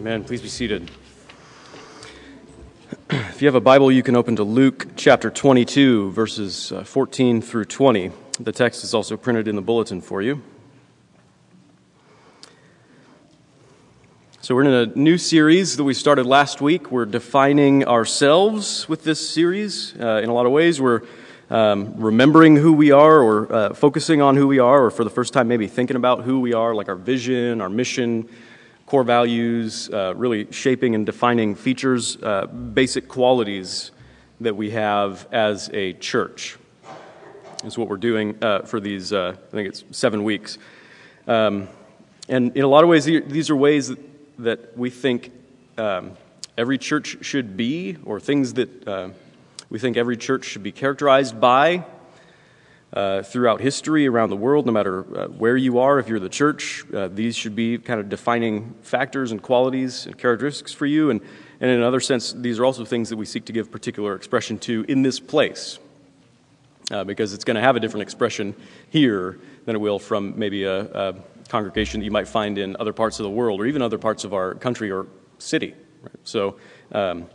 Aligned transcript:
Amen. 0.00 0.24
Please 0.24 0.40
be 0.40 0.48
seated. 0.48 0.90
If 3.10 3.42
you 3.42 3.48
have 3.48 3.54
a 3.54 3.60
Bible, 3.60 3.92
you 3.92 4.02
can 4.02 4.16
open 4.16 4.34
to 4.36 4.44
Luke 4.44 4.86
chapter 4.96 5.28
22, 5.28 6.12
verses 6.12 6.72
uh, 6.72 6.84
14 6.84 7.42
through 7.42 7.66
20. 7.66 8.10
The 8.40 8.50
text 8.50 8.82
is 8.82 8.94
also 8.94 9.18
printed 9.18 9.46
in 9.46 9.56
the 9.56 9.60
bulletin 9.60 10.00
for 10.00 10.22
you. 10.22 10.42
So, 14.40 14.54
we're 14.54 14.62
in 14.62 14.68
a 14.72 14.86
new 14.98 15.18
series 15.18 15.76
that 15.76 15.84
we 15.84 15.92
started 15.92 16.24
last 16.24 16.62
week. 16.62 16.90
We're 16.90 17.04
defining 17.04 17.84
ourselves 17.84 18.88
with 18.88 19.04
this 19.04 19.28
series. 19.28 19.94
Uh, 20.00 20.22
in 20.22 20.30
a 20.30 20.32
lot 20.32 20.46
of 20.46 20.52
ways, 20.52 20.80
we're 20.80 21.02
um, 21.50 21.92
remembering 21.98 22.56
who 22.56 22.72
we 22.72 22.90
are 22.90 23.20
or 23.20 23.52
uh, 23.52 23.74
focusing 23.74 24.22
on 24.22 24.38
who 24.38 24.48
we 24.48 24.60
are, 24.60 24.86
or 24.86 24.90
for 24.90 25.04
the 25.04 25.10
first 25.10 25.34
time, 25.34 25.46
maybe 25.46 25.66
thinking 25.66 25.96
about 25.96 26.22
who 26.22 26.40
we 26.40 26.54
are, 26.54 26.74
like 26.74 26.88
our 26.88 26.96
vision, 26.96 27.60
our 27.60 27.68
mission, 27.68 28.30
core 28.90 29.04
values, 29.04 29.88
uh, 29.90 30.12
really 30.16 30.50
shaping 30.50 30.96
and 30.96 31.06
defining 31.06 31.54
features, 31.54 32.20
uh, 32.24 32.44
basic 32.46 33.06
qualities 33.06 33.92
that 34.40 34.56
we 34.56 34.70
have 34.70 35.28
as 35.30 35.70
a 35.72 35.92
church. 35.92 36.58
Is 37.62 37.78
what 37.78 37.86
we're 37.86 37.98
doing 37.98 38.36
uh, 38.42 38.62
for 38.62 38.80
these, 38.80 39.12
uh, 39.12 39.36
I 39.36 39.50
think 39.52 39.68
it's 39.68 39.84
seven 39.92 40.24
weeks. 40.24 40.58
Um, 41.28 41.68
and 42.28 42.56
in 42.56 42.64
a 42.64 42.66
lot 42.66 42.82
of 42.82 42.90
ways, 42.90 43.04
these 43.04 43.48
are 43.48 43.54
ways 43.54 43.92
that, 44.40 44.76
we 44.76 44.90
think 44.90 45.30
um, 45.78 46.16
every 46.58 46.76
church 46.76 47.18
should 47.20 47.56
be, 47.56 47.96
or 48.04 48.18
things 48.18 48.54
that 48.54 48.88
uh, 48.88 49.10
we 49.68 49.78
think 49.78 49.98
every 49.98 50.16
church 50.16 50.46
should 50.46 50.64
be 50.64 50.72
characterized 50.72 51.40
by 51.40 51.84
uh, 52.92 53.22
throughout 53.22 53.60
history 53.60 54.06
around 54.08 54.30
the 54.30 54.36
world, 54.36 54.66
no 54.66 54.72
matter 54.72 55.00
uh, 55.16 55.28
where 55.28 55.56
you 55.56 55.78
are, 55.78 55.98
if 55.98 56.08
you're 56.08 56.18
the 56.18 56.28
church, 56.28 56.84
uh, 56.92 57.08
these 57.08 57.36
should 57.36 57.54
be 57.54 57.78
kind 57.78 58.00
of 58.00 58.08
defining 58.08 58.74
factors 58.82 59.30
and 59.30 59.40
qualities 59.42 60.06
and 60.06 60.18
characteristics 60.18 60.72
for 60.72 60.86
you. 60.86 61.10
And, 61.10 61.20
and 61.60 61.70
in 61.70 61.78
another 61.78 62.00
sense, 62.00 62.32
these 62.32 62.58
are 62.58 62.64
also 62.64 62.84
things 62.84 63.08
that 63.10 63.16
we 63.16 63.26
seek 63.26 63.44
to 63.44 63.52
give 63.52 63.70
particular 63.70 64.14
expression 64.16 64.58
to 64.60 64.84
in 64.88 65.02
this 65.02 65.20
place, 65.20 65.78
uh, 66.90 67.04
because 67.04 67.32
it's 67.32 67.44
going 67.44 67.54
to 67.54 67.60
have 67.60 67.76
a 67.76 67.80
different 67.80 68.02
expression 68.02 68.56
here 68.90 69.38
than 69.66 69.76
it 69.76 69.78
will 69.78 70.00
from 70.00 70.36
maybe 70.38 70.64
a, 70.64 70.80
a, 70.80 71.14
congregation 71.48 71.98
that 71.98 72.04
you 72.04 72.12
might 72.12 72.28
find 72.28 72.58
in 72.58 72.76
other 72.78 72.92
parts 72.92 73.18
of 73.18 73.24
the 73.24 73.30
world 73.30 73.60
or 73.60 73.66
even 73.66 73.82
other 73.82 73.98
parts 73.98 74.22
of 74.22 74.32
our 74.32 74.54
country 74.54 74.88
or 74.88 75.08
city. 75.38 75.74
Right? 76.00 76.12
So, 76.22 76.56
um, 76.92 77.26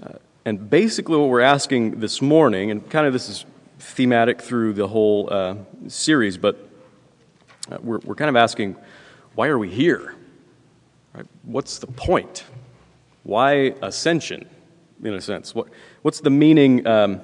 uh, 0.00 0.18
and 0.44 0.70
basically, 0.70 1.16
what 1.16 1.28
we're 1.28 1.40
asking 1.40 1.98
this 1.98 2.22
morning, 2.22 2.70
and 2.70 2.88
kind 2.88 3.08
of 3.08 3.12
this 3.12 3.28
is 3.28 3.44
thematic 3.84 4.40
through 4.40 4.72
the 4.72 4.88
whole 4.88 5.28
uh, 5.30 5.56
series, 5.88 6.38
but 6.38 6.68
uh, 7.70 7.78
we're, 7.80 7.98
we're 7.98 8.14
kind 8.14 8.30
of 8.30 8.36
asking, 8.36 8.76
why 9.34 9.48
are 9.48 9.58
we 9.58 9.70
here? 9.70 10.14
Right? 11.14 11.26
What's 11.42 11.78
the 11.78 11.86
point? 11.86 12.44
Why 13.22 13.74
ascension, 13.82 14.48
in 15.02 15.14
a 15.14 15.20
sense? 15.20 15.54
What, 15.54 15.68
what's 16.02 16.20
the 16.20 16.30
meaning, 16.30 16.86
um, 16.86 17.20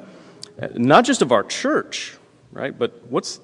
not 0.74 1.04
just 1.04 1.22
of 1.22 1.32
our 1.32 1.42
church, 1.42 2.16
right? 2.52 2.78
But 2.78 3.06
what's, 3.08 3.40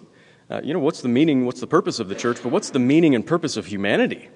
uh, 0.50 0.60
you 0.62 0.72
know, 0.72 0.80
what's 0.80 1.00
the 1.00 1.08
meaning, 1.08 1.46
what's 1.46 1.60
the 1.60 1.66
purpose 1.66 1.98
of 1.98 2.08
the 2.08 2.14
church, 2.14 2.42
but 2.42 2.52
what's 2.52 2.70
the 2.70 2.78
meaning 2.78 3.14
and 3.14 3.26
purpose 3.26 3.56
of 3.56 3.66
humanity? 3.66 4.28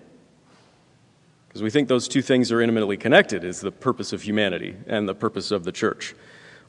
Because 1.49 1.63
we 1.63 1.71
think 1.71 1.89
those 1.89 2.09
two 2.09 2.23
things 2.23 2.51
are 2.51 2.61
intimately 2.61 2.97
connected, 2.97 3.45
is 3.45 3.61
the 3.61 3.73
purpose 3.73 4.13
of 4.13 4.23
humanity 4.23 4.77
and 4.87 5.09
the 5.09 5.15
purpose 5.15 5.51
of 5.51 5.65
the 5.65 5.73
church. 5.73 6.15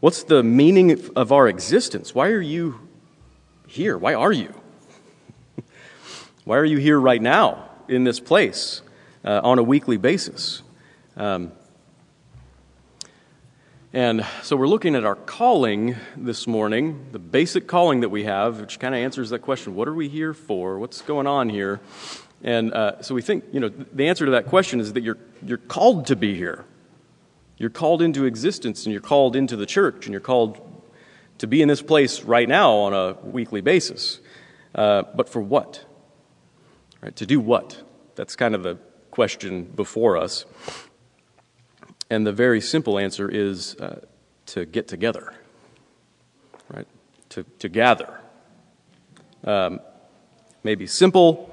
What's 0.01 0.23
the 0.23 0.41
meaning 0.41 1.11
of 1.15 1.31
our 1.31 1.47
existence? 1.47 2.15
Why 2.15 2.29
are 2.29 2.41
you 2.41 2.89
here? 3.67 3.95
Why 3.95 4.15
are 4.15 4.31
you? 4.31 4.51
Why 6.43 6.57
are 6.57 6.65
you 6.65 6.79
here 6.79 6.99
right 6.99 7.21
now 7.21 7.69
in 7.87 8.03
this 8.03 8.19
place 8.19 8.81
uh, 9.23 9.41
on 9.43 9.59
a 9.59 9.63
weekly 9.63 9.97
basis? 9.97 10.63
Um, 11.15 11.51
and 13.93 14.25
so 14.41 14.55
we're 14.55 14.67
looking 14.67 14.95
at 14.95 15.05
our 15.05 15.13
calling 15.13 15.95
this 16.17 16.47
morning, 16.47 17.05
the 17.11 17.19
basic 17.19 17.67
calling 17.67 17.99
that 17.99 18.09
we 18.09 18.23
have, 18.23 18.59
which 18.59 18.79
kind 18.79 18.95
of 18.95 19.01
answers 19.01 19.29
that 19.29 19.43
question 19.43 19.75
what 19.75 19.87
are 19.87 19.93
we 19.93 20.09
here 20.09 20.33
for? 20.33 20.79
What's 20.79 21.03
going 21.03 21.27
on 21.27 21.47
here? 21.47 21.79
And 22.41 22.73
uh, 22.73 23.03
so 23.03 23.13
we 23.13 23.21
think, 23.21 23.43
you 23.51 23.59
know, 23.59 23.69
the 23.69 24.07
answer 24.07 24.25
to 24.25 24.31
that 24.31 24.47
question 24.47 24.79
is 24.79 24.93
that 24.93 25.03
you're, 25.03 25.19
you're 25.45 25.59
called 25.59 26.07
to 26.07 26.15
be 26.15 26.33
here. 26.33 26.65
You're 27.61 27.69
called 27.69 28.01
into 28.01 28.25
existence 28.25 28.87
and 28.87 28.91
you're 28.91 29.03
called 29.03 29.35
into 29.35 29.55
the 29.55 29.67
church 29.67 30.07
and 30.07 30.13
you're 30.13 30.19
called 30.19 30.59
to 31.37 31.45
be 31.45 31.61
in 31.61 31.67
this 31.67 31.83
place 31.83 32.23
right 32.23 32.49
now 32.49 32.71
on 32.71 32.93
a 32.95 33.13
weekly 33.21 33.61
basis. 33.61 34.19
Uh, 34.73 35.03
but 35.13 35.29
for 35.29 35.43
what? 35.43 35.85
Right, 37.03 37.15
to 37.17 37.27
do 37.27 37.39
what? 37.39 37.79
That's 38.15 38.35
kind 38.35 38.55
of 38.55 38.63
the 38.63 38.79
question 39.11 39.65
before 39.65 40.17
us. 40.17 40.45
And 42.09 42.25
the 42.25 42.31
very 42.31 42.61
simple 42.61 42.97
answer 42.97 43.29
is 43.29 43.75
uh, 43.75 44.07
to 44.47 44.65
get 44.65 44.87
together, 44.87 45.31
right? 46.73 46.87
To, 47.29 47.43
to 47.59 47.69
gather. 47.69 48.19
Um, 49.43 49.81
maybe 50.63 50.87
simple, 50.87 51.50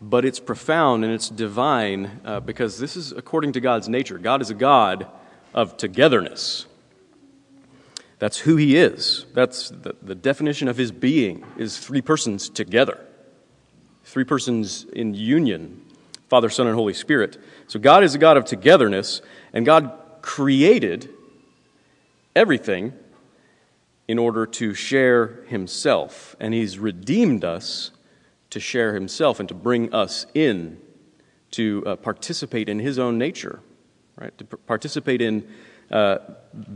but 0.00 0.24
it's 0.24 0.40
profound 0.40 1.04
and 1.04 1.12
it's 1.12 1.28
divine 1.28 2.20
uh, 2.24 2.40
because 2.40 2.78
this 2.78 2.96
is 2.96 3.12
according 3.12 3.52
to 3.52 3.60
God's 3.60 3.88
nature. 3.88 4.18
God 4.18 4.40
is 4.40 4.50
a 4.50 4.54
God 4.54 5.06
of 5.52 5.76
togetherness. 5.76 6.66
That's 8.18 8.38
who 8.38 8.56
He 8.56 8.76
is. 8.76 9.26
That's 9.34 9.70
the, 9.70 9.94
the 10.00 10.14
definition 10.14 10.68
of 10.68 10.76
His 10.76 10.90
being 10.92 11.44
is 11.56 11.78
three 11.78 12.00
persons 12.02 12.48
together, 12.48 12.98
three 14.04 14.24
persons 14.24 14.84
in 14.84 15.14
union 15.14 15.82
Father, 16.30 16.48
Son, 16.48 16.68
and 16.68 16.76
Holy 16.76 16.94
Spirit. 16.94 17.38
So 17.66 17.80
God 17.80 18.04
is 18.04 18.14
a 18.14 18.18
God 18.18 18.36
of 18.36 18.44
togetherness, 18.44 19.20
and 19.52 19.66
God 19.66 19.92
created 20.22 21.10
everything 22.36 22.92
in 24.06 24.16
order 24.16 24.46
to 24.46 24.72
share 24.72 25.42
Himself. 25.48 26.36
And 26.38 26.54
He's 26.54 26.78
redeemed 26.78 27.44
us 27.44 27.90
to 28.50 28.60
share 28.60 28.94
himself 28.94 29.40
and 29.40 29.48
to 29.48 29.54
bring 29.54 29.92
us 29.94 30.26
in 30.34 30.78
to 31.52 31.82
uh, 31.86 31.96
participate 31.96 32.68
in 32.68 32.78
his 32.78 32.98
own 32.98 33.18
nature, 33.18 33.60
right? 34.16 34.36
To 34.38 34.44
participate 34.44 35.20
in 35.20 35.48
uh, 35.90 36.18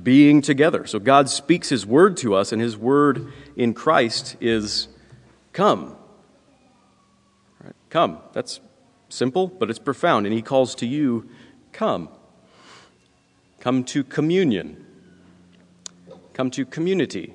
being 0.03 0.43
together. 0.43 0.87
So 0.87 0.99
God 0.99 1.29
speaks 1.29 1.69
his 1.69 1.87
word 1.87 2.17
to 2.19 2.35
us, 2.35 2.53
and 2.53 2.61
his 2.61 2.77
word 2.77 3.33
in 3.57 3.75
Christ 3.75 4.37
is 4.41 4.89
come. 5.53 5.97
Right? 7.63 7.75
Come. 7.91 8.19
That's 8.33 8.61
simple, 9.09 9.47
but 9.47 9.71
it's 9.71 9.79
profound. 9.79 10.27
And 10.27 10.35
he 10.35 10.43
calls 10.43 10.75
to 10.77 10.87
you, 10.87 11.29
come. 11.73 12.09
Come 13.61 13.85
to 13.85 14.03
communion. 14.03 14.85
Come 16.33 16.51
to 16.51 16.67
community 16.67 17.35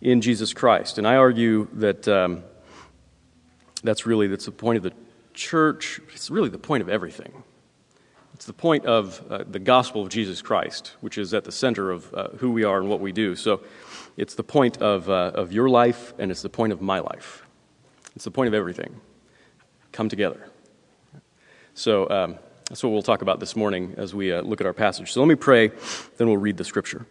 in 0.00 0.20
Jesus 0.20 0.52
Christ. 0.52 0.98
And 0.98 1.06
I 1.06 1.14
argue 1.16 1.68
that. 1.74 2.08
Um, 2.08 2.42
that's 3.82 4.06
really 4.06 4.26
that's 4.26 4.46
the 4.46 4.50
point 4.52 4.76
of 4.78 4.82
the 4.82 4.92
church. 5.34 6.00
It's 6.12 6.30
really 6.30 6.48
the 6.48 6.58
point 6.58 6.82
of 6.82 6.88
everything. 6.88 7.42
It's 8.34 8.46
the 8.46 8.52
point 8.54 8.86
of 8.86 9.22
uh, 9.30 9.44
the 9.46 9.58
gospel 9.58 10.02
of 10.02 10.08
Jesus 10.08 10.40
Christ, 10.40 10.96
which 11.02 11.18
is 11.18 11.34
at 11.34 11.44
the 11.44 11.52
center 11.52 11.90
of 11.90 12.14
uh, 12.14 12.28
who 12.38 12.50
we 12.50 12.64
are 12.64 12.78
and 12.78 12.88
what 12.88 13.00
we 13.00 13.12
do. 13.12 13.36
So 13.36 13.60
it's 14.16 14.34
the 14.34 14.42
point 14.42 14.78
of, 14.78 15.10
uh, 15.10 15.32
of 15.34 15.52
your 15.52 15.68
life, 15.68 16.14
and 16.18 16.30
it's 16.30 16.40
the 16.40 16.48
point 16.48 16.72
of 16.72 16.80
my 16.80 17.00
life. 17.00 17.44
It's 18.16 18.24
the 18.24 18.30
point 18.30 18.48
of 18.48 18.54
everything. 18.54 18.98
Come 19.92 20.08
together. 20.08 20.48
So 21.74 22.08
um, 22.08 22.38
that's 22.68 22.82
what 22.82 22.90
we'll 22.90 23.02
talk 23.02 23.20
about 23.20 23.40
this 23.40 23.56
morning 23.56 23.94
as 23.98 24.14
we 24.14 24.32
uh, 24.32 24.40
look 24.42 24.60
at 24.60 24.66
our 24.66 24.72
passage. 24.72 25.12
So 25.12 25.20
let 25.20 25.28
me 25.28 25.34
pray, 25.34 25.68
then 26.16 26.26
we'll 26.26 26.36
read 26.38 26.56
the 26.56 26.64
scripture. 26.64 27.06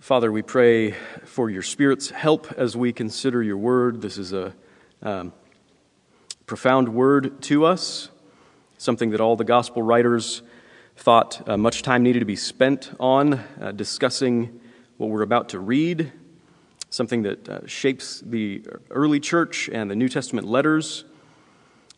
Father, 0.00 0.30
we 0.30 0.42
pray 0.42 0.90
for 1.24 1.48
your 1.48 1.62
Spirit's 1.62 2.10
help 2.10 2.52
as 2.58 2.76
we 2.76 2.92
consider 2.92 3.42
your 3.42 3.56
word. 3.56 4.02
This 4.02 4.18
is 4.18 4.34
a 4.34 4.52
um, 5.00 5.32
profound 6.44 6.90
word 6.90 7.40
to 7.44 7.64
us, 7.64 8.10
something 8.76 9.10
that 9.10 9.22
all 9.22 9.36
the 9.36 9.44
gospel 9.44 9.80
writers 9.80 10.42
thought 10.96 11.48
uh, 11.48 11.56
much 11.56 11.80
time 11.80 12.02
needed 12.02 12.18
to 12.18 12.26
be 12.26 12.36
spent 12.36 12.90
on 13.00 13.40
uh, 13.58 13.72
discussing 13.72 14.60
what 14.98 15.08
we're 15.08 15.22
about 15.22 15.48
to 15.50 15.60
read, 15.60 16.12
something 16.90 17.22
that 17.22 17.48
uh, 17.48 17.66
shapes 17.66 18.22
the 18.26 18.66
early 18.90 19.18
church 19.18 19.70
and 19.72 19.90
the 19.90 19.96
New 19.96 20.08
Testament 20.08 20.46
letters. 20.46 21.04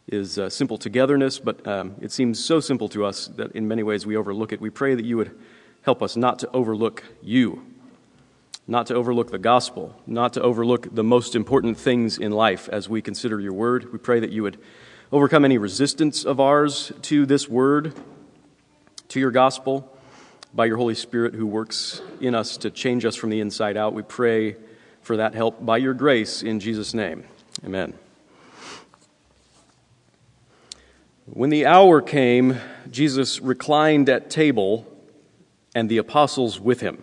Is 0.06 0.38
uh, 0.38 0.48
simple 0.48 0.78
togetherness, 0.78 1.38
but 1.38 1.66
um, 1.66 1.96
it 2.00 2.12
seems 2.12 2.42
so 2.42 2.60
simple 2.60 2.88
to 2.90 3.04
us 3.04 3.26
that 3.36 3.52
in 3.52 3.66
many 3.66 3.82
ways 3.82 4.06
we 4.06 4.16
overlook 4.16 4.52
it. 4.52 4.60
We 4.60 4.70
pray 4.70 4.94
that 4.94 5.04
you 5.04 5.16
would 5.16 5.36
help 5.82 6.02
us 6.02 6.16
not 6.16 6.38
to 6.38 6.50
overlook 6.52 7.02
you 7.22 7.62
not 8.68 8.86
to 8.88 8.94
overlook 8.94 9.30
the 9.30 9.38
gospel, 9.38 9.96
not 10.06 10.34
to 10.34 10.42
overlook 10.42 10.94
the 10.94 11.02
most 11.02 11.34
important 11.34 11.78
things 11.78 12.18
in 12.18 12.30
life 12.30 12.68
as 12.68 12.86
we 12.86 13.00
consider 13.00 13.40
your 13.40 13.54
word. 13.54 13.90
We 13.90 13.98
pray 13.98 14.20
that 14.20 14.30
you 14.30 14.42
would 14.42 14.58
overcome 15.10 15.46
any 15.46 15.56
resistance 15.56 16.24
of 16.24 16.38
ours 16.38 16.92
to 17.02 17.24
this 17.24 17.48
word, 17.48 17.94
to 19.08 19.18
your 19.18 19.30
gospel, 19.30 19.90
by 20.52 20.66
your 20.66 20.76
Holy 20.76 20.94
Spirit 20.94 21.34
who 21.34 21.46
works 21.46 22.02
in 22.20 22.34
us 22.34 22.58
to 22.58 22.70
change 22.70 23.06
us 23.06 23.16
from 23.16 23.30
the 23.30 23.40
inside 23.40 23.78
out. 23.78 23.94
We 23.94 24.02
pray 24.02 24.56
for 25.00 25.16
that 25.16 25.34
help 25.34 25.64
by 25.64 25.78
your 25.78 25.94
grace 25.94 26.42
in 26.42 26.60
Jesus' 26.60 26.92
name. 26.92 27.24
Amen. 27.64 27.94
When 31.24 31.48
the 31.48 31.64
hour 31.64 32.02
came, 32.02 32.58
Jesus 32.90 33.40
reclined 33.40 34.10
at 34.10 34.28
table 34.28 34.86
and 35.74 35.88
the 35.88 35.98
apostles 35.98 36.60
with 36.60 36.80
him. 36.80 37.02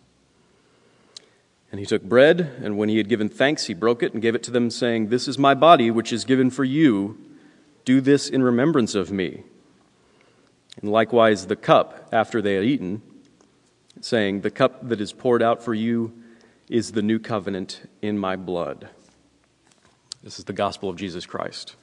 And 1.71 1.79
he 1.79 1.85
took 1.85 2.03
bread, 2.03 2.41
and 2.61 2.77
when 2.77 2.89
he 2.89 2.97
had 2.97 3.07
given 3.07 3.29
thanks, 3.29 3.67
he 3.67 3.73
broke 3.73 4.03
it 4.03 4.11
and 4.11 4.21
gave 4.21 4.35
it 4.35 4.43
to 4.43 4.51
them, 4.51 4.69
saying, 4.69 5.07
This 5.07 5.27
is 5.27 5.37
my 5.37 5.53
body, 5.53 5.89
which 5.89 6.11
is 6.11 6.25
given 6.25 6.49
for 6.49 6.65
you. 6.65 7.17
Do 7.85 8.01
this 8.01 8.27
in 8.27 8.43
remembrance 8.43 8.93
of 8.93 9.09
me. 9.09 9.43
And 10.81 10.91
likewise 10.91 11.47
the 11.47 11.55
cup 11.55 12.09
after 12.11 12.41
they 12.41 12.55
had 12.55 12.65
eaten, 12.65 13.01
saying, 14.01 14.41
The 14.41 14.51
cup 14.51 14.87
that 14.89 14.99
is 14.99 15.13
poured 15.13 15.41
out 15.41 15.63
for 15.63 15.73
you 15.73 16.11
is 16.67 16.91
the 16.91 17.01
new 17.01 17.19
covenant 17.19 17.89
in 18.01 18.17
my 18.17 18.35
blood. 18.35 18.89
This 20.23 20.39
is 20.39 20.45
the 20.45 20.53
gospel 20.53 20.89
of 20.89 20.97
Jesus 20.97 21.25
Christ. 21.25 21.75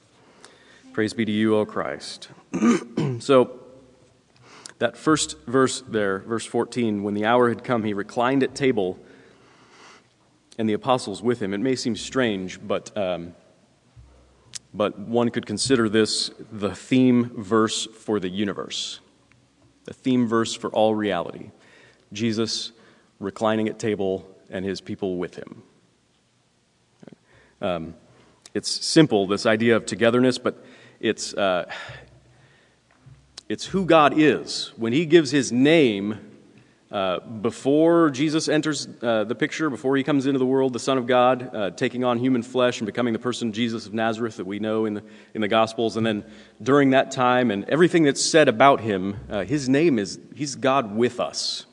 Praise 0.93 1.13
be 1.13 1.25
to 1.25 1.31
you, 1.31 1.55
O 1.55 1.65
Christ. 1.65 2.29
so, 3.19 3.59
that 4.77 4.95
first 4.95 5.37
verse 5.45 5.81
there, 5.81 6.19
verse 6.19 6.45
14, 6.45 7.03
when 7.03 7.15
the 7.15 7.25
hour 7.25 7.49
had 7.49 7.63
come, 7.63 7.83
he 7.83 7.93
reclined 7.93 8.43
at 8.43 8.55
table 8.55 8.99
and 10.59 10.67
the 10.67 10.73
apostles 10.73 11.23
with 11.23 11.41
him. 11.41 11.53
It 11.53 11.61
may 11.61 11.75
seem 11.75 11.95
strange, 11.95 12.59
but, 12.61 12.95
um, 12.95 13.33
but 14.73 14.99
one 14.99 15.29
could 15.29 15.45
consider 15.45 15.87
this 15.87 16.31
the 16.51 16.75
theme 16.75 17.31
verse 17.41 17.85
for 17.85 18.19
the 18.19 18.27
universe, 18.27 18.99
the 19.85 19.93
theme 19.93 20.27
verse 20.27 20.53
for 20.53 20.69
all 20.71 20.93
reality. 20.93 21.51
Jesus 22.11 22.73
reclining 23.19 23.69
at 23.69 23.79
table 23.79 24.29
and 24.49 24.65
his 24.65 24.81
people 24.81 25.17
with 25.17 25.35
him. 25.35 25.63
Um, 27.61 27.95
it's 28.53 28.69
simple, 28.69 29.27
this 29.27 29.45
idea 29.45 29.77
of 29.77 29.85
togetherness, 29.85 30.37
but 30.37 30.65
it's, 30.99 31.33
uh, 31.33 31.71
it's 33.47 33.65
who 33.65 33.85
God 33.85 34.13
is. 34.17 34.73
When 34.75 34.91
he 34.91 35.05
gives 35.05 35.31
his 35.31 35.53
name, 35.53 36.28
uh, 36.91 37.19
before 37.19 38.09
Jesus 38.09 38.49
enters 38.49 38.87
uh, 39.03 39.23
the 39.23 39.35
picture, 39.35 39.69
before 39.69 39.95
he 39.95 40.03
comes 40.03 40.25
into 40.25 40.39
the 40.39 40.45
world, 40.45 40.73
the 40.73 40.79
Son 40.79 40.97
of 40.97 41.05
God, 41.05 41.55
uh, 41.55 41.69
taking 41.69 42.03
on 42.03 42.17
human 42.17 42.41
flesh 42.41 42.79
and 42.79 42.87
becoming 42.87 43.13
the 43.13 43.19
person 43.19 43.53
Jesus 43.53 43.85
of 43.85 43.93
Nazareth 43.93 44.37
that 44.37 44.47
we 44.47 44.57
know 44.57 44.85
in 44.85 44.95
the, 44.95 45.03
in 45.35 45.41
the 45.41 45.47
Gospels, 45.47 45.97
and 45.97 46.05
then 46.05 46.25
during 46.63 46.89
that 46.91 47.11
time 47.11 47.51
and 47.51 47.69
everything 47.69 48.03
that's 48.03 48.23
said 48.23 48.47
about 48.47 48.81
him, 48.81 49.17
uh, 49.29 49.43
his 49.43 49.69
name 49.69 49.99
is, 49.99 50.19
he's 50.33 50.55
God 50.55 50.95
with 50.95 51.19
us, 51.19 51.67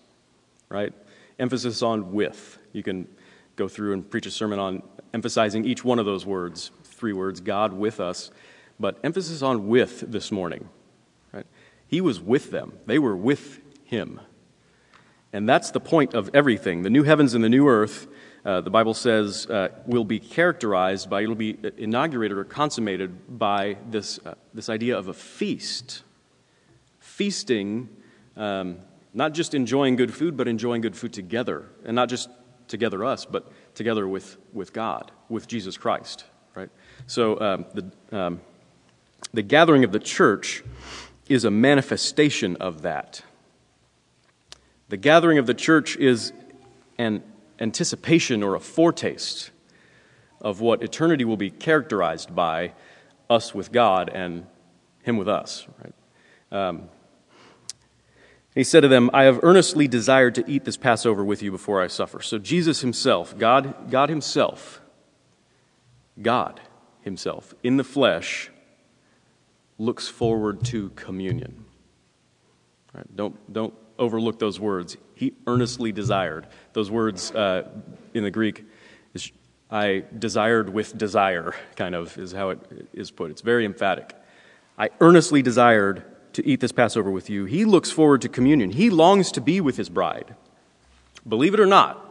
right? 0.69 0.93
Emphasis 1.39 1.83
on 1.83 2.13
with. 2.13 2.59
You 2.75 2.83
can 2.83 3.09
go 3.57 3.69
through 3.69 3.95
and 3.95 4.09
preach 4.09 4.27
a 4.27 4.31
sermon 4.31 4.59
on 4.59 4.83
emphasizing 5.15 5.65
each 5.65 5.83
one 5.83 5.99
of 5.99 6.05
those 6.05 6.27
words, 6.27 6.71
three 6.85 7.15
words, 7.15 7.41
God 7.41 7.73
with 7.73 8.01
us, 8.01 8.31
but 8.79 8.99
emphasis 9.03 9.41
on 9.41 9.69
with 9.69 10.01
this 10.01 10.31
morning, 10.31 10.69
right? 11.33 11.47
He 11.89 12.03
was 12.03 12.21
with 12.21 12.51
them, 12.51 12.75
they 12.85 12.99
were 12.99 13.17
with 13.17 13.63
him. 13.85 14.21
And 15.33 15.49
that's 15.49 15.71
the 15.71 15.81
point 15.81 16.15
of 16.15 16.31
everything. 16.35 16.83
The 16.83 16.91
new 16.91 17.03
heavens 17.03 17.35
and 17.35 17.43
the 17.43 17.49
new 17.49 17.69
earth, 17.69 18.07
uh, 18.45 18.61
the 18.61 18.71
Bible 18.71 18.95
says, 18.95 19.47
uh, 19.47 19.69
will 19.87 20.05
be 20.05 20.19
characterized 20.19 21.11
by, 21.11 21.23
it'll 21.23 21.35
be 21.35 21.59
inaugurated 21.77 22.39
or 22.39 22.45
consummated 22.45 23.39
by 23.39 23.77
this, 23.91 24.19
uh, 24.25 24.35
this 24.55 24.69
idea 24.69 24.97
of 24.97 25.09
a 25.09 25.15
feast. 25.15 26.03
Feasting, 27.01 27.89
um, 28.37 28.79
not 29.13 29.35
just 29.35 29.55
enjoying 29.55 29.97
good 29.97 30.15
food, 30.15 30.37
but 30.37 30.49
enjoying 30.49 30.81
good 30.81 30.97
food 30.97 31.13
together. 31.13 31.67
And 31.85 31.95
not 31.95 32.09
just 32.09 32.31
together 32.69 33.05
us, 33.05 33.25
but 33.25 33.51
together 33.75 34.07
with, 34.09 34.37
with 34.53 34.73
God, 34.73 35.11
with 35.29 35.49
Jesus 35.49 35.77
Christ, 35.77 36.25
right? 36.55 36.71
So 37.07 37.41
um, 37.41 37.65
the, 37.75 38.17
um, 38.17 38.41
the 39.33 39.43
gathering 39.43 39.85
of 39.85 39.93
the 39.93 39.99
church 39.99 40.65
is 41.29 41.45
a 41.45 41.51
manifestation 41.51 42.57
of 42.57 42.83
that. 42.83 43.23
The 44.89 44.97
gathering 44.97 45.39
of 45.39 45.47
the 45.47 45.55
church 45.55 45.97
is 45.97 46.33
an 46.99 47.23
anticipation 47.59 48.43
or 48.43 48.55
a 48.55 48.61
foretaste 48.61 49.51
of 50.41 50.61
what 50.61 50.83
eternity 50.83 51.25
will 51.25 51.37
be 51.37 51.51
characterized 51.51 52.35
by 52.35 52.73
us 53.29 53.55
with 53.55 53.73
God 53.73 54.11
and 54.13 54.47
Him 55.03 55.17
with 55.17 55.29
us. 55.29 55.67
Right? 55.83 55.95
Um, 56.53 56.89
he 58.55 58.65
said 58.65 58.81
to 58.81 58.89
them, 58.89 59.11
I 59.13 59.25
have 59.25 59.41
earnestly 59.43 59.87
desired 59.87 60.35
to 60.37 60.51
eat 60.51 60.65
this 60.65 60.77
Passover 60.77 61.23
with 61.25 61.43
you 61.43 61.51
before 61.51 61.83
I 61.83 61.89
suffer. 61.89 62.23
So 62.23 62.39
Jesus 62.39 62.81
Himself, 62.81 63.37
God, 63.37 63.91
God 63.91 64.09
Himself, 64.09 64.81
God 66.21 66.61
Himself 67.03 67.55
in 67.63 67.77
the 67.77 67.85
flesh, 67.85 68.51
looks 69.79 70.09
forward 70.09 70.65
to 70.67 70.91
communion. 70.91 71.67
Right? 72.95 73.15
Don't, 73.15 73.53
don't 73.53 73.75
overlook 73.99 74.39
those 74.39 74.61
words. 74.61 74.97
He 75.15 75.35
earnestly 75.47 75.93
desired. 75.93 76.47
Those 76.73 76.91
words 76.91 77.31
uh, 77.33 77.69
in 78.15 78.23
the 78.23 78.31
Greek 78.31 78.65
is 79.15 79.31
I 79.71 80.05
desired 80.17 80.69
with 80.71 80.97
desire, 80.97 81.55
kind 81.75 81.95
of, 81.95 82.17
is 82.19 82.33
how 82.33 82.51
it 82.51 82.89
is 82.93 83.11
put. 83.11 83.31
It's 83.31 83.43
very 83.43 83.65
emphatic. 83.65 84.15
I 84.79 84.91
earnestly 85.01 85.43
desired 85.43 86.05
to 86.35 86.47
eat 86.47 86.61
this 86.61 86.71
Passover 86.71 87.11
with 87.11 87.29
you. 87.31 87.47
He 87.47 87.65
looks 87.65 87.91
forward 87.91 88.23
to 88.23 88.29
communion. 88.29 88.71
He 88.71 88.91
longs 88.91 89.33
to 89.33 89.41
be 89.41 89.61
with 89.61 89.77
his 89.77 89.89
bride. 89.89 90.37
Believe 91.27 91.55
it 91.55 91.61
or 91.61 91.67
not, 91.67 92.03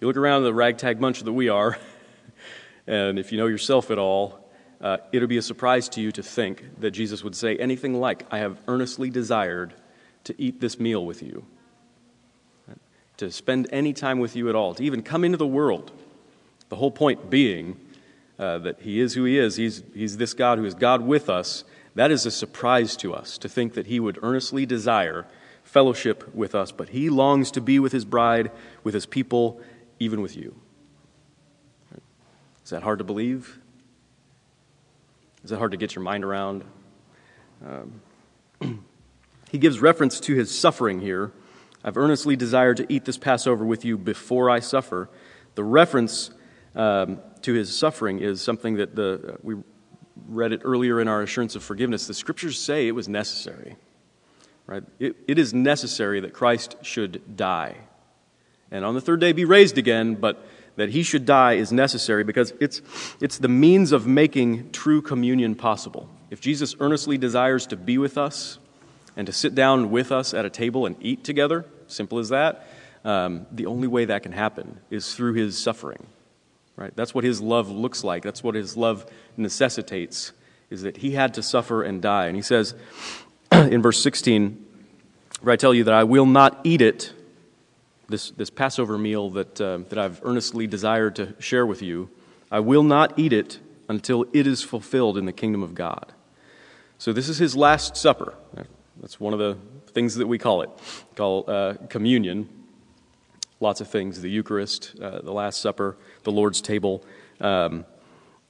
you 0.00 0.08
look 0.08 0.16
around 0.16 0.42
the 0.42 0.54
ragtag 0.54 1.00
bunch 1.00 1.22
that 1.22 1.32
we 1.32 1.48
are, 1.48 1.78
and 2.86 3.18
if 3.18 3.30
you 3.30 3.38
know 3.38 3.46
yourself 3.46 3.90
at 3.90 3.98
all, 3.98 4.40
uh, 4.80 4.96
it'll 5.12 5.28
be 5.28 5.38
a 5.38 5.42
surprise 5.42 5.88
to 5.90 6.00
you 6.00 6.10
to 6.12 6.22
think 6.22 6.64
that 6.80 6.90
Jesus 6.90 7.22
would 7.22 7.36
say 7.36 7.56
anything 7.56 7.94
like, 8.00 8.26
I 8.30 8.38
have 8.38 8.58
earnestly 8.66 9.10
desired 9.10 9.72
to 10.26 10.34
eat 10.40 10.60
this 10.60 10.78
meal 10.78 11.04
with 11.04 11.22
you, 11.22 11.44
to 13.16 13.30
spend 13.30 13.68
any 13.72 13.92
time 13.92 14.18
with 14.18 14.36
you 14.36 14.48
at 14.48 14.54
all, 14.54 14.74
to 14.74 14.82
even 14.82 15.02
come 15.02 15.24
into 15.24 15.38
the 15.38 15.46
world. 15.46 15.92
The 16.68 16.76
whole 16.76 16.90
point 16.90 17.30
being 17.30 17.80
uh, 18.38 18.58
that 18.58 18.80
He 18.80 19.00
is 19.00 19.14
who 19.14 19.24
He 19.24 19.38
is. 19.38 19.56
He's, 19.56 19.82
he's 19.94 20.16
this 20.16 20.34
God 20.34 20.58
who 20.58 20.64
is 20.64 20.74
God 20.74 21.00
with 21.02 21.30
us. 21.30 21.64
That 21.94 22.10
is 22.10 22.26
a 22.26 22.30
surprise 22.30 22.96
to 22.96 23.14
us 23.14 23.38
to 23.38 23.48
think 23.48 23.74
that 23.74 23.86
He 23.86 24.00
would 24.00 24.18
earnestly 24.22 24.66
desire 24.66 25.26
fellowship 25.62 26.34
with 26.34 26.54
us, 26.54 26.72
but 26.72 26.90
He 26.90 27.08
longs 27.08 27.50
to 27.52 27.60
be 27.60 27.78
with 27.78 27.92
His 27.92 28.04
bride, 28.04 28.50
with 28.84 28.94
His 28.94 29.06
people, 29.06 29.60
even 29.98 30.20
with 30.20 30.36
you. 30.36 30.54
Is 32.64 32.70
that 32.70 32.82
hard 32.82 32.98
to 32.98 33.04
believe? 33.04 33.60
Is 35.44 35.50
that 35.50 35.58
hard 35.58 35.70
to 35.70 35.76
get 35.76 35.94
your 35.94 36.02
mind 36.02 36.24
around? 36.24 36.64
Um, 37.64 38.00
He 39.56 39.58
gives 39.58 39.80
reference 39.80 40.20
to 40.20 40.34
his 40.34 40.54
suffering 40.54 41.00
here. 41.00 41.32
I've 41.82 41.96
earnestly 41.96 42.36
desired 42.36 42.76
to 42.76 42.92
eat 42.92 43.06
this 43.06 43.16
Passover 43.16 43.64
with 43.64 43.86
you 43.86 43.96
before 43.96 44.50
I 44.50 44.60
suffer. 44.60 45.08
The 45.54 45.64
reference 45.64 46.28
um, 46.74 47.20
to 47.40 47.54
his 47.54 47.74
suffering 47.74 48.18
is 48.18 48.42
something 48.42 48.74
that 48.74 48.94
the, 48.94 49.32
uh, 49.32 49.36
we 49.42 49.54
read 50.28 50.52
it 50.52 50.60
earlier 50.62 51.00
in 51.00 51.08
our 51.08 51.22
assurance 51.22 51.56
of 51.56 51.64
forgiveness. 51.64 52.06
The 52.06 52.12
scriptures 52.12 52.58
say 52.58 52.86
it 52.86 52.90
was 52.90 53.08
necessary. 53.08 53.76
Right? 54.66 54.82
It, 54.98 55.16
it 55.26 55.38
is 55.38 55.54
necessary 55.54 56.20
that 56.20 56.34
Christ 56.34 56.76
should 56.82 57.34
die. 57.34 57.76
And 58.70 58.84
on 58.84 58.92
the 58.92 59.00
third 59.00 59.20
day 59.20 59.32
be 59.32 59.46
raised 59.46 59.78
again, 59.78 60.16
but 60.16 60.46
that 60.76 60.90
he 60.90 61.02
should 61.02 61.24
die 61.24 61.54
is 61.54 61.72
necessary 61.72 62.24
because 62.24 62.52
it's, 62.60 62.82
it's 63.22 63.38
the 63.38 63.48
means 63.48 63.92
of 63.92 64.06
making 64.06 64.72
true 64.72 65.00
communion 65.00 65.54
possible. 65.54 66.10
If 66.28 66.42
Jesus 66.42 66.74
earnestly 66.78 67.16
desires 67.16 67.66
to 67.68 67.76
be 67.76 67.96
with 67.96 68.18
us, 68.18 68.58
and 69.16 69.26
to 69.26 69.32
sit 69.32 69.54
down 69.54 69.90
with 69.90 70.12
us 70.12 70.34
at 70.34 70.44
a 70.44 70.50
table 70.50 70.86
and 70.86 70.96
eat 71.00 71.24
together, 71.24 71.64
simple 71.86 72.18
as 72.18 72.28
that, 72.28 72.68
um, 73.04 73.46
the 73.50 73.66
only 73.66 73.88
way 73.88 74.04
that 74.04 74.22
can 74.22 74.32
happen 74.32 74.80
is 74.90 75.14
through 75.14 75.34
his 75.34 75.56
suffering. 75.56 76.06
Right? 76.76 76.94
That's 76.94 77.14
what 77.14 77.24
his 77.24 77.40
love 77.40 77.70
looks 77.70 78.04
like. 78.04 78.22
That's 78.22 78.44
what 78.44 78.54
his 78.54 78.76
love 78.76 79.10
necessitates, 79.36 80.32
is 80.68 80.82
that 80.82 80.98
he 80.98 81.12
had 81.12 81.34
to 81.34 81.42
suffer 81.42 81.82
and 81.82 82.02
die. 82.02 82.26
And 82.26 82.36
he 82.36 82.42
says 82.42 82.74
in 83.52 83.80
verse 83.80 84.02
16, 84.02 84.64
where 85.40 85.52
I 85.52 85.56
tell 85.56 85.72
you 85.72 85.84
that 85.84 85.94
I 85.94 86.04
will 86.04 86.26
not 86.26 86.60
eat 86.64 86.82
it, 86.82 87.12
this, 88.08 88.30
this 88.32 88.50
Passover 88.50 88.98
meal 88.98 89.30
that, 89.30 89.60
uh, 89.60 89.78
that 89.88 89.98
I've 89.98 90.20
earnestly 90.22 90.66
desired 90.66 91.16
to 91.16 91.34
share 91.38 91.64
with 91.64 91.82
you, 91.82 92.10
I 92.50 92.60
will 92.60 92.82
not 92.82 93.18
eat 93.18 93.32
it 93.32 93.58
until 93.88 94.26
it 94.32 94.46
is 94.46 94.62
fulfilled 94.62 95.16
in 95.16 95.24
the 95.24 95.32
kingdom 95.32 95.62
of 95.62 95.74
God. 95.74 96.12
So 96.98 97.12
this 97.12 97.28
is 97.28 97.38
his 97.38 97.56
last 97.56 97.96
supper. 97.96 98.34
That's 99.00 99.20
one 99.20 99.32
of 99.32 99.38
the 99.38 99.56
things 99.92 100.14
that 100.16 100.26
we 100.26 100.38
call 100.38 100.62
it, 100.62 100.70
call 101.14 101.44
uh, 101.48 101.74
communion. 101.88 102.48
Lots 103.60 103.80
of 103.80 103.88
things 103.88 104.20
the 104.20 104.30
Eucharist, 104.30 104.94
uh, 105.00 105.20
the 105.22 105.32
Last 105.32 105.60
Supper, 105.60 105.96
the 106.24 106.32
Lord's 106.32 106.60
table. 106.60 107.04
Um, 107.40 107.84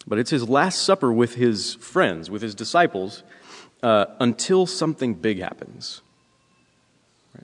but 0.07 0.19
it's 0.19 0.31
his 0.31 0.49
Last 0.49 0.83
Supper 0.83 1.13
with 1.13 1.35
his 1.35 1.75
friends, 1.75 2.31
with 2.31 2.43
his 2.43 2.55
disciples, 2.55 3.23
uh, 3.83 4.07
until 4.21 4.67
something 4.67 5.15
big 5.15 5.41
happens. 5.41 6.03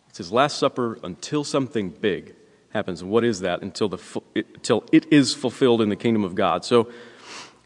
It's 0.08 0.18
his 0.18 0.32
Last 0.32 0.58
Supper 0.58 0.98
until 1.02 1.44
something 1.44 1.90
big 1.90 2.34
happens. 2.70 3.04
What 3.04 3.24
is 3.24 3.40
that? 3.40 3.62
Until, 3.62 3.88
the, 3.88 4.22
until 4.34 4.84
it 4.92 5.12
is 5.12 5.34
fulfilled 5.34 5.80
in 5.82 5.88
the 5.88 5.96
kingdom 5.96 6.24
of 6.24 6.34
God. 6.34 6.64
So, 6.64 6.90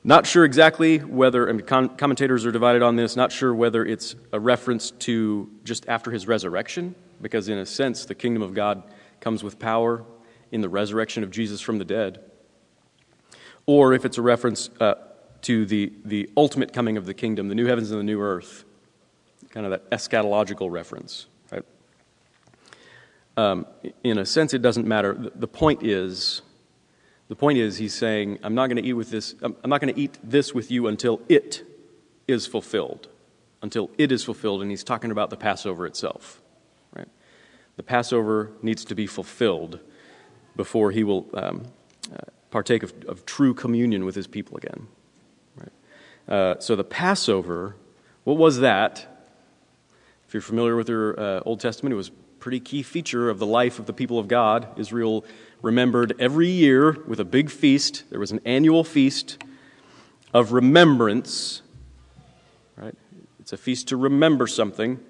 not 0.06 0.24
sure 0.24 0.44
exactly 0.44 0.98
whether, 0.98 1.52
commentators 1.62 2.46
are 2.46 2.52
divided 2.52 2.80
on 2.80 2.94
this, 2.94 3.16
not 3.16 3.32
sure 3.32 3.52
whether 3.52 3.84
it's 3.84 4.14
a 4.32 4.38
reference 4.38 4.92
to 4.92 5.50
just 5.64 5.88
after 5.88 6.12
his 6.12 6.28
resurrection, 6.28 6.94
because 7.20 7.48
in 7.48 7.58
a 7.58 7.66
sense, 7.66 8.04
the 8.04 8.14
kingdom 8.14 8.40
of 8.40 8.54
God 8.54 8.84
comes 9.20 9.42
with 9.42 9.58
power 9.58 10.04
in 10.52 10.60
the 10.60 10.68
resurrection 10.68 11.24
of 11.24 11.32
Jesus 11.32 11.60
from 11.60 11.78
the 11.78 11.84
dead, 11.84 12.20
or 13.66 13.94
if 13.94 14.04
it's 14.04 14.16
a 14.16 14.22
reference 14.22 14.70
uh, 14.78 14.94
to 15.42 15.66
the, 15.66 15.92
the 16.04 16.30
ultimate 16.36 16.72
coming 16.72 16.96
of 16.96 17.04
the 17.04 17.14
kingdom, 17.14 17.48
the 17.48 17.56
new 17.56 17.66
heavens 17.66 17.90
and 17.90 17.98
the 17.98 18.04
new 18.04 18.20
earth, 18.20 18.64
kind 19.50 19.66
of 19.66 19.72
that 19.72 19.90
eschatological 19.90 20.70
reference. 20.70 21.26
Right? 21.50 21.64
Um, 23.36 23.66
in 24.04 24.18
a 24.18 24.24
sense, 24.24 24.54
it 24.54 24.62
doesn't 24.62 24.86
matter. 24.86 25.32
The 25.34 25.48
point 25.48 25.82
is, 25.82 26.42
the 27.28 27.36
point 27.36 27.58
is, 27.58 27.78
he's 27.78 27.94
saying, 27.94 28.38
I'm 28.42 28.54
not 28.54 28.68
going 28.68 28.82
to 28.82 28.88
eat 28.88 28.92
with 28.92 29.10
this, 29.10 29.34
I'm 29.42 29.56
not 29.64 29.80
going 29.80 29.92
to 29.92 30.00
eat 30.00 30.18
this 30.22 30.54
with 30.54 30.70
you 30.70 30.86
until 30.86 31.20
it 31.28 31.64
is 32.28 32.46
fulfilled. 32.46 33.08
Until 33.62 33.90
it 33.98 34.12
is 34.12 34.22
fulfilled, 34.22 34.62
and 34.62 34.70
he's 34.70 34.84
talking 34.84 35.10
about 35.10 35.30
the 35.30 35.36
Passover 35.36 35.86
itself. 35.86 36.40
Right? 36.94 37.08
The 37.76 37.82
Passover 37.82 38.52
needs 38.62 38.84
to 38.84 38.94
be 38.94 39.06
fulfilled 39.06 39.80
before 40.54 40.92
he 40.92 41.02
will 41.02 41.26
um, 41.34 41.64
uh, 42.12 42.18
partake 42.50 42.82
of, 42.82 42.94
of, 43.08 43.26
true 43.26 43.52
communion 43.52 44.04
with 44.04 44.14
his 44.14 44.26
people 44.26 44.56
again. 44.56 44.86
Right? 45.56 46.32
Uh, 46.34 46.60
so 46.60 46.76
the 46.76 46.84
Passover, 46.84 47.76
what 48.24 48.36
was 48.36 48.60
that? 48.60 49.06
If 50.28 50.34
you're 50.34 50.40
familiar 50.40 50.76
with 50.76 50.88
your 50.88 51.18
uh, 51.18 51.40
Old 51.44 51.60
Testament, 51.60 51.92
it 51.92 51.96
was 51.96 52.08
a 52.08 52.12
pretty 52.38 52.60
key 52.60 52.82
feature 52.82 53.28
of 53.28 53.38
the 53.38 53.46
life 53.46 53.78
of 53.78 53.86
the 53.86 53.92
people 53.92 54.18
of 54.18 54.28
God. 54.28 54.68
Israel 54.78 55.24
remembered 55.62 56.14
every 56.18 56.48
year 56.48 56.92
with 57.06 57.20
a 57.20 57.24
big 57.24 57.50
feast. 57.50 58.04
There 58.10 58.20
was 58.20 58.32
an 58.32 58.40
annual 58.44 58.84
feast 58.84 59.38
of 60.32 60.52
remembrance. 60.52 61.62
Right? 62.76 62.94
It's 63.40 63.52
a 63.52 63.56
feast 63.56 63.88
to 63.88 63.96
remember 63.96 64.46
something. 64.46 65.00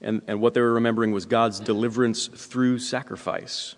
And, 0.00 0.22
and 0.26 0.40
what 0.40 0.54
they 0.54 0.60
were 0.60 0.72
remembering 0.72 1.12
was 1.12 1.26
God's 1.26 1.60
deliverance 1.60 2.26
through 2.26 2.78
sacrifice. 2.80 3.76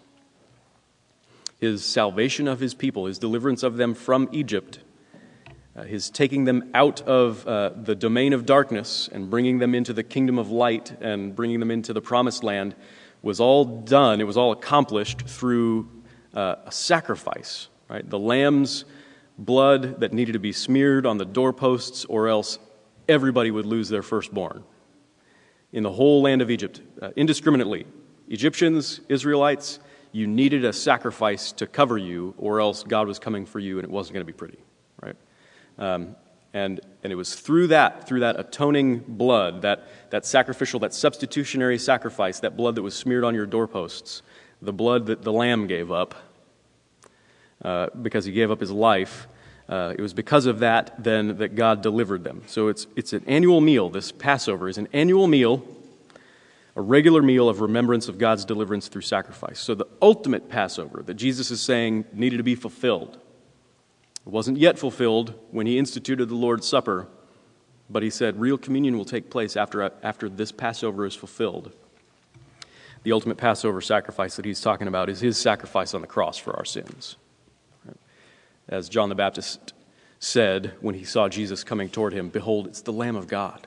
His 1.60 1.84
salvation 1.84 2.48
of 2.48 2.60
his 2.60 2.74
people, 2.74 3.06
his 3.06 3.18
deliverance 3.18 3.62
of 3.62 3.76
them 3.76 3.94
from 3.94 4.28
Egypt, 4.32 4.80
uh, 5.76 5.82
his 5.82 6.08
taking 6.08 6.44
them 6.44 6.70
out 6.72 7.02
of 7.02 7.46
uh, 7.46 7.70
the 7.70 7.94
domain 7.94 8.32
of 8.32 8.46
darkness 8.46 9.08
and 9.12 9.28
bringing 9.28 9.58
them 9.58 9.74
into 9.74 9.92
the 9.92 10.02
kingdom 10.02 10.38
of 10.38 10.50
light 10.50 10.96
and 11.00 11.34
bringing 11.34 11.60
them 11.60 11.70
into 11.70 11.92
the 11.92 12.00
promised 12.00 12.44
land 12.44 12.74
was 13.24 13.40
all 13.40 13.64
done, 13.64 14.20
it 14.20 14.24
was 14.24 14.36
all 14.36 14.52
accomplished 14.52 15.22
through 15.22 15.88
uh, 16.34 16.56
a 16.66 16.72
sacrifice, 16.72 17.68
right? 17.88 18.08
The 18.08 18.18
lamb's 18.18 18.84
blood 19.38 20.00
that 20.00 20.12
needed 20.12 20.32
to 20.32 20.38
be 20.38 20.52
smeared 20.52 21.06
on 21.06 21.16
the 21.18 21.24
doorposts, 21.24 22.04
or 22.04 22.28
else 22.28 22.58
everybody 23.08 23.50
would 23.50 23.66
lose 23.66 23.88
their 23.88 24.02
firstborn 24.02 24.62
in 25.72 25.82
the 25.82 25.90
whole 25.90 26.22
land 26.22 26.42
of 26.42 26.50
Egypt, 26.50 26.82
uh, 27.02 27.10
indiscriminately. 27.16 27.86
Egyptians, 28.28 29.00
Israelites, 29.08 29.80
you 30.12 30.26
needed 30.26 30.64
a 30.64 30.72
sacrifice 30.72 31.50
to 31.52 31.66
cover 31.66 31.98
you, 31.98 32.34
or 32.38 32.60
else 32.60 32.84
God 32.84 33.08
was 33.08 33.18
coming 33.18 33.44
for 33.44 33.58
you 33.58 33.78
and 33.78 33.84
it 33.84 33.90
wasn't 33.90 34.14
going 34.14 34.24
to 34.24 34.32
be 34.32 34.36
pretty, 34.36 34.58
right? 35.02 35.16
Um, 35.78 36.14
and, 36.54 36.80
and 37.02 37.12
it 37.12 37.16
was 37.16 37.34
through 37.34 37.66
that, 37.66 38.06
through 38.06 38.20
that 38.20 38.38
atoning 38.38 39.00
blood, 39.00 39.62
that, 39.62 39.88
that 40.10 40.24
sacrificial, 40.24 40.78
that 40.80 40.94
substitutionary 40.94 41.78
sacrifice, 41.78 42.38
that 42.40 42.56
blood 42.56 42.76
that 42.76 42.82
was 42.82 42.94
smeared 42.94 43.24
on 43.24 43.34
your 43.34 43.44
doorposts, 43.44 44.22
the 44.62 44.72
blood 44.72 45.06
that 45.06 45.22
the 45.22 45.32
lamb 45.32 45.66
gave 45.66 45.90
up, 45.90 46.14
uh, 47.64 47.88
because 48.00 48.24
he 48.24 48.30
gave 48.30 48.52
up 48.52 48.60
his 48.60 48.70
life. 48.70 49.26
Uh, 49.68 49.94
it 49.98 50.00
was 50.00 50.14
because 50.14 50.46
of 50.46 50.60
that 50.60 50.94
then 51.02 51.38
that 51.38 51.56
God 51.56 51.82
delivered 51.82 52.22
them. 52.22 52.42
So 52.46 52.68
it's, 52.68 52.86
it's 52.94 53.12
an 53.12 53.24
annual 53.26 53.60
meal. 53.60 53.90
This 53.90 54.12
Passover 54.12 54.68
is 54.68 54.78
an 54.78 54.86
annual 54.92 55.26
meal, 55.26 55.66
a 56.76 56.82
regular 56.82 57.22
meal 57.22 57.48
of 57.48 57.60
remembrance 57.60 58.06
of 58.06 58.16
God's 58.16 58.44
deliverance 58.44 58.86
through 58.86 59.02
sacrifice. 59.02 59.58
So 59.58 59.74
the 59.74 59.88
ultimate 60.00 60.48
Passover 60.48 61.02
that 61.02 61.14
Jesus 61.14 61.50
is 61.50 61.60
saying 61.60 62.04
needed 62.12 62.36
to 62.36 62.42
be 62.44 62.54
fulfilled 62.54 63.18
it 64.26 64.30
wasn't 64.30 64.58
yet 64.58 64.78
fulfilled 64.78 65.34
when 65.50 65.66
he 65.66 65.78
instituted 65.78 66.26
the 66.28 66.34
Lord's 66.34 66.66
Supper, 66.66 67.08
but 67.90 68.02
he 68.02 68.10
said 68.10 68.40
real 68.40 68.56
communion 68.56 68.96
will 68.96 69.04
take 69.04 69.30
place 69.30 69.56
after, 69.56 69.92
after 70.02 70.28
this 70.28 70.50
Passover 70.50 71.04
is 71.04 71.14
fulfilled. 71.14 71.72
The 73.02 73.12
ultimate 73.12 73.36
Passover 73.36 73.82
sacrifice 73.82 74.36
that 74.36 74.46
he's 74.46 74.62
talking 74.62 74.88
about 74.88 75.10
is 75.10 75.20
his 75.20 75.36
sacrifice 75.36 75.92
on 75.92 76.00
the 76.00 76.06
cross 76.06 76.38
for 76.38 76.56
our 76.56 76.64
sins. 76.64 77.16
As 78.66 78.88
John 78.88 79.10
the 79.10 79.14
Baptist 79.14 79.74
said 80.18 80.72
when 80.80 80.94
he 80.94 81.04
saw 81.04 81.28
Jesus 81.28 81.62
coming 81.64 81.90
toward 81.90 82.14
him, 82.14 82.30
Behold, 82.30 82.66
it's 82.66 82.80
the 82.80 82.92
Lamb 82.92 83.16
of 83.16 83.28
God 83.28 83.66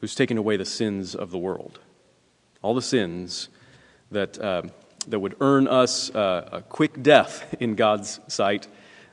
who's 0.00 0.14
taken 0.14 0.38
away 0.38 0.56
the 0.56 0.64
sins 0.64 1.16
of 1.16 1.32
the 1.32 1.38
world. 1.38 1.80
All 2.62 2.74
the 2.74 2.82
sins 2.82 3.48
that, 4.12 4.38
uh, 4.38 4.62
that 5.08 5.18
would 5.18 5.36
earn 5.40 5.66
us 5.66 6.14
uh, 6.14 6.48
a 6.52 6.62
quick 6.62 7.02
death 7.02 7.56
in 7.60 7.74
God's 7.74 8.20
sight 8.28 8.68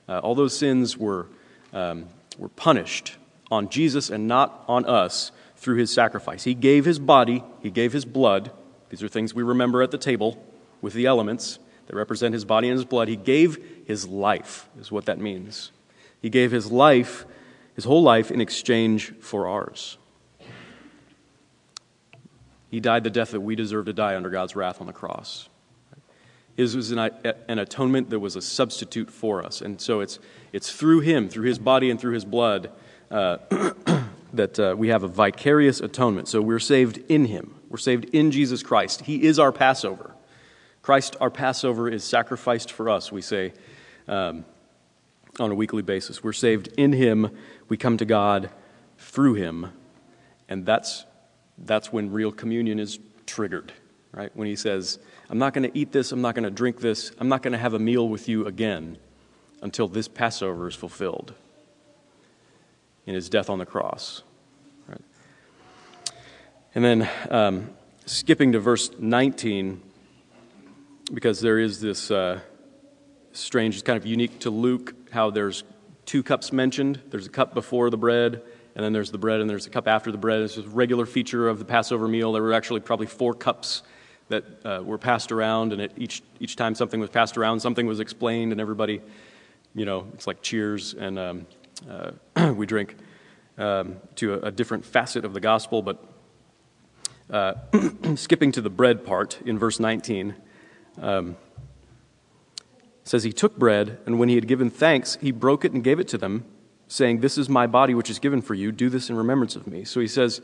uh, 0.07 0.19
all 0.19 0.35
those 0.35 0.57
sins 0.57 0.97
were, 0.97 1.27
um, 1.73 2.07
were 2.37 2.49
punished 2.49 3.15
on 3.51 3.69
Jesus 3.69 4.09
and 4.09 4.27
not 4.27 4.63
on 4.67 4.85
us 4.85 5.31
through 5.55 5.77
his 5.77 5.91
sacrifice. 5.91 6.43
He 6.43 6.53
gave 6.53 6.85
his 6.85 6.99
body, 6.99 7.43
he 7.61 7.71
gave 7.71 7.93
his 7.93 8.05
blood. 8.05 8.51
These 8.89 9.03
are 9.03 9.07
things 9.07 9.33
we 9.33 9.43
remember 9.43 9.81
at 9.81 9.91
the 9.91 9.97
table 9.97 10.43
with 10.81 10.93
the 10.93 11.05
elements 11.05 11.59
that 11.87 11.95
represent 11.95 12.33
his 12.33 12.45
body 12.45 12.69
and 12.69 12.77
his 12.77 12.85
blood. 12.85 13.07
He 13.07 13.15
gave 13.15 13.57
his 13.85 14.07
life, 14.07 14.69
is 14.79 14.91
what 14.91 15.05
that 15.05 15.19
means. 15.19 15.71
He 16.21 16.29
gave 16.29 16.51
his 16.51 16.71
life, 16.71 17.25
his 17.75 17.85
whole 17.85 18.03
life, 18.03 18.31
in 18.31 18.41
exchange 18.41 19.13
for 19.19 19.47
ours. 19.47 19.97
He 22.69 22.79
died 22.79 23.03
the 23.03 23.09
death 23.09 23.31
that 23.31 23.41
we 23.41 23.55
deserve 23.55 23.85
to 23.85 23.93
die 23.93 24.15
under 24.15 24.29
God's 24.29 24.55
wrath 24.55 24.81
on 24.81 24.87
the 24.87 24.93
cross. 24.93 25.49
His 26.55 26.75
was 26.75 26.91
an, 26.91 26.99
an, 26.99 27.59
atonement 27.59 28.09
that 28.11 28.19
was 28.19 28.35
a 28.35 28.41
substitute 28.41 29.11
for 29.11 29.43
us. 29.43 29.61
And 29.61 29.79
so 29.81 29.99
it's, 29.99 30.19
it's 30.53 30.71
through 30.71 31.01
him, 31.01 31.27
through 31.27 31.47
his 31.47 31.59
body 31.59 31.89
and 31.89 31.99
through 31.99 32.13
his 32.13 32.23
blood, 32.23 32.71
uh, 33.11 33.37
that 34.33 34.59
uh, 34.59 34.75
we 34.77 34.87
have 34.87 35.03
a 35.03 35.07
vicarious 35.07 35.81
atonement. 35.81 36.29
So 36.29 36.41
we're 36.41 36.59
saved 36.59 36.99
in 37.09 37.25
him. 37.25 37.55
We're 37.69 37.77
saved 37.77 38.05
in 38.13 38.31
Jesus 38.31 38.63
Christ. 38.63 39.01
He 39.01 39.23
is 39.23 39.37
our 39.37 39.51
Passover. 39.51 40.15
Christ, 40.81 41.17
our 41.19 41.29
Passover, 41.29 41.89
is 41.89 42.03
sacrificed 42.03 42.71
for 42.71 42.89
us, 42.89 43.11
we 43.11 43.21
say 43.21 43.53
um, 44.07 44.45
on 45.39 45.51
a 45.51 45.55
weekly 45.55 45.81
basis. 45.81 46.23
We're 46.23 46.31
saved 46.31 46.69
in 46.77 46.93
him. 46.93 47.35
We 47.67 47.75
come 47.75 47.97
to 47.97 48.05
God 48.05 48.49
through 48.97 49.33
him. 49.33 49.71
And 50.47 50.65
that's, 50.65 51.05
that's 51.57 51.91
when 51.91 52.11
real 52.11 52.31
communion 52.31 52.79
is 52.79 52.99
triggered, 53.25 53.73
right? 54.11 54.29
When 54.35 54.47
he 54.47 54.55
says, 54.55 54.99
I'm 55.29 55.39
not 55.39 55.53
going 55.53 55.69
to 55.69 55.77
eat 55.77 55.91
this, 55.91 56.11
I'm 56.11 56.21
not 56.21 56.35
going 56.35 56.43
to 56.43 56.51
drink 56.51 56.79
this, 56.79 57.11
I'm 57.19 57.29
not 57.29 57.41
going 57.41 57.53
to 57.53 57.57
have 57.57 57.73
a 57.73 57.79
meal 57.79 58.07
with 58.07 58.29
you 58.29 58.45
again 58.45 58.97
until 59.61 59.87
this 59.87 60.07
Passover 60.07 60.67
is 60.67 60.75
fulfilled 60.75 61.33
in 63.05 63.15
his 63.15 63.29
death 63.29 63.49
on 63.49 63.59
the 63.59 63.65
cross. 63.65 64.21
Right? 64.87 65.01
And 66.75 66.83
then 66.83 67.09
um, 67.29 67.69
skipping 68.05 68.51
to 68.51 68.59
verse 68.59 68.91
19, 68.99 69.81
because 71.13 71.41
there 71.41 71.59
is 71.59 71.81
this 71.81 72.11
uh, 72.11 72.39
strange, 73.31 73.75
it's 73.75 73.83
kind 73.83 73.97
of 73.97 74.05
unique 74.05 74.39
to 74.39 74.49
Luke 74.49 74.93
how 75.11 75.31
there's 75.31 75.63
two 76.05 76.21
cups 76.21 76.51
mentioned. 76.51 77.01
There's 77.09 77.25
a 77.25 77.31
cup 77.31 77.53
before 77.53 77.89
the 77.89 77.97
bread, 77.97 78.41
and 78.75 78.83
then 78.83 78.93
there's 78.93 79.11
the 79.11 79.17
bread, 79.17 79.39
and 79.39 79.49
there's 79.49 79.65
a 79.65 79.69
cup 79.69 79.87
after 79.87 80.11
the 80.11 80.17
bread. 80.17 80.41
It's 80.41 80.57
a 80.57 80.63
regular 80.63 81.05
feature 81.05 81.47
of 81.47 81.57
the 81.57 81.65
Passover 81.65 82.07
meal. 82.07 82.33
There 82.33 82.43
were 82.43 82.53
actually 82.53 82.81
probably 82.81 83.07
four 83.07 83.33
cups 83.33 83.81
that 84.29 84.43
uh, 84.65 84.81
were 84.83 84.97
passed 84.97 85.31
around, 85.31 85.73
and 85.73 85.81
it, 85.81 85.91
each, 85.97 86.23
each 86.39 86.55
time 86.55 86.75
something 86.75 86.99
was 86.99 87.09
passed 87.09 87.37
around, 87.37 87.59
something 87.59 87.85
was 87.85 87.99
explained, 87.99 88.51
and 88.51 88.59
everybody, 88.59 89.01
you 89.73 89.85
know, 89.85 90.07
it's 90.13 90.27
like 90.27 90.41
cheers, 90.41 90.93
and 90.93 91.19
um, 91.19 91.47
uh, 91.89 92.53
we 92.53 92.65
drink 92.65 92.95
um, 93.57 93.97
to 94.15 94.33
a, 94.33 94.47
a, 94.47 94.51
different 94.51 94.83
facet 94.83 95.25
of 95.25 95.33
the 95.33 95.39
gospel. 95.39 95.81
But 95.81 96.03
uh, 97.29 97.53
skipping 98.15 98.51
to 98.53 98.61
the 98.61 98.69
bread 98.69 99.05
part 99.05 99.39
in 99.45 99.59
verse 99.59 99.79
19, 99.79 100.35
um, 101.01 101.37
says, 103.03 103.23
He 103.23 103.31
took 103.31 103.57
bread, 103.57 103.99
and 104.05 104.17
when 104.19 104.29
he 104.29 104.35
had 104.35 104.47
given 104.47 104.69
thanks, 104.69 105.17
he 105.21 105.31
broke 105.31 105.63
it 105.63 105.71
and 105.71 105.83
gave 105.83 105.99
it 105.99 106.07
to 106.09 106.17
them, 106.17 106.45
saying, 106.87 107.19
This 107.19 107.37
is 107.37 107.47
my 107.47 107.67
body 107.67 107.93
which 107.93 108.09
is 108.09 108.19
given 108.19 108.41
for 108.41 108.55
you. 108.55 108.71
Do 108.71 108.89
this 108.89 109.09
in 109.09 109.15
remembrance 109.15 109.55
of 109.55 109.67
me. 109.67 109.83
So 109.83 109.99
he 109.99 110.07
says, 110.07 110.41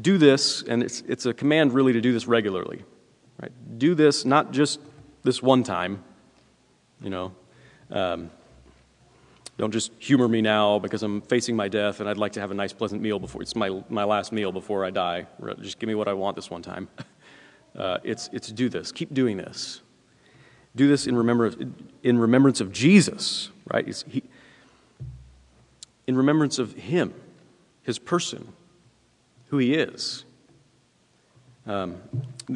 do 0.00 0.18
this, 0.18 0.62
and 0.62 0.82
it's, 0.82 1.02
it's 1.02 1.26
a 1.26 1.32
command 1.32 1.72
really 1.72 1.92
to 1.92 2.00
do 2.00 2.12
this 2.12 2.26
regularly. 2.26 2.82
Right? 3.40 3.52
Do 3.78 3.94
this 3.94 4.24
not 4.24 4.52
just 4.52 4.80
this 5.22 5.42
one 5.42 5.62
time, 5.62 6.02
you 7.00 7.10
know. 7.10 7.32
Um, 7.90 8.30
don't 9.56 9.70
just 9.70 9.92
humor 9.98 10.26
me 10.26 10.42
now 10.42 10.78
because 10.80 11.02
I'm 11.02 11.20
facing 11.22 11.54
my 11.54 11.68
death 11.68 12.00
and 12.00 12.08
I'd 12.08 12.16
like 12.16 12.32
to 12.32 12.40
have 12.40 12.50
a 12.50 12.54
nice, 12.54 12.72
pleasant 12.72 13.00
meal 13.00 13.18
before 13.18 13.40
it's 13.42 13.54
my, 13.54 13.82
my 13.88 14.04
last 14.04 14.32
meal 14.32 14.50
before 14.50 14.84
I 14.84 14.90
die. 14.90 15.26
Just 15.60 15.78
give 15.78 15.86
me 15.86 15.94
what 15.94 16.08
I 16.08 16.12
want 16.12 16.36
this 16.36 16.50
one 16.50 16.62
time. 16.62 16.88
Uh, 17.76 17.98
it's, 18.04 18.30
it's 18.32 18.52
do 18.52 18.68
this. 18.68 18.92
Keep 18.92 19.12
doing 19.14 19.36
this. 19.36 19.80
Do 20.76 20.86
this 20.86 21.08
in 21.08 21.16
remembrance, 21.16 21.56
in 22.04 22.18
remembrance 22.20 22.60
of 22.60 22.70
Jesus, 22.70 23.50
right? 23.72 24.04
He, 24.06 24.22
in 26.06 26.16
remembrance 26.16 26.60
of 26.60 26.72
Him, 26.74 27.12
His 27.82 27.98
person, 27.98 28.52
who 29.48 29.58
He 29.58 29.74
is. 29.74 30.24
Um, 31.66 32.02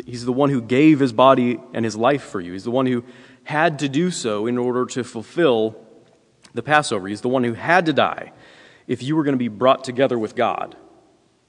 he's 0.05 0.25
the 0.25 0.33
one 0.33 0.50
who 0.50 0.61
gave 0.61 1.00
His 1.00 1.12
body 1.12 1.59
and 1.73 1.85
His 1.85 1.97
life 1.97 2.23
for 2.23 2.41
you. 2.41 2.53
He's 2.53 2.65
the 2.65 2.71
one 2.71 2.87
who 2.87 3.05
had 3.45 3.79
to 3.79 3.88
do 3.88 4.11
so 4.11 4.47
in 4.47 4.59
order 4.59 4.85
to 4.87 5.03
fulfill 5.03 5.77
the 6.55 6.62
Passover. 6.62 7.09
He's 7.09 7.23
the 7.23 7.29
one 7.29 7.45
who 7.45 7.55
had 7.55 7.87
to 7.87 7.93
die 7.93 8.33
if 8.87 9.03
you 9.03 9.17
were 9.17 9.25
going 9.25 9.35
to 9.35 9.38
be 9.38 9.49
brought 9.49 9.85
together 9.85 10.19
with 10.19 10.35
God. 10.35 10.77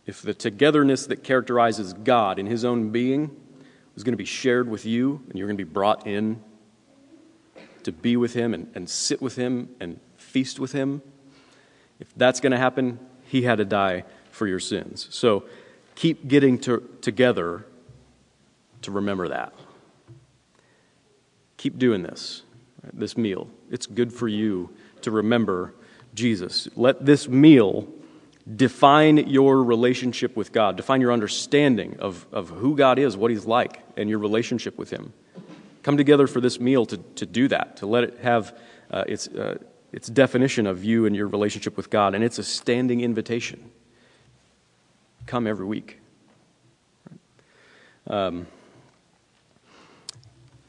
If 0.05 0.21
the 0.21 0.33
togetherness 0.33 1.07
that 1.07 1.23
characterizes 1.23 1.93
God 1.93 2.39
in 2.39 2.45
His 2.45 2.63
own 2.65 2.91
being 2.91 3.35
was 3.95 4.03
going 4.03 4.13
to 4.13 4.17
be 4.17 4.25
shared 4.25 4.69
with 4.69 4.85
you 4.85 5.21
and 5.29 5.37
you're 5.37 5.47
going 5.47 5.57
to 5.57 5.63
be 5.63 5.69
brought 5.69 6.07
in 6.07 6.41
to 7.83 7.91
be 7.91 8.17
with 8.17 8.33
Him 8.33 8.53
and, 8.53 8.71
and 8.75 8.89
sit 8.89 9.21
with 9.21 9.35
Him 9.35 9.69
and 9.79 9.99
feast 10.17 10.59
with 10.59 10.71
Him, 10.71 11.01
if 11.99 12.13
that's 12.15 12.39
going 12.39 12.51
to 12.51 12.57
happen, 12.57 12.99
He 13.23 13.43
had 13.43 13.57
to 13.57 13.65
die 13.65 14.03
for 14.31 14.47
your 14.47 14.59
sins. 14.59 15.07
So 15.11 15.43
keep 15.99 16.29
getting 16.29 16.57
to, 16.57 16.81
together 17.01 17.65
to 18.81 18.89
remember 18.89 19.27
that. 19.27 19.53
Keep 21.57 21.77
doing 21.77 22.03
this, 22.03 22.43
right, 22.81 22.97
this 22.97 23.17
meal. 23.17 23.49
It's 23.69 23.85
good 23.85 24.13
for 24.13 24.29
you 24.29 24.69
to 25.01 25.11
remember 25.11 25.73
Jesus. 26.13 26.69
Let 26.77 27.05
this 27.05 27.27
meal 27.27 27.85
define 28.55 29.17
your 29.27 29.61
relationship 29.61 30.37
with 30.37 30.53
God, 30.53 30.77
define 30.77 31.01
your 31.01 31.11
understanding 31.11 31.97
of, 31.99 32.25
of 32.31 32.47
who 32.47 32.77
God 32.77 32.97
is, 32.97 33.17
what 33.17 33.29
He's 33.29 33.45
like, 33.45 33.83
and 33.97 34.09
your 34.09 34.19
relationship 34.19 34.77
with 34.77 34.89
Him. 34.89 35.11
Come 35.83 35.97
together 35.97 36.27
for 36.27 36.39
this 36.39 36.61
meal 36.61 36.85
to, 36.85 36.97
to 36.97 37.25
do 37.25 37.49
that, 37.49 37.75
to 37.77 37.85
let 37.85 38.05
it 38.05 38.19
have 38.21 38.57
uh, 38.89 39.03
its, 39.05 39.27
uh, 39.27 39.57
its 39.91 40.07
definition 40.07 40.65
of 40.65 40.81
you 40.81 41.05
and 41.05 41.13
your 41.13 41.27
relationship 41.27 41.75
with 41.75 41.89
God. 41.89 42.15
And 42.15 42.23
it's 42.23 42.39
a 42.39 42.43
standing 42.43 43.01
invitation. 43.01 43.69
Come 45.29 45.45
every 45.45 45.67
week. 45.67 45.99
Um, 48.07 48.47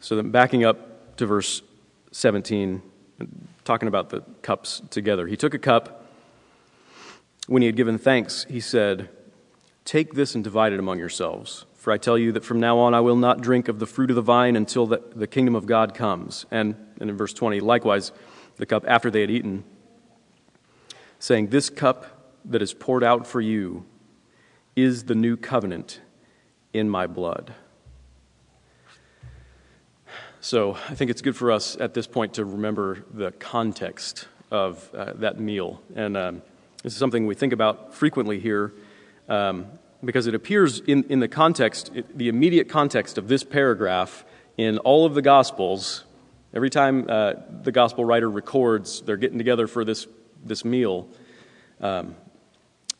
so 0.00 0.16
then, 0.16 0.30
backing 0.30 0.66
up 0.66 1.16
to 1.16 1.24
verse 1.24 1.62
17 2.12 2.82
talking 3.64 3.88
about 3.88 4.10
the 4.10 4.20
cups 4.42 4.82
together. 4.90 5.26
He 5.26 5.34
took 5.34 5.54
a 5.54 5.58
cup. 5.58 6.04
When 7.46 7.62
he 7.62 7.66
had 7.66 7.74
given 7.74 7.96
thanks, 7.96 8.44
he 8.50 8.60
said, 8.60 9.08
Take 9.86 10.12
this 10.12 10.34
and 10.34 10.44
divide 10.44 10.74
it 10.74 10.78
among 10.78 10.98
yourselves. 10.98 11.64
For 11.76 11.90
I 11.90 11.96
tell 11.96 12.18
you 12.18 12.30
that 12.32 12.44
from 12.44 12.60
now 12.60 12.76
on 12.80 12.92
I 12.92 13.00
will 13.00 13.16
not 13.16 13.40
drink 13.40 13.66
of 13.66 13.78
the 13.78 13.86
fruit 13.86 14.10
of 14.10 14.16
the 14.16 14.20
vine 14.20 14.56
until 14.56 14.86
the, 14.86 15.00
the 15.16 15.26
kingdom 15.26 15.54
of 15.54 15.64
God 15.64 15.94
comes. 15.94 16.44
And, 16.50 16.74
and 17.00 17.08
in 17.08 17.16
verse 17.16 17.32
20, 17.32 17.60
likewise, 17.60 18.12
the 18.56 18.66
cup 18.66 18.84
after 18.86 19.10
they 19.10 19.22
had 19.22 19.30
eaten, 19.30 19.64
saying, 21.18 21.46
This 21.46 21.70
cup 21.70 22.34
that 22.44 22.60
is 22.60 22.74
poured 22.74 23.02
out 23.02 23.26
for 23.26 23.40
you 23.40 23.86
is 24.82 25.04
the 25.04 25.14
new 25.14 25.36
covenant 25.36 26.00
in 26.72 26.88
my 26.88 27.06
blood. 27.06 27.54
So 30.40 30.74
I 30.88 30.94
think 30.94 31.10
it's 31.10 31.20
good 31.20 31.36
for 31.36 31.52
us 31.52 31.76
at 31.78 31.92
this 31.92 32.06
point 32.06 32.34
to 32.34 32.44
remember 32.44 33.04
the 33.12 33.30
context 33.32 34.26
of 34.50 34.88
uh, 34.94 35.12
that 35.16 35.38
meal. 35.38 35.82
And 35.94 36.16
um, 36.16 36.42
this 36.82 36.94
is 36.94 36.98
something 36.98 37.26
we 37.26 37.34
think 37.34 37.52
about 37.52 37.94
frequently 37.94 38.40
here 38.40 38.72
um, 39.28 39.66
because 40.02 40.26
it 40.26 40.34
appears 40.34 40.80
in, 40.80 41.04
in 41.04 41.20
the 41.20 41.28
context, 41.28 41.90
the 42.14 42.28
immediate 42.28 42.70
context 42.70 43.18
of 43.18 43.28
this 43.28 43.44
paragraph 43.44 44.24
in 44.56 44.78
all 44.78 45.04
of 45.04 45.14
the 45.14 45.22
Gospels. 45.22 46.04
Every 46.54 46.70
time 46.70 47.06
uh, 47.08 47.34
the 47.62 47.70
Gospel 47.72 48.04
writer 48.06 48.30
records 48.30 49.02
they're 49.02 49.18
getting 49.18 49.38
together 49.38 49.66
for 49.66 49.84
this, 49.84 50.06
this 50.42 50.64
meal, 50.64 51.06
um, 51.82 52.16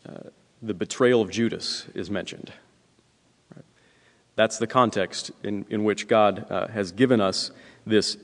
uh, 0.07 0.29
the 0.63 0.75
betrayal 0.75 1.23
of 1.23 1.31
Judas 1.31 1.87
is 1.95 2.11
mentioned. 2.11 2.53
That's 4.37 4.59
the 4.59 4.67
context 4.67 5.31
in, 5.43 5.67
in 5.69 5.85
which 5.85 6.09
God 6.09 6.51
uh, 6.51 6.69
has 6.69 6.93
given 6.93 7.21
us 7.21 7.51
this, 7.87 8.17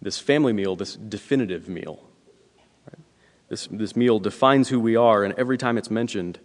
this 0.00 0.18
family 0.18 0.52
meal, 0.52 0.76
this 0.76 0.94
definitive 0.94 1.68
meal. 1.68 2.04
This, 3.48 3.66
this 3.70 3.94
meal 3.94 4.18
defines 4.18 4.68
who 4.68 4.80
we 4.80 4.96
are, 4.96 5.22
and 5.24 5.34
every 5.34 5.58
time 5.58 5.76
it's 5.76 5.90
mentioned, 5.90 6.38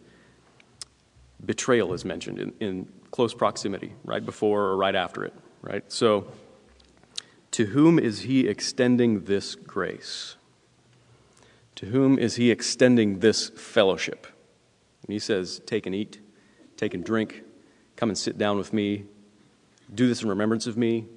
betrayal 1.46 1.94
is 1.94 2.04
mentioned 2.04 2.40
in, 2.40 2.54
in 2.60 2.88
close 3.12 3.34
proximity, 3.34 3.94
right 4.04 4.26
before 4.26 4.64
or 4.64 4.78
right 4.78 4.96
after 4.96 5.24
it. 5.24 5.34
Right? 5.62 5.84
So, 5.92 6.32
to 7.52 7.68
whom 7.68 8.00
is 8.00 8.22
he 8.22 8.48
extending 8.48 9.26
this 9.26 9.56
grace? 9.56 10.36
To 11.76 11.88
whom 11.88 12.20
is 12.20 12.36
he 12.36 12.52
extending 12.52 13.20
this 13.20 13.50
fellowship? 13.50 14.28
And 15.10 15.14
he 15.14 15.20
says, 15.20 15.60
Take 15.66 15.88
and 15.88 15.96
eat, 15.96 16.20
take 16.78 16.94
and 16.94 17.04
drink. 17.04 17.42
Come 17.96 18.10
and 18.10 18.18
sit 18.18 18.38
down 18.38 18.60
with 18.60 18.74
me. 18.74 19.06
Do 19.92 20.08
this 20.08 20.22
in 20.22 20.30
remembrance 20.30 20.68
of 20.68 20.78
me. 20.78 21.08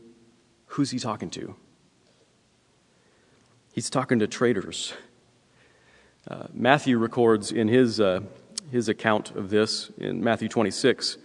Who's 0.69 0.93
he 0.93 0.99
talking 0.99 1.29
to? 1.29 1.55
He's 3.71 3.91
talking 3.91 4.19
to 4.21 4.27
traitors. 4.27 4.95
Uh, 6.27 6.45
Matthew 6.55 6.97
records 6.97 7.53
in 7.53 7.69
his, 7.69 8.01
uh, 8.01 8.21
his 8.71 8.89
account 8.89 9.33
of 9.33 9.51
this 9.51 9.91
in 9.99 10.25
Matthew 10.25 10.49
26 10.49 11.19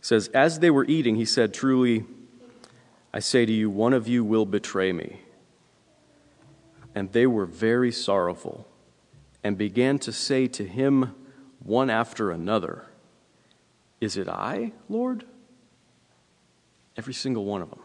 says, 0.00 0.28
As 0.28 0.60
they 0.60 0.70
were 0.70 0.86
eating, 0.86 1.16
he 1.16 1.26
said, 1.26 1.52
Truly, 1.52 2.06
I 3.12 3.18
say 3.18 3.44
to 3.44 3.52
you, 3.52 3.68
one 3.68 3.92
of 3.92 4.08
you 4.08 4.24
will 4.24 4.46
betray 4.46 4.90
me. 4.90 5.20
And 6.94 7.12
they 7.12 7.26
were 7.26 7.44
very 7.44 7.92
sorrowful 7.92 8.66
and 9.44 9.58
began 9.58 9.98
to 9.98 10.12
say 10.12 10.46
to 10.46 10.66
him 10.66 11.14
one 11.66 11.90
after 11.90 12.30
another, 12.30 12.86
is 14.00 14.16
it 14.16 14.28
I, 14.28 14.72
Lord? 14.88 15.24
Every 16.96 17.14
single 17.14 17.44
one 17.44 17.62
of 17.62 17.70
them. 17.70 17.80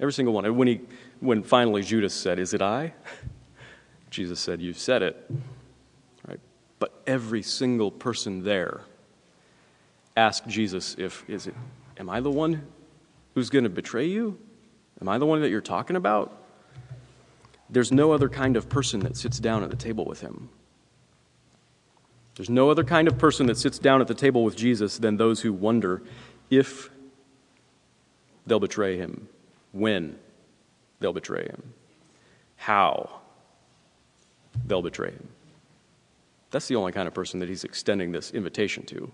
Every 0.00 0.12
single 0.12 0.34
one. 0.34 0.44
And 0.44 0.56
when, 0.56 0.68
he, 0.68 0.80
when 1.20 1.42
finally 1.42 1.82
Judas 1.82 2.14
said, 2.14 2.38
Is 2.38 2.54
it 2.54 2.62
I? 2.62 2.94
Jesus 4.10 4.40
said, 4.40 4.60
You've 4.60 4.78
said 4.78 5.02
it. 5.02 5.30
Right? 6.26 6.40
But 6.78 7.00
every 7.06 7.42
single 7.42 7.90
person 7.90 8.42
there 8.42 8.80
asked 10.16 10.48
Jesus 10.48 10.96
if, 10.98 11.28
Is 11.28 11.46
it, 11.46 11.54
Am 11.98 12.10
I 12.10 12.20
the 12.20 12.30
one 12.30 12.66
who's 13.34 13.50
going 13.50 13.64
to 13.64 13.70
betray 13.70 14.06
you? 14.06 14.38
Am 15.00 15.08
I 15.08 15.18
the 15.18 15.26
one 15.26 15.40
that 15.42 15.50
you're 15.50 15.60
talking 15.60 15.96
about? 15.96 16.40
There's 17.70 17.92
no 17.92 18.12
other 18.12 18.28
kind 18.28 18.56
of 18.56 18.68
person 18.68 19.00
that 19.00 19.16
sits 19.16 19.38
down 19.38 19.62
at 19.62 19.70
the 19.70 19.76
table 19.76 20.04
with 20.04 20.20
him. 20.20 20.48
There's 22.36 22.50
no 22.50 22.70
other 22.70 22.84
kind 22.84 23.06
of 23.06 23.16
person 23.18 23.46
that 23.46 23.56
sits 23.56 23.78
down 23.78 24.00
at 24.00 24.08
the 24.08 24.14
table 24.14 24.42
with 24.42 24.56
Jesus 24.56 24.98
than 24.98 25.16
those 25.16 25.40
who 25.40 25.52
wonder 25.52 26.02
if 26.50 26.90
they'll 28.46 28.60
betray 28.60 28.96
him, 28.96 29.28
when 29.72 30.18
they'll 31.00 31.12
betray 31.12 31.44
him, 31.44 31.74
how 32.56 33.20
they'll 34.66 34.82
betray 34.82 35.10
him. 35.10 35.28
That's 36.50 36.68
the 36.68 36.76
only 36.76 36.92
kind 36.92 37.08
of 37.08 37.14
person 37.14 37.40
that 37.40 37.48
he's 37.48 37.64
extending 37.64 38.12
this 38.12 38.30
invitation 38.30 38.84
to. 38.86 39.10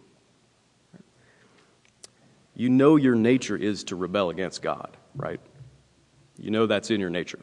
You 2.55 2.69
know 2.69 2.97
your 2.97 3.15
nature 3.15 3.57
is 3.57 3.85
to 3.85 3.97
rebel 3.97 4.29
against 4.29 4.61
God, 4.61 4.97
right? 5.17 5.41
You 6.39 6.51
know 6.51 6.67
that's 6.67 6.91
in 6.91 7.01
your 7.01 7.11
nature. 7.11 7.39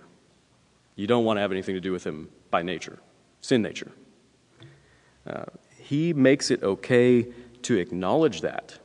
You 0.95 1.07
don't 1.07 1.25
want 1.25 1.37
to 1.37 1.41
have 1.41 1.51
anything 1.51 1.75
to 1.75 1.81
do 1.81 1.91
with 1.91 2.03
him 2.03 2.29
by 2.51 2.61
nature, 2.61 2.99
sin 3.41 3.61
nature. 3.61 3.91
Uh, 5.25 5.45
he 5.88 6.12
makes 6.12 6.52
it 6.52 6.63
okay 6.63 7.28
to 7.62 7.78
acknowledge 7.78 8.41
that. 8.41 8.78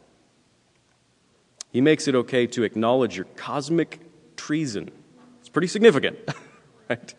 He 1.72 1.80
makes 1.80 2.06
it 2.06 2.14
okay 2.14 2.46
to 2.46 2.62
acknowledge 2.62 3.16
your 3.16 3.24
cosmic 3.34 3.98
treason. 4.36 4.88
It's 5.40 5.48
pretty 5.48 5.66
significant, 5.66 6.16
right? 6.88 7.12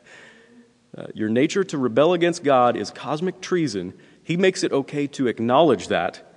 Uh, 0.98 1.08
your 1.14 1.28
nature 1.28 1.66
to 1.66 1.78
rebel 1.78 2.14
against 2.14 2.46
God 2.46 2.78
is 2.78 2.92
cosmic 2.92 3.42
treason. 3.42 3.94
He 4.24 4.38
makes 4.38 4.64
it 4.64 4.72
okay 4.72 5.06
to 5.08 5.28
acknowledge 5.28 5.90
that 5.90 6.34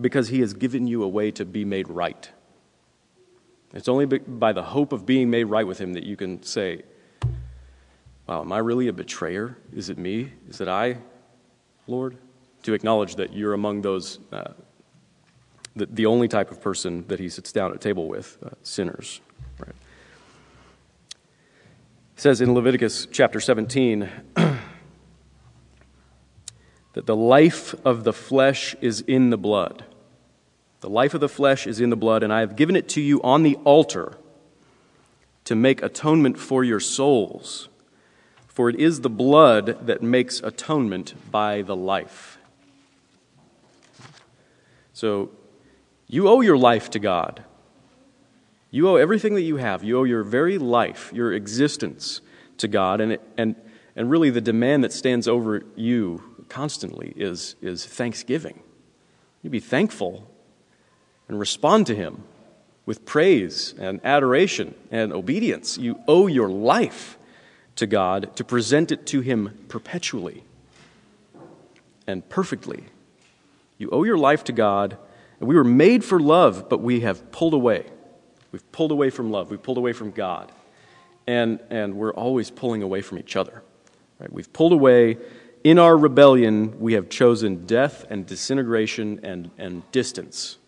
because 0.00 0.28
He 0.28 0.38
has 0.38 0.54
given 0.54 0.86
you 0.86 1.02
a 1.02 1.08
way 1.08 1.32
to 1.32 1.44
be 1.44 1.64
made 1.64 1.88
right. 1.88 2.30
It's 3.74 3.88
only 3.88 4.06
by 4.06 4.52
the 4.52 4.62
hope 4.62 4.92
of 4.92 5.04
being 5.04 5.28
made 5.28 5.44
right 5.44 5.66
with 5.66 5.80
Him 5.80 5.94
that 5.94 6.04
you 6.04 6.16
can 6.16 6.44
say, 6.44 6.82
Wow, 8.28 8.42
am 8.42 8.52
I 8.52 8.58
really 8.58 8.86
a 8.86 8.92
betrayer? 8.92 9.58
Is 9.74 9.90
it 9.90 9.98
me? 9.98 10.34
Is 10.48 10.60
it 10.60 10.68
I, 10.68 10.98
Lord? 11.88 12.16
To 12.62 12.74
acknowledge 12.74 13.16
that 13.16 13.32
you're 13.32 13.54
among 13.54 13.82
those, 13.82 14.18
uh, 14.32 14.52
the, 15.76 15.86
the 15.86 16.06
only 16.06 16.28
type 16.28 16.50
of 16.50 16.60
person 16.60 17.06
that 17.08 17.18
he 17.18 17.28
sits 17.28 17.52
down 17.52 17.72
at 17.72 17.80
table 17.80 18.08
with, 18.08 18.38
uh, 18.44 18.50
sinners. 18.62 19.20
Right? 19.58 19.74
It 22.16 22.20
says 22.20 22.40
in 22.40 22.54
Leviticus 22.54 23.06
chapter 23.10 23.40
17 23.40 24.08
that 26.92 27.06
the 27.06 27.16
life 27.16 27.74
of 27.84 28.04
the 28.04 28.12
flesh 28.12 28.76
is 28.80 29.00
in 29.00 29.30
the 29.30 29.38
blood. 29.38 29.84
The 30.80 30.90
life 30.90 31.14
of 31.14 31.20
the 31.20 31.28
flesh 31.28 31.66
is 31.66 31.80
in 31.80 31.90
the 31.90 31.96
blood, 31.96 32.22
and 32.22 32.32
I 32.32 32.40
have 32.40 32.56
given 32.56 32.74
it 32.74 32.88
to 32.90 33.00
you 33.00 33.22
on 33.22 33.42
the 33.42 33.56
altar 33.64 34.16
to 35.44 35.54
make 35.54 35.82
atonement 35.82 36.38
for 36.38 36.64
your 36.64 36.80
souls. 36.80 37.68
For 38.46 38.68
it 38.68 38.76
is 38.76 39.00
the 39.00 39.10
blood 39.10 39.86
that 39.86 40.02
makes 40.02 40.40
atonement 40.40 41.14
by 41.30 41.62
the 41.62 41.76
life. 41.76 42.38
So 45.00 45.30
you 46.08 46.28
owe 46.28 46.42
your 46.42 46.58
life 46.58 46.90
to 46.90 46.98
God. 46.98 47.42
You 48.70 48.86
owe 48.86 48.96
everything 48.96 49.34
that 49.34 49.44
you 49.44 49.56
have. 49.56 49.82
You 49.82 49.98
owe 49.98 50.04
your 50.04 50.22
very 50.22 50.58
life, 50.58 51.10
your 51.14 51.32
existence 51.32 52.20
to 52.58 52.68
God. 52.68 53.00
And, 53.00 53.16
and, 53.38 53.56
and 53.96 54.10
really, 54.10 54.28
the 54.28 54.42
demand 54.42 54.84
that 54.84 54.92
stands 54.92 55.26
over 55.26 55.62
you 55.74 56.44
constantly 56.50 57.14
is, 57.16 57.56
is 57.62 57.86
thanksgiving. 57.86 58.62
You 59.40 59.48
be 59.48 59.58
thankful 59.58 60.30
and 61.28 61.40
respond 61.40 61.86
to 61.86 61.94
Him 61.94 62.22
with 62.84 63.06
praise 63.06 63.72
and 63.78 64.02
adoration 64.04 64.74
and 64.90 65.14
obedience. 65.14 65.78
You 65.78 65.98
owe 66.06 66.26
your 66.26 66.50
life 66.50 67.16
to 67.76 67.86
God 67.86 68.36
to 68.36 68.44
present 68.44 68.92
it 68.92 69.06
to 69.06 69.22
Him 69.22 69.64
perpetually 69.68 70.44
and 72.06 72.28
perfectly. 72.28 72.84
You 73.80 73.88
owe 73.92 74.04
your 74.04 74.18
life 74.18 74.44
to 74.44 74.52
God, 74.52 74.98
and 75.40 75.48
we 75.48 75.56
were 75.56 75.64
made 75.64 76.04
for 76.04 76.20
love, 76.20 76.68
but 76.68 76.82
we 76.82 77.00
have 77.00 77.32
pulled 77.32 77.54
away. 77.54 77.86
We've 78.52 78.72
pulled 78.72 78.92
away 78.92 79.08
from 79.08 79.30
love, 79.30 79.50
we've 79.50 79.62
pulled 79.62 79.78
away 79.78 79.94
from 79.94 80.10
God, 80.10 80.52
and, 81.26 81.60
and 81.70 81.94
we're 81.94 82.12
always 82.12 82.50
pulling 82.50 82.82
away 82.82 83.00
from 83.00 83.18
each 83.18 83.36
other. 83.36 83.62
Right? 84.18 84.30
We've 84.30 84.52
pulled 84.52 84.74
away. 84.74 85.16
In 85.64 85.78
our 85.78 85.96
rebellion, 85.96 86.78
we 86.78 86.92
have 86.92 87.08
chosen 87.08 87.64
death 87.64 88.04
and 88.10 88.26
disintegration 88.26 89.20
and, 89.22 89.50
and 89.56 89.90
distance. 89.92 90.58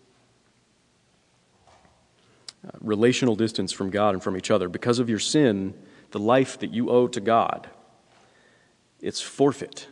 Uh, 2.66 2.70
relational 2.80 3.36
distance 3.36 3.72
from 3.72 3.90
God 3.90 4.14
and 4.14 4.22
from 4.22 4.38
each 4.38 4.50
other. 4.50 4.70
Because 4.70 4.98
of 4.98 5.10
your 5.10 5.18
sin, 5.18 5.74
the 6.12 6.18
life 6.18 6.58
that 6.60 6.72
you 6.72 6.88
owe 6.88 7.08
to 7.08 7.20
God, 7.20 7.68
it's 9.02 9.20
forfeit. 9.20 9.88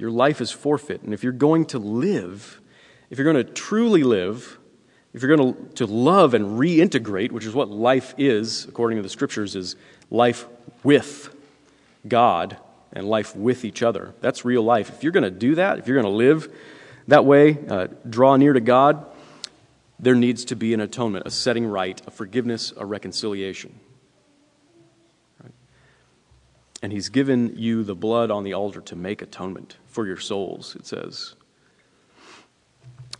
Your 0.00 0.10
life 0.10 0.40
is 0.40 0.50
forfeit. 0.50 1.02
And 1.02 1.12
if 1.12 1.22
you're 1.22 1.32
going 1.32 1.66
to 1.66 1.78
live, 1.78 2.60
if 3.10 3.18
you're 3.18 3.30
going 3.30 3.44
to 3.44 3.52
truly 3.52 4.02
live, 4.02 4.58
if 5.12 5.22
you're 5.22 5.36
going 5.36 5.54
to, 5.54 5.68
to 5.74 5.86
love 5.86 6.32
and 6.32 6.58
reintegrate, 6.58 7.32
which 7.32 7.44
is 7.44 7.54
what 7.54 7.68
life 7.68 8.14
is, 8.16 8.64
according 8.64 8.96
to 8.96 9.02
the 9.02 9.10
scriptures, 9.10 9.54
is 9.54 9.76
life 10.10 10.46
with 10.82 11.34
God 12.08 12.56
and 12.92 13.08
life 13.08 13.36
with 13.36 13.64
each 13.64 13.82
other. 13.82 14.14
That's 14.20 14.44
real 14.44 14.62
life. 14.62 14.88
If 14.88 15.02
you're 15.02 15.12
going 15.12 15.24
to 15.24 15.30
do 15.30 15.56
that, 15.56 15.78
if 15.78 15.86
you're 15.86 16.00
going 16.00 16.10
to 16.10 16.16
live 16.16 16.50
that 17.08 17.26
way, 17.26 17.58
uh, 17.68 17.88
draw 18.08 18.36
near 18.36 18.54
to 18.54 18.60
God, 18.60 19.04
there 19.98 20.14
needs 20.14 20.46
to 20.46 20.56
be 20.56 20.72
an 20.72 20.80
atonement, 20.80 21.26
a 21.26 21.30
setting 21.30 21.66
right, 21.66 22.00
a 22.06 22.10
forgiveness, 22.10 22.72
a 22.76 22.86
reconciliation. 22.86 23.78
And 26.82 26.92
He's 26.92 27.08
given 27.08 27.54
you 27.56 27.84
the 27.84 27.94
blood 27.94 28.30
on 28.30 28.44
the 28.44 28.54
altar 28.54 28.80
to 28.82 28.96
make 28.96 29.22
atonement 29.22 29.76
for 29.86 30.06
your 30.06 30.16
souls, 30.16 30.76
it 30.76 30.86
says. 30.86 31.34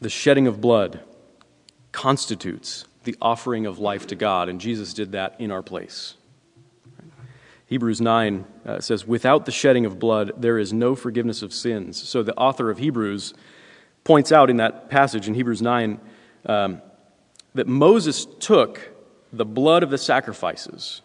The 0.00 0.08
shedding 0.08 0.46
of 0.46 0.60
blood 0.60 1.00
constitutes 1.92 2.84
the 3.04 3.16
offering 3.20 3.66
of 3.66 3.78
life 3.78 4.06
to 4.08 4.14
God, 4.14 4.48
and 4.48 4.60
Jesus 4.60 4.94
did 4.94 5.12
that 5.12 5.36
in 5.38 5.50
our 5.50 5.62
place. 5.62 6.14
Hebrews 7.66 8.00
9 8.00 8.44
uh, 8.66 8.80
says, 8.80 9.06
Without 9.06 9.46
the 9.46 9.52
shedding 9.52 9.86
of 9.86 9.98
blood, 9.98 10.32
there 10.36 10.58
is 10.58 10.72
no 10.72 10.96
forgiveness 10.96 11.40
of 11.40 11.52
sins. 11.52 12.02
So 12.02 12.22
the 12.22 12.34
author 12.34 12.68
of 12.68 12.78
Hebrews 12.78 13.32
points 14.02 14.32
out 14.32 14.50
in 14.50 14.56
that 14.56 14.90
passage 14.90 15.28
in 15.28 15.34
Hebrews 15.34 15.62
9 15.62 16.00
um, 16.46 16.82
that 17.54 17.68
Moses 17.68 18.26
took 18.40 18.90
the 19.32 19.44
blood 19.44 19.84
of 19.84 19.90
the 19.90 19.98
sacrifices. 19.98 21.00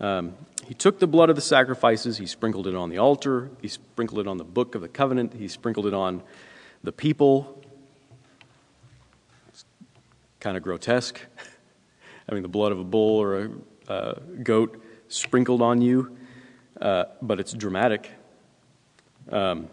Um, 0.00 0.34
he 0.66 0.74
took 0.74 0.98
the 0.98 1.06
blood 1.06 1.30
of 1.30 1.36
the 1.36 1.42
sacrifices, 1.42 2.18
he 2.18 2.26
sprinkled 2.26 2.66
it 2.66 2.74
on 2.74 2.88
the 2.88 2.98
altar, 2.98 3.50
he 3.60 3.68
sprinkled 3.68 4.20
it 4.20 4.26
on 4.26 4.36
the 4.36 4.44
book 4.44 4.74
of 4.74 4.80
the 4.80 4.88
covenant, 4.88 5.34
he 5.34 5.48
sprinkled 5.48 5.86
it 5.86 5.94
on 5.94 6.22
the 6.82 6.92
people. 6.92 7.62
It's 9.48 9.64
kind 10.40 10.56
of 10.56 10.62
grotesque, 10.62 11.20
having 12.28 12.42
the 12.42 12.48
blood 12.48 12.72
of 12.72 12.78
a 12.78 12.84
bull 12.84 13.18
or 13.18 13.38
a 13.38 13.50
uh, 13.88 14.14
goat 14.42 14.82
sprinkled 15.08 15.62
on 15.62 15.82
you, 15.82 16.16
uh, 16.80 17.04
but 17.20 17.40
it's 17.40 17.52
dramatic. 17.52 18.10
Um, 19.30 19.68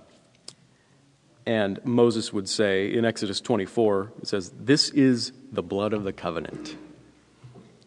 and 1.45 1.84
Moses 1.84 2.32
would 2.32 2.47
say 2.47 2.93
in 2.93 3.06
Exodus 3.06 3.41
24, 3.41 4.12
it 4.21 4.28
says, 4.28 4.52
This 4.60 4.89
is 4.89 5.32
the 5.52 5.63
blood 5.63 5.93
of 5.93 6.04
the 6.04 6.13
covenant. 6.13 6.75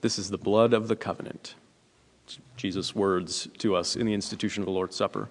This 0.01 0.19
is 0.19 0.31
the 0.31 0.39
blood 0.39 0.73
of 0.73 0.89
the 0.89 0.97
covenant. 0.97 1.55
Jesus' 2.57 2.95
words 2.95 3.49
to 3.59 3.75
us 3.75 3.97
in 3.97 4.07
the 4.07 4.15
institution 4.15 4.63
of 4.63 4.67
the 4.67 4.73
Lord's 4.73 4.97
Supper. 4.97 5.29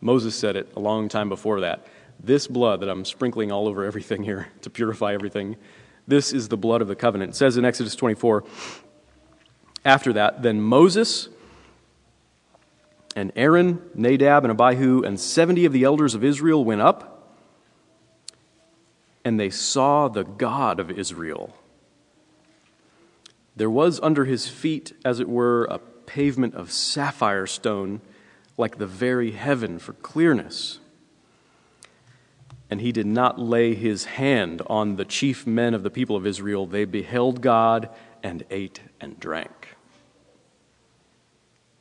Moses 0.00 0.34
said 0.34 0.56
it 0.56 0.72
a 0.76 0.80
long 0.80 1.08
time 1.08 1.28
before 1.28 1.60
that. 1.60 1.86
This 2.20 2.46
blood 2.46 2.80
that 2.80 2.88
I'm 2.88 3.04
sprinkling 3.04 3.50
all 3.50 3.68
over 3.68 3.84
everything 3.84 4.22
here 4.22 4.48
to 4.62 4.70
purify 4.70 5.14
everything, 5.14 5.56
this 6.06 6.32
is 6.32 6.48
the 6.48 6.56
blood 6.56 6.82
of 6.82 6.88
the 6.88 6.96
covenant. 6.96 7.32
It 7.32 7.36
says 7.36 7.56
in 7.56 7.64
Exodus 7.64 7.94
24, 7.96 8.44
after 9.84 10.12
that, 10.14 10.42
then 10.42 10.60
Moses 10.60 11.28
and 13.16 13.32
Aaron, 13.36 13.80
Nadab, 13.94 14.44
and 14.44 14.50
Abihu, 14.50 15.02
and 15.02 15.18
70 15.18 15.66
of 15.66 15.72
the 15.72 15.84
elders 15.84 16.14
of 16.14 16.24
Israel 16.24 16.64
went 16.64 16.80
up 16.80 17.14
and 19.24 19.40
they 19.40 19.50
saw 19.50 20.08
the 20.08 20.24
God 20.24 20.78
of 20.78 20.90
Israel. 20.90 21.56
There 23.56 23.70
was 23.70 24.00
under 24.02 24.24
his 24.24 24.48
feet, 24.48 24.92
as 25.04 25.20
it 25.20 25.28
were, 25.28 25.64
a 25.66 25.80
pavement 26.06 26.54
of 26.54 26.70
sapphire 26.70 27.46
stone, 27.46 28.00
like 28.56 28.78
the 28.78 28.86
very 28.86 29.32
heaven 29.32 29.78
for 29.78 29.92
clearness. 29.94 30.78
And 32.70 32.80
he 32.80 32.92
did 32.92 33.06
not 33.06 33.38
lay 33.38 33.74
his 33.74 34.04
hand 34.04 34.62
on 34.66 34.96
the 34.96 35.04
chief 35.04 35.46
men 35.46 35.74
of 35.74 35.82
the 35.82 35.90
people 35.90 36.16
of 36.16 36.26
Israel. 36.26 36.66
They 36.66 36.84
beheld 36.84 37.40
God 37.40 37.88
and 38.22 38.44
ate 38.50 38.80
and 39.00 39.20
drank. 39.20 39.76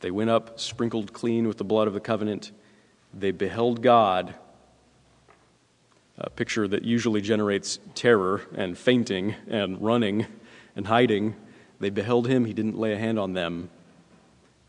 They 0.02 0.12
went 0.12 0.30
up, 0.30 0.60
sprinkled 0.60 1.14
clean 1.14 1.48
with 1.48 1.58
the 1.58 1.64
blood 1.64 1.88
of 1.88 1.94
the 1.94 2.02
covenant. 2.02 2.52
They 3.14 3.32
beheld 3.32 3.82
God 3.82 4.36
a 6.18 6.30
picture 6.30 6.68
that 6.68 6.84
usually 6.84 7.22
generates 7.22 7.80
terror 7.96 8.42
and 8.56 8.78
fainting 8.78 9.36
and 9.48 9.82
running 9.82 10.28
and 10.76 10.88
hiding. 10.88 11.36
They 11.80 11.90
beheld 11.90 12.28
him, 12.28 12.46
he 12.46 12.54
didn't 12.54 12.78
lay 12.78 12.94
a 12.94 12.98
hand 12.98 13.18
on 13.18 13.34
them. 13.34 13.70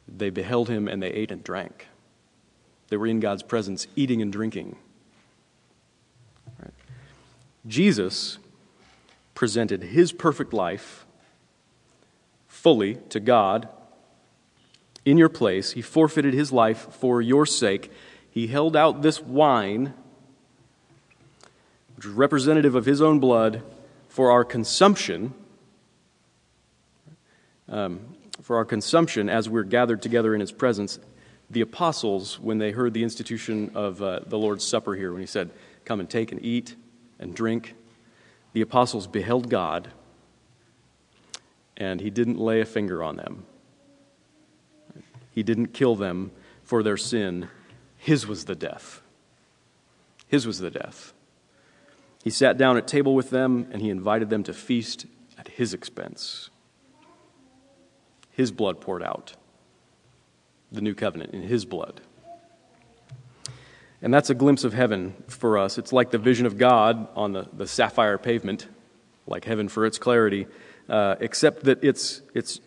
They 0.07 0.31
beheld 0.31 0.69
him 0.69 0.89
and 0.89 1.03
they 1.03 1.11
ate 1.11 1.31
and 1.31 1.43
drank. 1.43 1.87
They 2.89 2.97
were 2.97 3.07
in 3.07 3.21
God's 3.21 3.43
presence, 3.43 3.87
eating 3.97 4.21
and 4.23 4.33
drinking. 4.33 4.77
Right. 6.61 6.73
Jesus 7.67 8.39
presented 9.35 9.83
his 9.83 10.13
perfect 10.13 10.53
life 10.53 11.07
fully 12.47 12.97
to 13.09 13.21
God 13.21 13.69
in 15.05 15.19
your 15.19 15.29
place. 15.29 15.73
He 15.73 15.83
forfeited 15.83 16.35
his 16.35 16.53
life 16.53 16.93
for 16.93 17.21
your 17.21 17.47
sake. 17.47 17.91
He 18.31 18.47
held 18.47 18.77
out 18.77 19.03
this 19.03 19.21
wine 19.21 19.95
which 21.97 22.07
is 22.07 22.13
representative 22.13 22.75
of 22.75 22.87
his 22.87 23.01
own 23.01 23.21
blood, 23.21 23.63
for 24.09 24.31
our 24.31 24.45
consumption, 24.45 25.35
um, 27.69 28.14
for 28.45 28.57
our 28.57 28.65
consumption 28.67 29.31
as 29.31 29.49
we're 29.49 29.63
gathered 29.63 30.03
together 30.03 30.35
in 30.35 30.41
his 30.41 30.53
presence. 30.53 30.99
The 31.51 31.63
apostles, 31.63 32.39
when 32.39 32.59
they 32.59 32.73
heard 32.73 32.93
the 32.93 33.03
institution 33.03 33.71
of 33.75 34.03
uh, 34.03 34.21
the 34.27 34.37
Lord's 34.37 34.67
Supper 34.67 34.95
here, 34.95 35.13
when 35.13 35.23
he 35.23 35.27
said, 35.27 35.51
Come 35.87 35.99
and 35.99 36.09
take 36.09 36.31
and 36.31 36.45
eat 36.45 36.77
and 37.19 37.35
drink, 37.35 37.75
the 38.53 38.61
apostles 38.61 39.07
beheld 39.07 39.49
God, 39.49 39.89
and 41.79 42.03
he 42.03 42.11
didn't 42.11 42.39
lay 42.39 42.61
a 42.61 42.67
finger 42.67 43.03
on 43.03 43.17
them. 43.17 43.47
He 45.31 45.43
didn't 45.43 45.69
kill 45.69 45.97
them 45.97 46.31
for 46.63 46.83
their 46.83 46.99
sin. 46.99 47.49
His 47.97 48.27
was 48.27 48.45
the 48.45 48.55
death. 48.55 49.01
His 50.29 50.47
was 50.47 50.59
the 50.59 50.71
death. 50.71 51.15
He 52.23 52.31
sat 52.31 52.59
down 52.59 52.77
at 52.77 52.87
table 52.87 53.15
with 53.15 53.31
them 53.31 53.69
and 53.73 53.81
he 53.81 53.89
invited 53.89 54.29
them 54.29 54.43
to 54.45 54.53
feast 54.53 55.07
at 55.39 55.49
his 55.49 55.73
expense. 55.73 56.51
His 58.35 58.51
blood 58.51 58.81
poured 58.81 59.03
out, 59.03 59.35
the 60.73 60.81
new 60.81 60.95
covenant 60.95 61.35
in 61.35 61.43
his 61.43 61.65
blood. 61.65 62.01
And 64.03 64.13
that's 64.13 64.29
a 64.29 64.35
glimpse 64.35 64.65
of 64.65 64.73
heaven 64.73 65.15
for 65.29 65.57
us. 65.57 65.79
It's 65.79 65.93
like 65.93 66.11
the 66.11 66.19
vision 66.19 66.45
of 66.45 66.59
God 66.59 67.09
on 67.15 67.33
the, 67.33 67.47
the 67.53 67.67
sapphire 67.67 68.19
pavement, 68.19 68.69
like 69.29 69.45
heaven 69.45 69.69
for 69.69 69.87
its 69.87 69.99
clarity, 69.99 70.49
uh, 70.89 71.15
except 71.21 71.63
that 71.65 71.83
it's, 71.85 72.23
it's, 72.35 72.61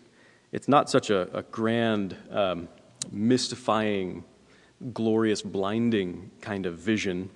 it's 0.53 0.69
not 0.69 0.89
such 0.89 1.10
a, 1.10 1.38
a 1.38 1.43
grand, 1.43 2.15
um, 2.32 2.69
mystifying, 3.12 4.23
glorious, 4.93 5.41
blinding 5.41 6.32
kind 6.39 6.65
of 6.65 6.77
vision 6.77 7.30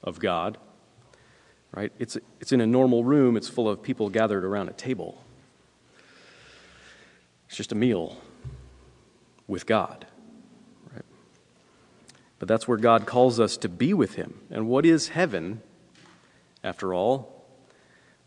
of 0.00 0.20
God. 0.20 0.58
Right? 1.72 1.92
It's, 1.98 2.16
it's 2.40 2.52
in 2.52 2.60
a 2.60 2.66
normal 2.68 3.02
room, 3.02 3.36
it's 3.36 3.48
full 3.48 3.68
of 3.68 3.82
people 3.82 4.10
gathered 4.10 4.44
around 4.44 4.68
a 4.68 4.74
table. 4.74 5.23
It's 7.54 7.58
just 7.58 7.70
a 7.70 7.76
meal 7.76 8.16
with 9.46 9.64
God. 9.64 10.08
Right? 10.92 11.04
But 12.40 12.48
that's 12.48 12.66
where 12.66 12.78
God 12.78 13.06
calls 13.06 13.38
us 13.38 13.56
to 13.58 13.68
be 13.68 13.94
with 13.94 14.16
Him. 14.16 14.40
And 14.50 14.66
what 14.66 14.84
is 14.84 15.10
heaven, 15.10 15.62
after 16.64 16.92
all, 16.92 17.46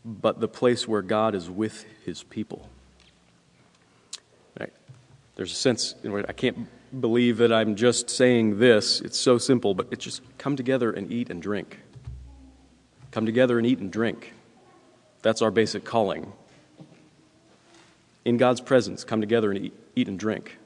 but 0.02 0.40
the 0.40 0.48
place 0.48 0.88
where 0.88 1.02
God 1.02 1.34
is 1.34 1.50
with 1.50 1.84
His 2.06 2.22
people? 2.22 2.70
Right? 4.58 4.72
There's 5.36 5.52
a 5.52 5.56
sense, 5.56 5.94
in 6.02 6.10
which 6.12 6.24
I 6.26 6.32
can't 6.32 6.66
believe 6.98 7.36
that 7.36 7.52
I'm 7.52 7.76
just 7.76 8.08
saying 8.08 8.58
this. 8.58 9.02
It's 9.02 9.18
so 9.18 9.36
simple, 9.36 9.74
but 9.74 9.88
it's 9.90 10.06
just 10.06 10.22
come 10.38 10.56
together 10.56 10.90
and 10.90 11.12
eat 11.12 11.28
and 11.28 11.42
drink. 11.42 11.80
Come 13.10 13.26
together 13.26 13.58
and 13.58 13.66
eat 13.66 13.78
and 13.78 13.92
drink. 13.92 14.32
That's 15.20 15.42
our 15.42 15.50
basic 15.50 15.84
calling. 15.84 16.32
In 18.28 18.36
God's 18.36 18.60
presence, 18.60 19.04
come 19.04 19.22
together 19.22 19.50
and 19.50 19.64
eat, 19.64 19.72
eat 19.96 20.06
and 20.06 20.18
drink. 20.18 20.58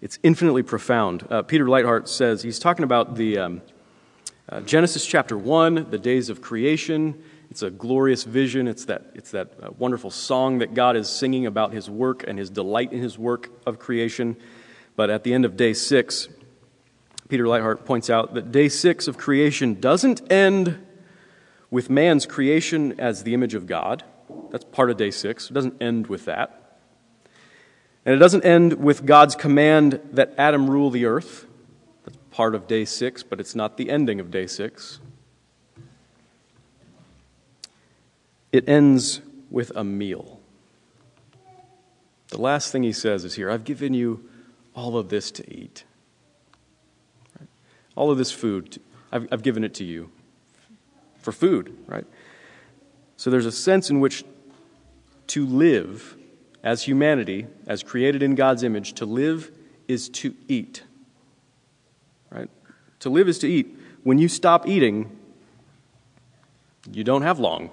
It's 0.00 0.18
infinitely 0.24 0.64
profound. 0.64 1.24
Uh, 1.30 1.42
Peter 1.42 1.64
Leithart 1.64 2.08
says 2.08 2.42
he's 2.42 2.58
talking 2.58 2.82
about 2.82 3.14
the 3.14 3.38
um, 3.38 3.62
uh, 4.48 4.62
Genesis 4.62 5.06
chapter 5.06 5.38
1, 5.38 5.92
the 5.92 5.98
days 5.98 6.28
of 6.28 6.42
creation. 6.42 7.22
It's 7.52 7.62
a 7.62 7.70
glorious 7.70 8.24
vision. 8.24 8.66
It's 8.66 8.86
that, 8.86 9.12
it's 9.14 9.30
that 9.30 9.52
uh, 9.62 9.70
wonderful 9.78 10.10
song 10.10 10.58
that 10.58 10.74
God 10.74 10.96
is 10.96 11.08
singing 11.08 11.46
about 11.46 11.72
his 11.72 11.88
work 11.88 12.24
and 12.26 12.36
his 12.36 12.50
delight 12.50 12.92
in 12.92 13.00
his 13.00 13.16
work 13.16 13.48
of 13.64 13.78
creation. 13.78 14.36
But 14.96 15.08
at 15.08 15.22
the 15.22 15.32
end 15.32 15.44
of 15.44 15.56
day 15.56 15.72
six, 15.72 16.28
Peter 17.28 17.44
Leithart 17.44 17.84
points 17.84 18.10
out 18.10 18.34
that 18.34 18.50
day 18.50 18.68
six 18.68 19.06
of 19.06 19.16
creation 19.16 19.78
doesn't 19.78 20.32
end 20.32 20.84
with 21.70 21.88
man's 21.88 22.26
creation 22.26 22.98
as 22.98 23.22
the 23.22 23.34
image 23.34 23.54
of 23.54 23.68
God. 23.68 24.02
That's 24.50 24.64
part 24.64 24.90
of 24.90 24.96
day 24.96 25.10
six. 25.10 25.50
It 25.50 25.54
doesn't 25.54 25.80
end 25.80 26.06
with 26.08 26.24
that. 26.24 26.78
And 28.04 28.14
it 28.14 28.18
doesn't 28.18 28.44
end 28.44 28.74
with 28.74 29.04
God's 29.04 29.34
command 29.36 30.00
that 30.12 30.34
Adam 30.38 30.70
rule 30.70 30.90
the 30.90 31.04
earth. 31.04 31.46
That's 32.04 32.16
part 32.30 32.54
of 32.54 32.66
day 32.66 32.84
six, 32.84 33.22
but 33.22 33.40
it's 33.40 33.54
not 33.54 33.76
the 33.76 33.90
ending 33.90 34.20
of 34.20 34.30
day 34.30 34.46
six. 34.46 35.00
It 38.52 38.68
ends 38.68 39.20
with 39.50 39.70
a 39.76 39.84
meal. 39.84 40.40
The 42.28 42.40
last 42.40 42.72
thing 42.72 42.82
he 42.82 42.92
says 42.92 43.24
is 43.24 43.34
here 43.34 43.50
I've 43.50 43.64
given 43.64 43.92
you 43.92 44.28
all 44.74 44.96
of 44.96 45.08
this 45.08 45.30
to 45.32 45.52
eat. 45.52 45.84
All 47.96 48.10
of 48.10 48.18
this 48.18 48.32
food, 48.32 48.80
I've, 49.12 49.28
I've 49.32 49.42
given 49.42 49.64
it 49.64 49.74
to 49.74 49.84
you 49.84 50.10
for 51.18 51.32
food, 51.32 51.76
right? 51.86 52.06
So 53.20 53.28
there's 53.28 53.44
a 53.44 53.52
sense 53.52 53.90
in 53.90 54.00
which 54.00 54.24
to 55.26 55.44
live 55.44 56.16
as 56.62 56.84
humanity, 56.84 57.48
as 57.66 57.82
created 57.82 58.22
in 58.22 58.34
God's 58.34 58.62
image, 58.62 58.94
to 58.94 59.04
live 59.04 59.50
is 59.86 60.08
to 60.08 60.34
eat. 60.48 60.84
Right? 62.30 62.48
To 63.00 63.10
live 63.10 63.28
is 63.28 63.38
to 63.40 63.46
eat. 63.46 63.78
When 64.04 64.16
you 64.16 64.26
stop 64.26 64.66
eating, 64.66 65.18
you 66.90 67.04
don't 67.04 67.20
have 67.20 67.38
long. 67.38 67.68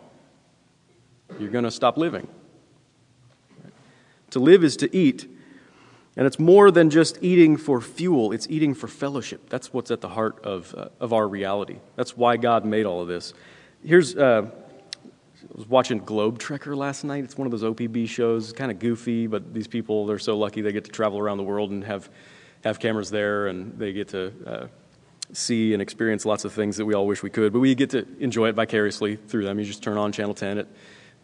You're 1.39 1.49
going 1.49 1.63
to 1.63 1.71
stop 1.71 1.95
living. 1.95 2.27
To 4.31 4.39
live 4.39 4.65
is 4.65 4.75
to 4.75 4.93
eat. 4.93 5.33
And 6.17 6.27
it's 6.27 6.39
more 6.39 6.71
than 6.71 6.89
just 6.89 7.23
eating 7.23 7.55
for 7.55 7.79
fuel, 7.79 8.33
it's 8.33 8.47
eating 8.49 8.73
for 8.73 8.89
fellowship. 8.89 9.47
That's 9.47 9.71
what's 9.71 9.91
at 9.91 10.01
the 10.01 10.09
heart 10.09 10.43
of, 10.43 10.75
uh, 10.75 10.89
of 10.99 11.13
our 11.13 11.25
reality. 11.25 11.77
That's 11.95 12.17
why 12.17 12.35
God 12.35 12.65
made 12.65 12.85
all 12.85 13.01
of 13.01 13.07
this. 13.07 13.33
Here's. 13.81 14.13
Uh, 14.13 14.49
I 15.49 15.57
was 15.57 15.67
watching 15.67 15.99
Globe 15.99 16.39
Trekker 16.39 16.75
last 16.75 17.03
night. 17.03 17.23
It's 17.23 17.37
one 17.37 17.47
of 17.47 17.51
those 17.51 17.63
OPB 17.63 18.09
shows, 18.09 18.51
kind 18.51 18.69
of 18.69 18.79
goofy, 18.79 19.27
but 19.27 19.53
these 19.53 19.67
people, 19.67 20.05
they're 20.05 20.19
so 20.19 20.37
lucky 20.37 20.61
they 20.61 20.73
get 20.73 20.83
to 20.85 20.91
travel 20.91 21.19
around 21.19 21.37
the 21.37 21.43
world 21.43 21.71
and 21.71 21.83
have, 21.85 22.09
have 22.63 22.79
cameras 22.79 23.09
there, 23.09 23.47
and 23.47 23.77
they 23.79 23.93
get 23.93 24.09
to 24.09 24.33
uh, 24.45 24.67
see 25.31 25.73
and 25.73 25.81
experience 25.81 26.25
lots 26.25 26.43
of 26.43 26.51
things 26.51 26.75
that 26.77 26.85
we 26.85 26.93
all 26.93 27.07
wish 27.07 27.23
we 27.23 27.29
could. 27.29 27.53
But 27.53 27.59
we 27.59 27.75
get 27.75 27.89
to 27.91 28.05
enjoy 28.19 28.49
it 28.49 28.55
vicariously 28.55 29.15
through 29.15 29.45
them. 29.45 29.57
You 29.57 29.65
just 29.65 29.81
turn 29.81 29.97
on 29.97 30.11
Channel 30.11 30.33
10 30.33 30.57
at 30.57 30.67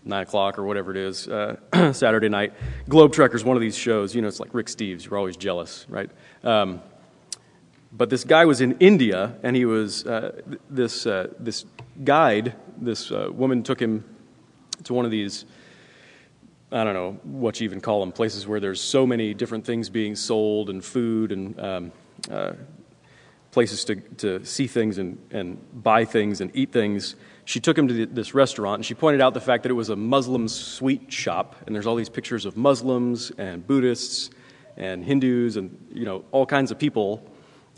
9 0.06 0.24
o'clock 0.24 0.58
or 0.58 0.64
whatever 0.64 0.92
it 0.92 0.98
is, 0.98 1.28
uh, 1.28 1.58
Saturday 1.94 2.30
night. 2.30 2.54
Globe 2.88 3.12
Trekker 3.12 3.36
is 3.36 3.44
one 3.44 3.58
of 3.58 3.62
these 3.62 3.78
shows. 3.78 4.16
You 4.16 4.22
know, 4.22 4.30
it's 4.30 4.40
like 4.40 4.54
Rick 4.54 4.68
Steves. 4.68 5.06
You're 5.06 5.18
always 5.18 5.36
jealous, 5.36 5.86
right? 5.90 6.10
Um, 6.44 6.82
but 7.92 8.10
this 8.10 8.24
guy 8.24 8.46
was 8.46 8.62
in 8.62 8.78
India, 8.80 9.36
and 9.44 9.56
he 9.56 9.66
was 9.66 10.06
uh, 10.06 10.42
this 10.70 11.06
uh, 11.06 11.28
this 11.40 11.66
guide. 12.04 12.56
This 12.78 13.12
uh, 13.12 13.28
woman 13.32 13.62
took 13.62 13.80
him 13.80 14.04
to 14.84 14.93
one 14.93 15.06
of 15.06 15.12
these, 15.12 15.46
I 16.72 16.84
don't 16.84 16.93
know 16.93 17.19
what 17.24 17.60
you 17.60 17.65
even 17.65 17.82
call 17.82 18.00
them, 18.00 18.12
places 18.12 18.48
where 18.48 18.60
there's 18.60 18.82
so 18.82 19.06
many 19.06 19.34
different 19.34 19.65
things 19.65 19.89
being 19.89 20.15
sold 20.15 20.69
and 20.69 20.84
food 20.84 21.32
and 21.32 21.60
um, 21.60 21.91
uh, 22.30 22.54
places 23.52 23.86
to, 23.86 23.96
to 23.96 24.43
see 24.46 24.67
things 24.67 24.98
and, 24.98 25.17
and 25.32 25.84
buy 25.84 26.06
things 26.06 26.41
and 26.41 26.52
eat 26.56 26.72
things. 26.72 27.15
She 27.46 27.60
took 27.60 27.78
him 27.78 27.88
to 27.88 27.93
the, 27.93 28.06
this 28.06 28.34
restaurant 28.34 28.80
and 28.80 28.86
she 28.86 28.96
pointed 28.96 29.22
out 29.22 29.34
the 29.34 29.41
fact 29.41 29.63
that 29.63 29.69
it 29.69 29.76
was 29.76 29.89
a 29.89 29.96
Muslim 29.96 30.48
sweet 30.48 31.12
shop 31.12 31.56
and 31.65 31.76
there's 31.76 31.86
all 31.86 31.96
these 31.96 32.10
pictures 32.10 32.46
of 32.46 32.58
Muslims 32.58 33.32
and 33.38 33.65
Buddhists 33.65 34.32
and 34.76 35.04
Hindus 35.04 35.58
and 35.58 35.78
you 35.93 36.06
know 36.06 36.26
all 36.32 36.46
kinds 36.46 36.72
of 36.72 36.80
people 36.80 37.24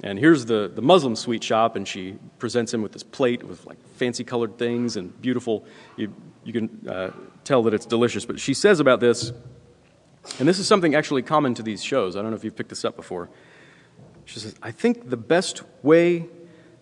and 0.03 0.19
here's 0.19 0.45
the, 0.45 0.71
the 0.73 0.81
Muslim 0.81 1.15
sweet 1.15 1.43
shop, 1.43 1.75
and 1.75 1.87
she 1.87 2.17
presents 2.37 2.73
him 2.73 2.81
with 2.81 2.91
this 2.91 3.03
plate 3.03 3.43
with 3.43 3.65
like 3.65 3.77
fancy 3.95 4.23
colored 4.23 4.57
things 4.57 4.97
and 4.97 5.19
beautiful. 5.21 5.65
You, 5.95 6.13
you 6.45 6.53
can 6.53 6.87
uh, 6.87 7.11
tell 7.43 7.63
that 7.63 7.73
it's 7.73 7.85
delicious. 7.85 8.25
But 8.25 8.39
she 8.39 8.53
says 8.53 8.79
about 8.79 9.01
this, 9.01 9.33
and 10.39 10.47
this 10.47 10.59
is 10.59 10.67
something 10.67 10.95
actually 10.95 11.23
common 11.23 11.53
to 11.55 11.63
these 11.63 11.83
shows. 11.83 12.15
I 12.15 12.21
don't 12.21 12.31
know 12.31 12.37
if 12.37 12.43
you've 12.43 12.55
picked 12.55 12.69
this 12.69 12.85
up 12.85 12.95
before. 12.95 13.29
She 14.25 14.39
says, 14.39 14.55
I 14.61 14.71
think 14.71 15.09
the 15.09 15.17
best 15.17 15.63
way 15.83 16.27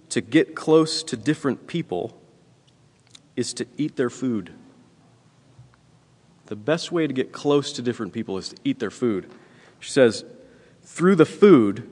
to 0.09 0.21
get 0.21 0.53
close 0.53 1.01
to 1.03 1.17
different 1.17 1.65
people 1.65 2.19
is 3.35 3.53
to 3.55 3.65
eat 3.77 3.95
their 3.95 4.09
food. 4.09 4.53
The 6.45 6.55
best 6.55 6.91
way 6.91 7.07
to 7.07 7.13
get 7.13 7.31
close 7.31 7.73
to 7.73 7.81
different 7.81 8.13
people 8.13 8.37
is 8.37 8.49
to 8.49 8.57
eat 8.63 8.79
their 8.79 8.91
food. 8.91 9.31
She 9.79 9.89
says, 9.91 10.23
through 10.83 11.15
the 11.15 11.25
food, 11.25 11.89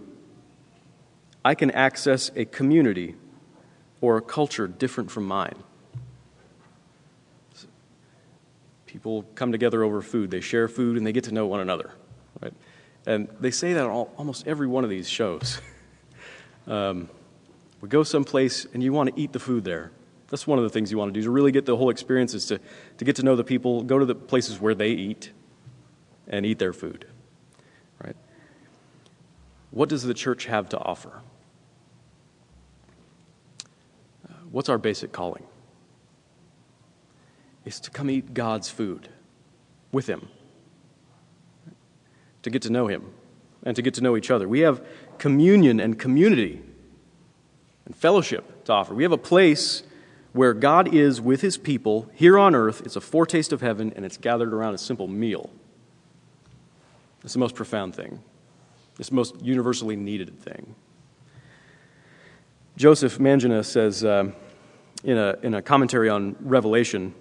I 1.43 1.55
can 1.55 1.71
access 1.71 2.29
a 2.35 2.45
community 2.45 3.15
or 4.01 4.17
a 4.17 4.21
culture 4.21 4.67
different 4.67 5.09
from 5.09 5.25
mine. 5.25 5.55
People 9.01 9.25
come 9.33 9.51
together 9.51 9.83
over 9.83 9.99
food, 10.03 10.29
they 10.29 10.41
share 10.41 10.67
food, 10.67 10.95
and 10.95 11.05
they 11.05 11.11
get 11.11 11.23
to 11.23 11.33
know 11.33 11.47
one 11.47 11.59
another. 11.59 11.91
Right? 12.39 12.53
And 13.07 13.27
they 13.39 13.49
say 13.49 13.73
that 13.73 13.83
on 13.83 14.07
almost 14.15 14.47
every 14.47 14.67
one 14.67 14.83
of 14.83 14.91
these 14.91 15.09
shows. 15.09 15.59
um, 16.67 17.09
we 17.81 17.89
go 17.89 18.03
someplace 18.03 18.67
and 18.73 18.83
you 18.83 18.93
want 18.93 19.15
to 19.15 19.19
eat 19.19 19.33
the 19.33 19.39
food 19.39 19.63
there. 19.63 19.91
That's 20.29 20.45
one 20.45 20.59
of 20.59 20.63
the 20.63 20.69
things 20.69 20.91
you 20.91 20.99
want 20.99 21.11
to 21.11 21.19
do 21.19 21.23
to 21.25 21.31
really 21.31 21.51
get 21.51 21.65
the 21.65 21.75
whole 21.75 21.89
experience 21.89 22.35
is 22.35 22.45
to, 22.45 22.59
to 22.99 23.05
get 23.05 23.15
to 23.15 23.23
know 23.23 23.35
the 23.35 23.43
people, 23.43 23.81
go 23.81 23.97
to 23.97 24.05
the 24.05 24.13
places 24.13 24.61
where 24.61 24.75
they 24.75 24.91
eat 24.91 25.31
and 26.27 26.45
eat 26.45 26.59
their 26.59 26.71
food. 26.71 27.07
Right? 28.03 28.15
What 29.71 29.89
does 29.89 30.03
the 30.03 30.13
church 30.13 30.45
have 30.45 30.69
to 30.69 30.79
offer? 30.79 31.21
What's 34.51 34.69
our 34.69 34.77
basic 34.77 35.11
calling? 35.11 35.43
Is 37.63 37.79
to 37.81 37.91
come 37.91 38.09
eat 38.09 38.33
God's 38.33 38.69
food 38.69 39.09
with 39.91 40.07
Him, 40.07 40.29
to 42.41 42.49
get 42.49 42.61
to 42.63 42.71
know 42.71 42.87
Him, 42.87 43.13
and 43.63 43.75
to 43.75 43.81
get 43.81 43.93
to 43.95 44.01
know 44.01 44.17
each 44.17 44.31
other. 44.31 44.47
We 44.47 44.61
have 44.61 44.83
communion 45.17 45.79
and 45.79 45.99
community 45.99 46.61
and 47.85 47.95
fellowship 47.95 48.65
to 48.65 48.73
offer. 48.73 48.95
We 48.95 49.03
have 49.03 49.11
a 49.11 49.17
place 49.17 49.83
where 50.33 50.53
God 50.53 50.93
is 50.93 51.21
with 51.21 51.41
His 51.41 51.57
people 51.57 52.09
here 52.13 52.39
on 52.39 52.55
earth. 52.55 52.81
It's 52.85 52.95
a 52.95 53.01
foretaste 53.01 53.51
of 53.51 53.61
heaven, 53.61 53.93
and 53.95 54.05
it's 54.05 54.17
gathered 54.17 54.53
around 54.53 54.73
a 54.73 54.79
simple 54.79 55.07
meal. 55.07 55.49
It's 57.23 57.33
the 57.33 57.39
most 57.39 57.53
profound 57.53 57.95
thing, 57.95 58.21
it's 58.97 59.09
the 59.09 59.15
most 59.15 59.39
universally 59.41 59.95
needed 59.95 60.39
thing. 60.39 60.75
Joseph 62.77 63.19
Mangina 63.19 63.63
says 63.63 64.03
uh, 64.03 64.31
in, 65.03 65.17
a, 65.17 65.35
in 65.43 65.53
a 65.53 65.61
commentary 65.61 66.09
on 66.09 66.35
Revelation 66.39 67.13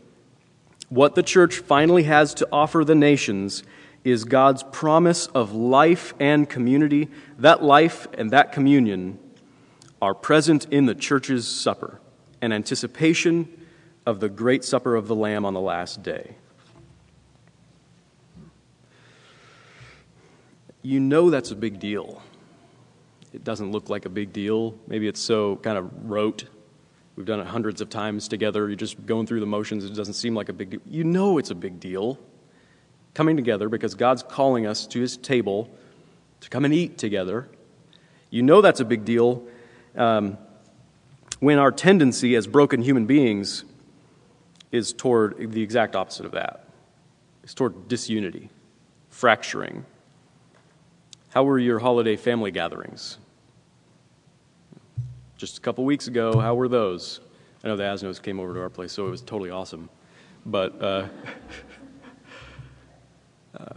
what 0.91 1.15
the 1.15 1.23
church 1.23 1.59
finally 1.59 2.03
has 2.03 2.35
to 2.35 2.49
offer 2.53 2.85
the 2.85 2.95
nations 2.95 3.63
is 4.05 4.25
God's 4.25 4.63
promise 4.65 5.27
of 5.29 5.53
life 5.53 6.13
and 6.21 6.49
community. 6.49 7.09
That 7.39 7.63
life 7.63 8.07
and 8.19 8.31
that 8.33 8.53
communion 8.53 9.19
are 10.03 10.15
present 10.15 10.67
in 10.71 10.87
the 10.87 10.95
church's 10.95 11.47
supper, 11.47 12.01
an 12.43 12.53
anticipation 12.53 13.49
of 14.05 14.21
the 14.21 14.29
great 14.29 14.65
supper 14.65 14.97
of 14.97 15.07
the 15.07 15.15
Lamb 15.15 15.45
on 15.45 15.55
the 15.55 15.61
last 15.61 16.03
day. 16.03 16.35
You 20.83 20.99
know 20.99 21.31
that's 21.31 21.51
a 21.51 21.57
big 21.57 21.79
deal. 21.79 22.23
It 23.33 23.45
doesn't 23.45 23.71
look 23.71 23.89
like 23.89 24.07
a 24.07 24.09
big 24.09 24.33
deal. 24.33 24.75
Maybe 24.89 25.07
it's 25.07 25.21
so 25.21 25.57
kind 25.57 25.79
of 25.79 26.11
rote. 26.11 26.45
We've 27.17 27.27
done 27.27 27.41
it 27.41 27.47
hundreds 27.47 27.81
of 27.81 27.91
times 27.91 28.29
together. 28.29 28.69
You're 28.69 28.77
just 28.77 29.05
going 29.07 29.27
through 29.27 29.41
the 29.41 29.47
motions. 29.47 29.85
It 29.85 29.95
doesn't 29.95 30.15
seem 30.15 30.35
like 30.35 30.49
a 30.49 30.53
big 30.53 30.71
deal. 30.71 30.81
You 30.87 31.05
know 31.05 31.39
it's 31.39 31.51
a 31.51 31.55
big 31.55 31.81
deal. 31.81 32.19
Coming 33.13 33.37
together 33.37 33.69
because 33.69 33.95
God's 33.95 34.23
calling 34.23 34.67
us 34.67 34.87
to 34.87 35.01
his 35.01 35.17
table 35.17 35.69
to 36.41 36.49
come 36.49 36.65
and 36.65 36.73
eat 36.73 36.97
together. 36.97 37.49
You 38.31 38.43
know 38.43 38.61
that's 38.61 38.81
a 38.81 38.85
big 38.85 39.05
deal 39.05 39.43
um, 39.97 40.39
when 41.41 41.59
our 41.59 41.73
tendency 41.73 42.37
as 42.37 42.47
broken 42.47 42.83
human 42.83 43.07
beings 43.07 43.65
is 44.71 44.93
toward 44.93 45.53
the 45.53 45.63
exact 45.63 45.97
opposite 45.97 46.27
of 46.27 46.33
that. 46.33 46.69
It's 47.43 47.55
toward 47.55 47.89
disunity, 47.89 48.51
fracturing. 49.09 49.85
How 51.31 51.43
were 51.43 51.59
your 51.59 51.81
holiday 51.81 52.17
family 52.17 52.51
gatherings? 52.51 53.19
Just 55.41 55.57
a 55.57 55.61
couple 55.63 55.87
weeks 55.87 56.07
ago, 56.07 56.39
how 56.39 56.55
were 56.55 56.69
those? 56.69 57.21
I 57.65 57.69
know 57.69 57.75
the 57.75 57.85
Asnos 57.85 58.21
came 58.21 58.39
over 58.39 58.53
to 58.53 58.61
our 58.61 58.69
place, 58.69 58.93
so 58.93 59.07
it 59.07 59.11
was 59.11 59.23
totally 59.23 59.49
awesome. 59.49 59.89
But 60.45 60.83
uh, 60.83 61.09
uh, 63.59 63.75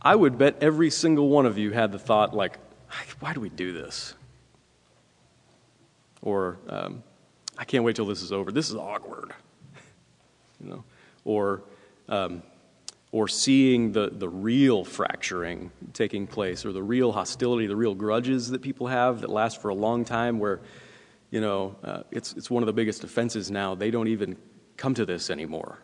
I 0.00 0.14
would 0.14 0.38
bet 0.38 0.58
every 0.60 0.88
single 0.88 1.28
one 1.28 1.46
of 1.46 1.58
you 1.58 1.72
had 1.72 1.90
the 1.90 1.98
thought, 1.98 2.32
like, 2.32 2.60
why 3.18 3.32
do 3.32 3.40
we 3.40 3.48
do 3.48 3.72
this? 3.72 4.14
Or, 6.22 6.58
um, 6.68 7.02
I 7.58 7.64
can't 7.64 7.82
wait 7.82 7.96
till 7.96 8.06
this 8.06 8.22
is 8.22 8.30
over. 8.30 8.52
This 8.52 8.70
is 8.70 8.76
awkward. 8.76 9.32
you 10.62 10.70
know? 10.70 10.84
Or, 11.24 11.62
um, 12.08 12.40
or 13.10 13.26
seeing 13.26 13.90
the, 13.90 14.10
the 14.12 14.28
real 14.28 14.84
fracturing 14.84 15.72
taking 15.92 16.28
place, 16.28 16.64
or 16.64 16.72
the 16.72 16.84
real 16.84 17.10
hostility, 17.10 17.66
the 17.66 17.74
real 17.74 17.96
grudges 17.96 18.50
that 18.50 18.62
people 18.62 18.86
have 18.86 19.22
that 19.22 19.30
last 19.30 19.60
for 19.60 19.70
a 19.70 19.74
long 19.74 20.04
time, 20.04 20.38
where, 20.38 20.60
you 21.30 21.40
know, 21.40 21.76
uh, 21.84 22.02
it's, 22.10 22.32
it's 22.34 22.50
one 22.50 22.62
of 22.62 22.66
the 22.66 22.72
biggest 22.72 23.04
offenses 23.04 23.50
now. 23.50 23.74
They 23.74 23.90
don't 23.90 24.08
even 24.08 24.36
come 24.76 24.94
to 24.94 25.06
this 25.06 25.30
anymore. 25.30 25.78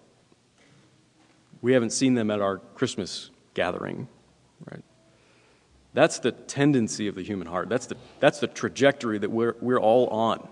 We 1.62 1.72
haven't 1.72 1.90
seen 1.90 2.14
them 2.14 2.30
at 2.30 2.40
our 2.40 2.59
Christmas 2.59 3.30
gathering, 3.54 4.09
right? 4.70 4.82
That's 5.94 6.18
the 6.18 6.32
tendency 6.32 7.09
of 7.09 7.14
the 7.14 7.22
human 7.22 7.46
heart. 7.46 7.68
That's 7.68 7.87
the, 7.87 7.96
that's 8.20 8.40
the 8.40 8.46
trajectory 8.46 9.18
that 9.18 9.30
we're, 9.30 9.56
we're 9.61 9.80
all 9.80 10.09
on. 10.09 10.46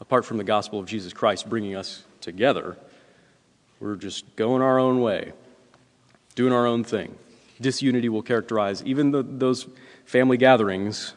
Apart 0.00 0.24
from 0.24 0.38
the 0.38 0.44
gospel 0.44 0.78
of 0.78 0.86
Jesus 0.86 1.12
Christ 1.12 1.48
bringing 1.48 1.76
us 1.76 2.04
together, 2.22 2.78
we're 3.78 3.96
just 3.96 4.36
going 4.36 4.62
our 4.62 4.78
own 4.78 5.02
way, 5.02 5.32
doing 6.34 6.52
our 6.52 6.66
own 6.66 6.84
thing. 6.84 7.14
Disunity 7.60 8.08
will 8.08 8.22
characterize 8.22 8.82
even 8.84 9.10
the, 9.10 9.22
those 9.22 9.66
family 10.06 10.38
gatherings 10.38 11.12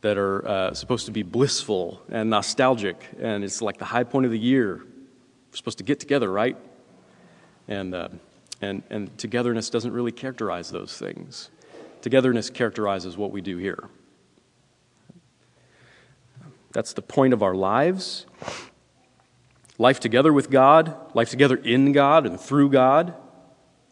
that 0.00 0.16
are 0.16 0.46
uh, 0.46 0.74
supposed 0.74 1.06
to 1.06 1.12
be 1.12 1.22
blissful 1.22 2.00
and 2.10 2.30
nostalgic, 2.30 2.96
and 3.20 3.44
it's 3.44 3.60
like 3.60 3.78
the 3.78 3.84
high 3.84 4.04
point 4.04 4.26
of 4.26 4.32
the 4.32 4.38
year. 4.38 4.76
We're 4.76 5.56
supposed 5.56 5.78
to 5.78 5.84
get 5.84 6.00
together, 6.00 6.30
right? 6.30 6.56
And, 7.68 7.94
uh, 7.94 8.08
and, 8.60 8.82
and 8.88 9.16
togetherness 9.18 9.68
doesn't 9.68 9.92
really 9.92 10.12
characterize 10.12 10.70
those 10.70 10.96
things. 10.96 11.50
Togetherness 12.02 12.50
characterizes 12.50 13.16
what 13.16 13.30
we 13.30 13.40
do 13.40 13.58
here. 13.58 13.88
That's 16.72 16.92
the 16.92 17.02
point 17.02 17.34
of 17.34 17.42
our 17.42 17.54
lives. 17.54 18.26
Life 19.76 20.00
together 20.00 20.32
with 20.32 20.50
God, 20.50 20.94
life 21.14 21.30
together 21.30 21.56
in 21.56 21.92
God 21.92 22.26
and 22.26 22.40
through 22.40 22.70
God, 22.70 23.14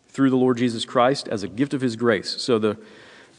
through 0.06 0.30
the 0.30 0.36
Lord 0.36 0.58
Jesus 0.58 0.84
Christ 0.84 1.28
as 1.28 1.42
a 1.42 1.48
gift 1.48 1.74
of 1.74 1.80
His 1.80 1.96
grace. 1.96 2.40
So 2.40 2.58
the, 2.58 2.78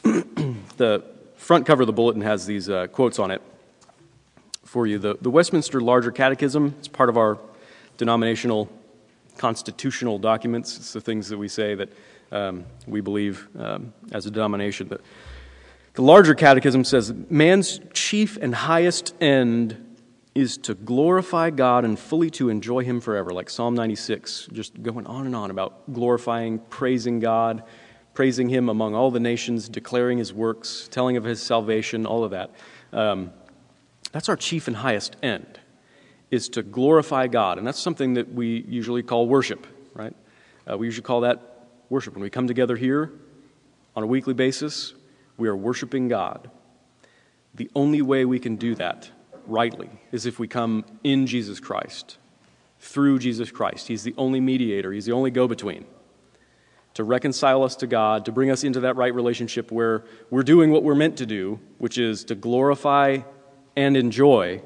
the 0.76 1.04
front 1.40 1.66
cover 1.66 1.82
of 1.82 1.86
the 1.86 1.92
bulletin 1.92 2.22
has 2.22 2.44
these 2.46 2.68
uh, 2.68 2.86
quotes 2.88 3.18
on 3.18 3.30
it 3.30 3.42
for 4.64 4.86
you. 4.86 4.98
The, 4.98 5.16
the 5.20 5.30
Westminster 5.30 5.80
Larger 5.80 6.12
Catechism 6.12 6.74
is 6.80 6.86
part 6.86 7.08
of 7.08 7.16
our 7.16 7.38
denominational 7.96 8.70
constitutional 9.38 10.18
documents. 10.18 10.76
It's 10.76 10.92
the 10.92 11.00
things 11.00 11.28
that 11.30 11.38
we 11.38 11.48
say 11.48 11.74
that 11.74 11.88
um, 12.30 12.66
we 12.86 13.00
believe 13.00 13.48
um, 13.58 13.92
as 14.12 14.26
a 14.26 14.30
denomination. 14.30 14.86
But 14.86 15.00
the 15.94 16.02
larger 16.02 16.34
catechism 16.34 16.84
says 16.84 17.12
man's 17.30 17.80
chief 17.94 18.36
and 18.40 18.54
highest 18.54 19.14
end 19.20 19.96
is 20.34 20.58
to 20.58 20.74
glorify 20.74 21.50
God 21.50 21.84
and 21.84 21.98
fully 21.98 22.30
to 22.30 22.50
enjoy 22.50 22.84
Him 22.84 23.00
forever, 23.00 23.32
like 23.32 23.50
Psalm 23.50 23.74
96, 23.74 24.50
just 24.52 24.80
going 24.80 25.06
on 25.06 25.26
and 25.26 25.34
on 25.34 25.50
about 25.50 25.92
glorifying, 25.92 26.58
praising 26.58 27.18
God, 27.18 27.64
praising 28.14 28.48
Him 28.48 28.68
among 28.68 28.94
all 28.94 29.10
the 29.10 29.20
nations, 29.20 29.68
declaring 29.68 30.18
His 30.18 30.32
works, 30.32 30.88
telling 30.90 31.16
of 31.16 31.24
His 31.24 31.42
salvation, 31.42 32.06
all 32.06 32.24
of 32.24 32.30
that. 32.32 32.50
Um, 32.92 33.32
that's 34.12 34.28
our 34.28 34.36
chief 34.36 34.66
and 34.66 34.76
highest 34.76 35.16
end, 35.22 35.60
is 36.30 36.48
to 36.50 36.62
glorify 36.62 37.26
God. 37.26 37.58
And 37.58 37.66
that's 37.66 37.78
something 37.78 38.14
that 38.14 38.32
we 38.32 38.64
usually 38.68 39.02
call 39.02 39.26
worship, 39.26 39.66
right? 39.94 40.14
Uh, 40.70 40.76
we 40.76 40.86
usually 40.86 41.04
call 41.04 41.20
that 41.22 41.68
worship. 41.88 42.14
When 42.14 42.22
we 42.22 42.30
come 42.30 42.46
together 42.46 42.76
here 42.76 43.12
on 43.94 44.02
a 44.02 44.06
weekly 44.06 44.34
basis, 44.34 44.94
we 45.36 45.48
are 45.48 45.56
worshiping 45.56 46.08
God. 46.08 46.50
The 47.54 47.70
only 47.74 48.02
way 48.02 48.24
we 48.24 48.38
can 48.38 48.56
do 48.56 48.74
that 48.76 49.10
rightly 49.46 49.90
is 50.12 50.26
if 50.26 50.38
we 50.38 50.48
come 50.48 50.84
in 51.02 51.26
Jesus 51.26 51.60
Christ, 51.60 52.18
through 52.78 53.18
Jesus 53.18 53.50
Christ. 53.50 53.88
He's 53.88 54.02
the 54.02 54.14
only 54.16 54.40
mediator, 54.40 54.92
He's 54.92 55.06
the 55.06 55.12
only 55.12 55.30
go 55.30 55.46
between 55.46 55.84
to 56.94 57.04
reconcile 57.04 57.62
us 57.62 57.76
to 57.76 57.86
God, 57.86 58.24
to 58.24 58.32
bring 58.32 58.50
us 58.50 58.64
into 58.64 58.80
that 58.80 58.96
right 58.96 59.14
relationship 59.14 59.70
where 59.70 60.04
we're 60.30 60.42
doing 60.42 60.70
what 60.70 60.82
we're 60.82 60.94
meant 60.94 61.16
to 61.18 61.26
do, 61.26 61.60
which 61.78 61.98
is 61.98 62.24
to 62.24 62.34
glorify 62.34 63.18
and 63.76 63.96
enjoy. 63.96 64.60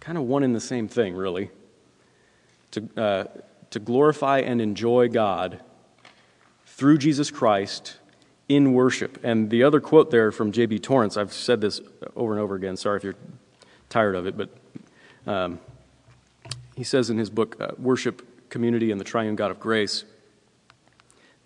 Kind 0.00 0.18
of 0.18 0.24
one 0.24 0.42
in 0.42 0.52
the 0.52 0.60
same 0.60 0.88
thing, 0.88 1.14
really. 1.14 1.50
To, 2.72 2.88
uh, 2.96 3.24
to 3.70 3.78
glorify 3.78 4.40
and 4.40 4.60
enjoy 4.60 5.08
God 5.08 5.60
through 6.66 6.98
Jesus 6.98 7.30
Christ 7.30 7.96
in 8.48 8.72
worship. 8.72 9.18
And 9.22 9.50
the 9.50 9.62
other 9.62 9.80
quote 9.80 10.10
there 10.10 10.30
from 10.30 10.52
J.B. 10.52 10.78
Torrance, 10.78 11.16
I've 11.16 11.32
said 11.32 11.60
this 11.60 11.80
over 12.14 12.32
and 12.32 12.40
over 12.40 12.54
again. 12.54 12.76
Sorry 12.76 12.96
if 12.96 13.04
you're 13.04 13.16
tired 13.88 14.14
of 14.14 14.26
it, 14.26 14.36
but 14.36 14.50
um, 15.26 15.58
he 16.76 16.84
says 16.84 17.10
in 17.10 17.18
his 17.18 17.30
book, 17.30 17.56
uh, 17.60 17.72
Worship, 17.78 18.48
Community, 18.50 18.90
and 18.90 19.00
the 19.00 19.04
Triune 19.04 19.36
God 19.36 19.50
of 19.50 19.58
Grace, 19.58 20.04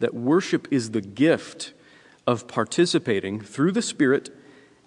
that 0.02 0.14
worship 0.14 0.66
is 0.72 0.90
the 0.90 1.00
gift 1.00 1.72
of 2.26 2.48
participating 2.48 3.40
through 3.40 3.70
the 3.70 3.80
Spirit 3.80 4.30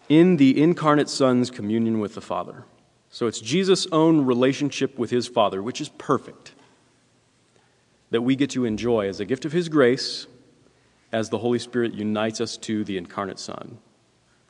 in 0.09 0.35
the 0.35 0.61
incarnate 0.61 1.07
Son's 1.07 1.49
communion 1.49 2.01
with 2.01 2.15
the 2.15 2.21
Father. 2.21 2.65
So 3.09 3.25
it's 3.25 3.39
Jesus' 3.39 3.87
own 3.93 4.25
relationship 4.25 4.99
with 4.99 5.11
his 5.11 5.25
Father, 5.25 5.63
which 5.63 5.79
is 5.79 5.87
perfect, 5.87 6.51
that 8.11 8.23
we 8.23 8.35
get 8.35 8.49
to 8.51 8.65
enjoy 8.65 9.07
as 9.07 9.21
a 9.21 9.25
gift 9.25 9.45
of 9.45 9.53
his 9.53 9.69
grace 9.69 10.27
as 11.13 11.29
the 11.29 11.37
Holy 11.37 11.59
Spirit 11.59 11.93
unites 11.93 12.41
us 12.41 12.57
to 12.57 12.83
the 12.83 12.97
incarnate 12.97 13.39
Son. 13.39 13.77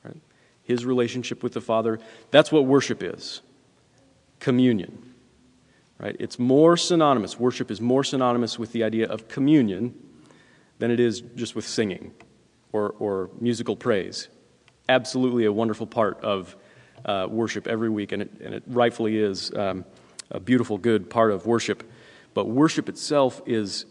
Right? 0.04 0.18
His 0.64 0.84
relationship 0.84 1.44
with 1.44 1.54
the 1.54 1.62
Father, 1.62 2.00
that's 2.32 2.52
what 2.52 2.66
worship 2.66 3.04
is 3.04 3.42
communion. 4.40 5.14
Right? 6.00 6.16
It's 6.20 6.40
more 6.40 6.76
synonymous. 6.76 7.40
Worship 7.40 7.70
is 7.70 7.80
more 7.80 8.04
synonymous 8.04 8.58
with 8.58 8.72
the 8.72 8.84
idea 8.84 9.08
of 9.08 9.28
communion 9.28 9.94
than 10.80 10.92
it 10.92 11.00
is 11.00 11.22
just 11.36 11.56
with 11.56 11.68
singing 11.68 12.14
or, 12.72 12.96
or 13.00 13.30
musical 13.40 13.76
praise. 13.76 14.28
Absolutely 14.90 15.46
a 15.46 15.52
wonderful 15.52 15.88
part 15.88 16.24
of 16.24 16.56
uh, 17.06 17.28
worship 17.30 17.68
every 17.68 17.90
week, 17.90 18.12
and 18.12 18.22
it, 18.22 18.32
and 18.42 18.54
it 18.54 18.64
rightfully 18.68 19.18
is 19.18 19.54
um, 19.56 19.86
a 20.32 20.40
beautiful, 20.40 20.78
good 20.78 21.10
part 21.10 21.32
of 21.32 21.46
worship. 21.46 21.84
But 22.34 22.48
worship 22.48 22.90
itself 22.90 23.42
is 23.46 23.86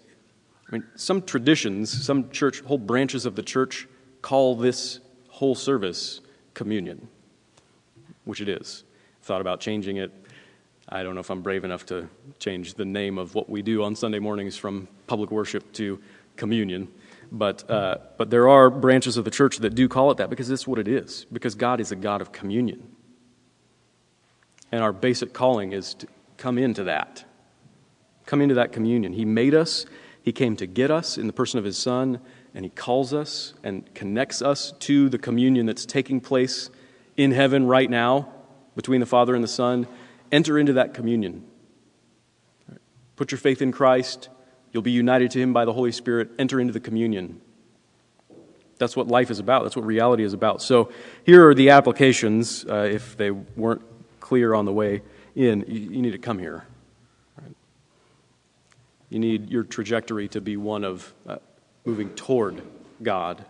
I 0.69 0.73
mean, 0.73 0.85
some 0.97 1.23
traditions, 1.23 2.05
some 2.05 2.31
church, 2.31 2.61
whole 2.61 2.79
branches 2.79 3.27
of 3.27 3.37
the 3.37 3.43
church 3.43 3.89
call 4.23 4.57
this 4.57 5.01
whole 5.29 5.55
service 5.55 6.21
communion, 6.55 7.09
which 8.25 8.41
it 8.41 8.49
is. 8.49 8.85
Thought 9.23 9.41
about 9.41 9.61
changing 9.61 9.99
it. 9.99 10.13
I 10.89 11.03
don't 11.03 11.15
know 11.15 11.21
if 11.21 11.31
I'm 11.31 11.43
brave 11.43 11.65
enough 11.65 11.87
to 11.87 12.09
change 12.39 12.75
the 12.75 12.85
name 12.85 13.19
of 13.19 13.35
what 13.35 13.49
we 13.49 13.63
do 13.63 13.83
on 13.83 13.95
Sunday 13.95 14.19
mornings 14.19 14.57
from 14.57 14.89
public 15.07 15.31
worship 15.31 15.73
to 15.75 16.01
communion. 16.37 16.89
But, 17.33 17.69
uh, 17.69 17.99
but 18.17 18.31
there 18.31 18.49
are 18.49 18.71
branches 18.71 19.17
of 19.17 19.25
the 19.25 19.31
church 19.31 19.59
that 19.59 19.75
do 19.75 19.89
call 19.89 20.11
it 20.11 20.19
that 20.19 20.31
because 20.31 20.51
it's 20.51 20.67
what 20.67 20.79
it 20.79 20.87
is, 20.87 21.27
because 21.33 21.55
God 21.55 21.81
is 21.81 21.91
a 21.91 21.97
God 21.97 22.21
of 22.21 22.33
communion. 22.33 22.89
And 24.71 24.83
our 24.83 24.93
basic 24.93 25.33
calling 25.33 25.73
is 25.73 25.95
to 25.95 26.07
come 26.37 26.59
into 26.59 26.85
that. 26.85 27.25
Come 28.27 28.41
into 28.41 28.55
that 28.55 28.73
communion. 28.73 29.13
He 29.13 29.25
made 29.25 29.55
us 29.55 29.87
he 30.25 30.33
came 30.33 30.57
to 30.57 30.67
get 30.67 30.91
us 30.91 31.19
in 31.19 31.27
the 31.27 31.35
person 31.35 31.59
of 31.59 31.67
His 31.67 31.77
Son, 31.77 32.19
and 32.55 32.65
He 32.65 32.71
calls 32.71 33.13
us 33.13 33.53
and 33.63 33.95
connects 33.95 34.41
us 34.41 34.73
to 34.81 35.11
the 35.11 35.19
communion 35.19 35.67
that's 35.67 35.85
taking 35.85 36.23
place 36.23 36.71
in 37.15 37.31
heaven 37.31 37.67
right 37.67 37.91
now 37.91 38.33
between 38.75 39.01
the 39.01 39.07
Father 39.07 39.35
and 39.35 39.45
the 39.45 39.49
Son. 39.49 39.87
Enter 40.33 40.59
into 40.59 40.73
that 40.73 40.95
communion. 40.95 41.45
Put 43.17 43.33
your 43.33 43.39
faith 43.39 43.61
in 43.61 43.71
Christ. 43.71 44.31
You'll 44.75 44.83
be 44.83 44.91
united 44.91 45.31
to 45.31 45.41
Him 45.41 45.53
by 45.53 45.65
the 45.65 45.73
Holy 45.73 45.93
Spirit. 45.93 46.33
Enter 46.37 46.61
into 46.61 46.73
the 46.73 46.81
communion. 46.81 47.41
That's 48.77 48.97
what 48.97 49.07
life 49.07 49.31
is 49.31 49.39
about. 49.39 49.63
That's 49.63 49.77
what 49.77 49.87
reality 49.87 50.25
is 50.25 50.33
about. 50.33 50.61
So 50.61 50.91
here 51.25 51.49
are 51.49 51.55
the 51.55 51.71
applications, 51.71 52.67
uh, 52.69 52.89
if 52.91 53.17
they 53.17 53.31
weren't 53.31 53.83
clear 54.19 54.53
on 54.53 54.65
the 54.65 54.73
way 54.73 55.03
in. 55.37 55.65
You, 55.69 55.81
you 55.81 56.03
need 56.03 56.11
to 56.11 56.19
come 56.19 56.41
here. 56.41 56.67
Right? 57.41 57.55
You 59.11 59.21
need 59.21 59.49
your 59.49 59.63
trajectory 59.63 60.27
to 60.29 60.41
be 60.41 60.57
one 60.57 60.83
of 60.83 61.15
uh, 61.25 61.37
moving 61.85 62.11
toward 62.11 62.61
God 63.01 63.45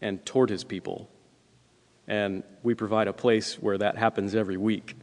and 0.00 0.24
toward 0.26 0.50
His 0.50 0.64
people. 0.64 1.08
And 2.08 2.42
we 2.64 2.74
provide 2.74 3.06
a 3.06 3.12
place 3.12 3.54
where 3.54 3.78
that 3.78 3.96
happens 3.96 4.34
every 4.34 4.56
week. 4.56 4.96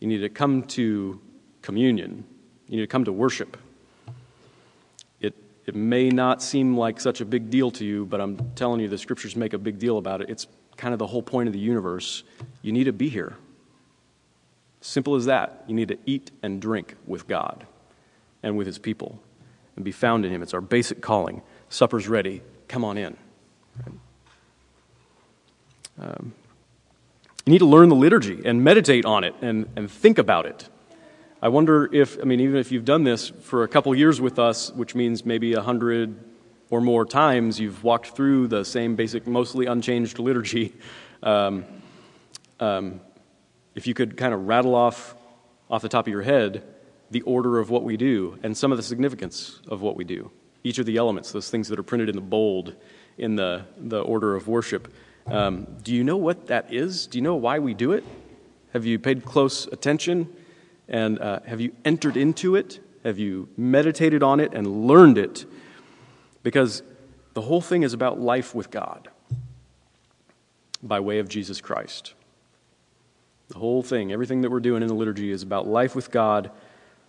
You 0.00 0.08
need 0.08 0.18
to 0.18 0.28
come 0.28 0.64
to 0.64 1.18
communion, 1.62 2.24
you 2.68 2.76
need 2.76 2.82
to 2.82 2.86
come 2.86 3.04
to 3.04 3.12
worship. 3.12 3.56
It, 5.20 5.34
it 5.66 5.74
may 5.74 6.08
not 6.10 6.42
seem 6.42 6.76
like 6.76 7.00
such 7.00 7.20
a 7.20 7.24
big 7.24 7.50
deal 7.50 7.70
to 7.72 7.84
you, 7.84 8.06
but 8.06 8.20
I'm 8.20 8.52
telling 8.54 8.80
you, 8.80 8.88
the 8.88 8.98
scriptures 8.98 9.36
make 9.36 9.52
a 9.52 9.58
big 9.58 9.78
deal 9.78 9.98
about 9.98 10.20
it. 10.20 10.30
It's 10.30 10.46
kind 10.76 10.92
of 10.92 10.98
the 10.98 11.06
whole 11.06 11.22
point 11.22 11.46
of 11.46 11.52
the 11.52 11.58
universe. 11.58 12.24
You 12.62 12.72
need 12.72 12.84
to 12.84 12.92
be 12.92 13.08
here. 13.08 13.36
Simple 14.80 15.14
as 15.14 15.26
that. 15.26 15.64
You 15.66 15.74
need 15.74 15.88
to 15.88 15.98
eat 16.04 16.30
and 16.42 16.60
drink 16.60 16.96
with 17.06 17.26
God 17.26 17.66
and 18.42 18.56
with 18.56 18.66
His 18.66 18.78
people 18.78 19.20
and 19.76 19.84
be 19.84 19.92
found 19.92 20.24
in 20.24 20.30
Him. 20.30 20.42
It's 20.42 20.54
our 20.54 20.60
basic 20.60 21.00
calling. 21.00 21.42
Supper's 21.68 22.08
ready. 22.08 22.42
Come 22.68 22.84
on 22.84 22.98
in. 22.98 23.16
Um, 25.98 26.34
you 27.46 27.52
need 27.52 27.58
to 27.58 27.66
learn 27.66 27.88
the 27.88 27.94
liturgy 27.94 28.40
and 28.44 28.64
meditate 28.64 29.04
on 29.04 29.22
it 29.22 29.34
and, 29.40 29.68
and 29.76 29.90
think 29.90 30.18
about 30.18 30.46
it. 30.46 30.68
I 31.44 31.48
wonder 31.48 31.94
if, 31.94 32.18
I 32.18 32.24
mean, 32.24 32.40
even 32.40 32.56
if 32.56 32.72
you've 32.72 32.86
done 32.86 33.04
this 33.04 33.28
for 33.28 33.64
a 33.64 33.68
couple 33.68 33.94
years 33.94 34.18
with 34.18 34.38
us, 34.38 34.72
which 34.72 34.94
means 34.94 35.26
maybe 35.26 35.52
a 35.52 35.60
hundred 35.60 36.18
or 36.70 36.80
more 36.80 37.04
times 37.04 37.60
you've 37.60 37.84
walked 37.84 38.16
through 38.16 38.48
the 38.48 38.64
same 38.64 38.96
basic, 38.96 39.26
mostly 39.26 39.66
unchanged 39.66 40.18
liturgy, 40.18 40.72
um, 41.22 41.66
um, 42.60 42.98
if 43.74 43.86
you 43.86 43.92
could 43.92 44.16
kind 44.16 44.32
of 44.32 44.48
rattle 44.48 44.74
off 44.74 45.16
off 45.68 45.82
the 45.82 45.88
top 45.90 46.06
of 46.06 46.10
your 46.10 46.22
head 46.22 46.62
the 47.10 47.20
order 47.22 47.58
of 47.58 47.68
what 47.68 47.82
we 47.82 47.98
do 47.98 48.38
and 48.42 48.56
some 48.56 48.72
of 48.72 48.78
the 48.78 48.82
significance 48.82 49.60
of 49.68 49.82
what 49.82 49.96
we 49.96 50.04
do. 50.04 50.30
Each 50.62 50.78
of 50.78 50.86
the 50.86 50.96
elements, 50.96 51.30
those 51.30 51.50
things 51.50 51.68
that 51.68 51.78
are 51.78 51.82
printed 51.82 52.08
in 52.08 52.16
the 52.16 52.22
bold 52.22 52.74
in 53.18 53.36
the, 53.36 53.66
the 53.76 54.00
order 54.00 54.34
of 54.34 54.48
worship. 54.48 54.90
Um, 55.26 55.66
do 55.82 55.94
you 55.94 56.04
know 56.04 56.16
what 56.16 56.46
that 56.46 56.72
is? 56.72 57.06
Do 57.06 57.18
you 57.18 57.22
know 57.22 57.34
why 57.34 57.58
we 57.58 57.74
do 57.74 57.92
it? 57.92 58.02
Have 58.72 58.86
you 58.86 58.98
paid 58.98 59.26
close 59.26 59.66
attention? 59.66 60.34
And 60.88 61.18
uh, 61.18 61.40
have 61.46 61.60
you 61.60 61.72
entered 61.84 62.16
into 62.16 62.56
it? 62.56 62.80
Have 63.04 63.18
you 63.18 63.48
meditated 63.56 64.22
on 64.22 64.40
it 64.40 64.54
and 64.54 64.86
learned 64.86 65.18
it? 65.18 65.44
Because 66.42 66.82
the 67.34 67.42
whole 67.42 67.60
thing 67.60 67.82
is 67.82 67.92
about 67.92 68.20
life 68.20 68.54
with 68.54 68.70
God 68.70 69.08
by 70.82 71.00
way 71.00 71.18
of 71.18 71.28
Jesus 71.28 71.60
Christ. 71.60 72.14
The 73.48 73.58
whole 73.58 73.82
thing, 73.82 74.12
everything 74.12 74.42
that 74.42 74.50
we're 74.50 74.60
doing 74.60 74.82
in 74.82 74.88
the 74.88 74.94
liturgy 74.94 75.30
is 75.30 75.42
about 75.42 75.66
life 75.66 75.94
with 75.94 76.10
God 76.10 76.50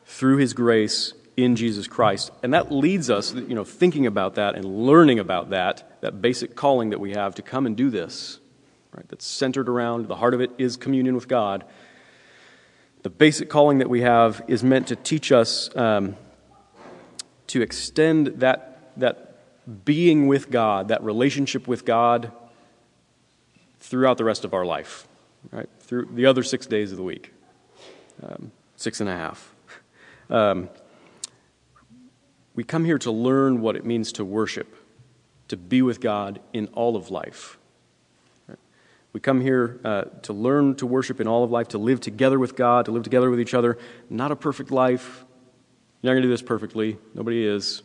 through 0.05 0.37
His 0.37 0.53
grace 0.53 1.13
in 1.37 1.55
Jesus 1.55 1.87
Christ. 1.87 2.31
And 2.43 2.53
that 2.53 2.71
leads 2.71 3.09
us, 3.09 3.33
you 3.33 3.55
know, 3.55 3.63
thinking 3.63 4.05
about 4.05 4.35
that 4.35 4.55
and 4.55 4.65
learning 4.65 5.19
about 5.19 5.49
that, 5.49 5.99
that 6.01 6.21
basic 6.21 6.55
calling 6.55 6.89
that 6.91 6.99
we 6.99 7.11
have 7.13 7.35
to 7.35 7.41
come 7.41 7.65
and 7.65 7.75
do 7.75 7.89
this, 7.89 8.39
right? 8.93 9.07
That's 9.09 9.25
centered 9.25 9.67
around, 9.67 10.07
the 10.07 10.15
heart 10.15 10.33
of 10.33 10.41
it 10.41 10.51
is 10.57 10.77
communion 10.77 11.15
with 11.15 11.27
God. 11.27 11.65
The 13.05 13.11
basic 13.11 13.51
calling 13.51 13.77
that 13.77 13.87
we 13.87 14.01
have 14.01 14.43
is 14.47 14.63
meant 14.63 14.87
to 14.87 14.95
teach 14.95 15.31
us 15.31 15.69
um, 15.77 16.15
to 17.45 17.61
extend 17.61 18.25
that, 18.39 18.93
that 18.97 19.85
being 19.85 20.25
with 20.25 20.49
God, 20.49 20.87
that 20.87 21.03
relationship 21.03 21.67
with 21.67 21.85
God, 21.85 22.31
throughout 23.79 24.17
the 24.17 24.23
rest 24.23 24.43
of 24.43 24.55
our 24.55 24.65
life, 24.65 25.07
right? 25.51 25.69
Through 25.81 26.07
the 26.15 26.25
other 26.25 26.41
six 26.41 26.65
days 26.65 26.89
of 26.89 26.97
the 26.97 27.03
week, 27.03 27.31
um, 28.23 28.51
six 28.75 28.99
and 28.99 29.07
a 29.07 29.15
half. 29.15 29.53
Um, 30.31 30.67
we 32.55 32.63
come 32.63 32.85
here 32.85 32.97
to 32.97 33.11
learn 33.11 33.61
what 33.61 33.75
it 33.75 33.85
means 33.85 34.13
to 34.13 34.25
worship, 34.25 34.75
to 35.49 35.57
be 35.57 35.83
with 35.83 36.01
God 36.01 36.39
in 36.53 36.69
all 36.73 36.95
of 36.95 37.11
life. 37.11 37.59
We 39.15 39.21
come 39.21 39.39
here 39.39 39.79
uh, 39.85 40.03
to 40.23 40.33
learn 40.33 40.75
to 40.75 40.85
worship 40.85 41.21
in 41.21 41.27
all 41.29 41.45
of 41.45 41.49
life, 41.49 41.69
to 41.69 41.77
live 41.77 42.01
together 42.01 42.37
with 42.37 42.57
God, 42.57 42.83
to 42.83 42.91
live 42.91 43.03
together 43.03 43.29
with 43.29 43.39
each 43.39 43.53
other. 43.53 43.77
Not 44.09 44.33
a 44.33 44.35
perfect 44.35 44.71
life. 44.71 45.23
You're 46.01 46.11
not 46.11 46.15
going 46.15 46.23
to 46.23 46.27
do 46.27 46.31
this 46.31 46.41
perfectly. 46.41 46.97
Nobody 47.13 47.45
is. 47.47 47.81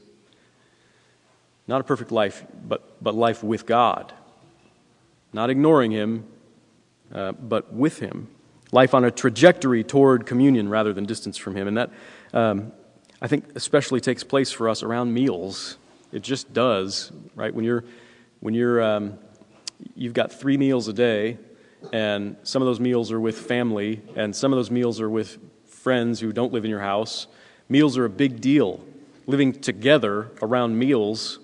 Not 1.68 1.80
a 1.80 1.84
perfect 1.84 2.10
life, 2.10 2.44
but, 2.66 3.00
but 3.00 3.14
life 3.14 3.44
with 3.44 3.64
God. 3.64 4.12
Not 5.32 5.50
ignoring 5.50 5.92
Him, 5.92 6.26
uh, 7.14 7.30
but 7.30 7.72
with 7.72 8.00
Him. 8.00 8.26
Life 8.72 8.92
on 8.92 9.04
a 9.04 9.12
trajectory 9.12 9.84
toward 9.84 10.26
communion 10.26 10.68
rather 10.68 10.92
than 10.92 11.04
distance 11.04 11.36
from 11.36 11.54
Him. 11.54 11.68
And 11.68 11.76
that, 11.76 11.90
um, 12.32 12.72
I 13.22 13.28
think 13.28 13.44
especially 13.54 14.00
takes 14.00 14.24
place 14.24 14.50
for 14.50 14.68
us 14.68 14.82
around 14.82 15.14
meals. 15.14 15.76
It 16.10 16.22
just 16.22 16.52
does, 16.52 17.12
right? 17.36 17.54
When 17.54 17.64
you're, 17.64 17.84
when 18.40 18.52
you're, 18.52 18.82
um, 18.82 19.16
you've 19.94 20.14
got 20.14 20.32
three 20.32 20.56
meals 20.56 20.88
a 20.88 20.92
day, 20.92 21.38
and 21.92 22.36
some 22.42 22.62
of 22.62 22.66
those 22.66 22.80
meals 22.80 23.10
are 23.12 23.20
with 23.20 23.38
family, 23.38 24.02
and 24.16 24.34
some 24.34 24.52
of 24.52 24.56
those 24.56 24.70
meals 24.70 25.00
are 25.00 25.10
with 25.10 25.38
friends 25.66 26.20
who 26.20 26.32
don't 26.32 26.52
live 26.52 26.64
in 26.64 26.70
your 26.70 26.80
house. 26.80 27.26
Meals 27.68 27.96
are 27.96 28.04
a 28.04 28.10
big 28.10 28.40
deal. 28.40 28.84
Living 29.26 29.52
together 29.52 30.30
around 30.42 30.78
meals 30.78 31.38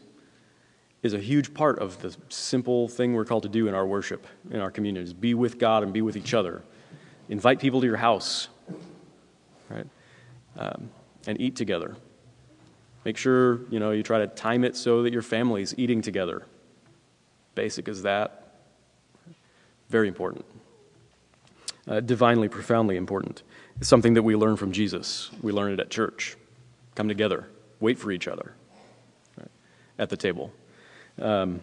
is 1.02 1.14
a 1.14 1.18
huge 1.18 1.54
part 1.54 1.78
of 1.78 2.00
the 2.02 2.16
simple 2.28 2.88
thing 2.88 3.14
we're 3.14 3.24
called 3.24 3.44
to 3.44 3.48
do 3.48 3.68
in 3.68 3.74
our 3.74 3.86
worship, 3.86 4.26
in 4.50 4.60
our 4.60 4.70
communities: 4.70 5.12
be 5.12 5.34
with 5.34 5.58
God 5.58 5.82
and 5.82 5.92
be 5.92 6.02
with 6.02 6.16
each 6.16 6.34
other. 6.34 6.62
Invite 7.28 7.60
people 7.60 7.80
to 7.80 7.86
your 7.86 7.96
house, 7.96 8.48
right? 9.68 9.86
Um, 10.58 10.90
and 11.26 11.40
eat 11.40 11.56
together. 11.56 11.96
Make 13.04 13.16
sure, 13.16 13.60
you 13.70 13.78
know, 13.78 13.92
you 13.92 14.02
try 14.02 14.18
to 14.18 14.26
time 14.26 14.64
it 14.64 14.76
so 14.76 15.02
that 15.02 15.12
your 15.12 15.22
family's 15.22 15.74
eating 15.78 16.02
together. 16.02 16.44
Basic 17.56 17.88
as 17.88 18.02
that. 18.02 18.60
Very 19.88 20.06
important. 20.06 20.44
Uh, 21.88 21.98
divinely, 21.98 22.48
profoundly 22.48 22.96
important. 22.96 23.42
It's 23.80 23.88
something 23.88 24.14
that 24.14 24.22
we 24.22 24.36
learn 24.36 24.56
from 24.56 24.70
Jesus. 24.70 25.32
We 25.42 25.50
learn 25.50 25.72
it 25.72 25.80
at 25.80 25.90
church. 25.90 26.36
Come 26.94 27.08
together, 27.08 27.48
wait 27.80 27.98
for 27.98 28.12
each 28.12 28.28
other 28.28 28.54
right, 29.36 29.50
at 29.98 30.08
the 30.08 30.16
table. 30.16 30.52
Um, 31.20 31.60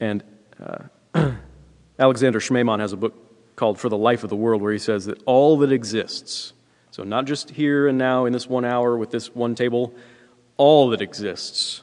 and 0.00 0.22
uh, 0.62 1.32
Alexander 1.98 2.40
Schmemann 2.40 2.80
has 2.80 2.92
a 2.92 2.96
book 2.98 3.14
called 3.56 3.80
For 3.80 3.88
the 3.88 3.96
Life 3.96 4.22
of 4.22 4.28
the 4.28 4.36
World 4.36 4.60
where 4.60 4.72
he 4.72 4.78
says 4.78 5.06
that 5.06 5.22
all 5.24 5.56
that 5.58 5.72
exists 5.72 6.52
so, 6.94 7.02
not 7.02 7.24
just 7.24 7.50
here 7.50 7.88
and 7.88 7.98
now 7.98 8.24
in 8.24 8.32
this 8.32 8.46
one 8.48 8.64
hour 8.64 8.96
with 8.96 9.10
this 9.10 9.34
one 9.34 9.56
table, 9.56 9.92
all 10.56 10.90
that 10.90 11.02
exists 11.02 11.82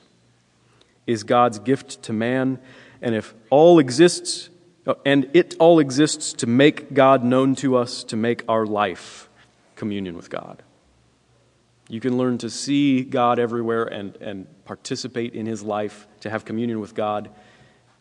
is 1.06 1.26
God's 1.26 1.60
gift 1.60 2.02
to 2.04 2.14
man. 2.14 2.60
And 3.02 3.16
if 3.16 3.34
all 3.50 3.80
exists, 3.80 4.50
and 5.06 5.30
it 5.34 5.56
all 5.60 5.80
exists 5.80 6.34
to 6.34 6.48
make 6.48 6.94
God 6.94 7.24
known 7.24 7.56
to 7.56 7.76
us, 7.76 8.04
to 8.06 8.16
make 8.16 8.44
our 8.48 8.66
life 8.66 9.30
communion 9.76 10.16
with 10.16 10.30
God. 10.30 10.62
You 11.90 12.00
can 12.00 12.18
learn 12.18 12.38
to 12.40 12.50
see 12.50 13.04
God 13.04 13.40
everywhere 13.40 13.84
and, 13.84 14.16
and 14.18 14.48
participate 14.66 15.34
in 15.34 15.46
His 15.46 15.62
life, 15.64 16.08
to 16.22 16.30
have 16.30 16.46
communion 16.46 16.80
with 16.80 16.96
God 16.96 17.30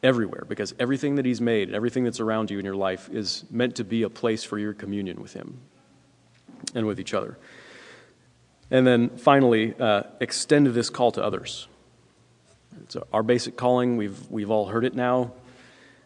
everywhere, 0.02 0.44
because 0.48 0.74
everything 0.78 1.16
that 1.16 1.24
He's 1.24 1.40
made, 1.40 1.68
and 1.68 1.74
everything 1.74 2.04
that's 2.04 2.20
around 2.20 2.50
you 2.50 2.58
in 2.58 2.64
your 2.64 2.76
life, 2.76 3.08
is 3.10 3.44
meant 3.50 3.76
to 3.76 3.84
be 3.84 4.02
a 4.02 4.10
place 4.10 4.44
for 4.44 4.58
your 4.58 4.74
communion 4.74 5.20
with 5.20 5.32
Him 5.32 5.58
and 6.74 6.86
with 6.86 7.00
each 7.00 7.14
other. 7.14 7.38
And 8.70 8.86
then 8.86 9.08
finally, 9.16 9.74
uh, 9.78 10.02
extend 10.20 10.68
this 10.68 10.90
call 10.90 11.10
to 11.12 11.24
others. 11.24 11.66
It's 12.82 12.96
our 13.12 13.22
basic 13.22 13.56
calling. 13.56 13.96
We've, 13.96 14.30
we've 14.30 14.50
all 14.50 14.66
heard 14.66 14.84
it 14.84 14.94
now. 14.94 15.32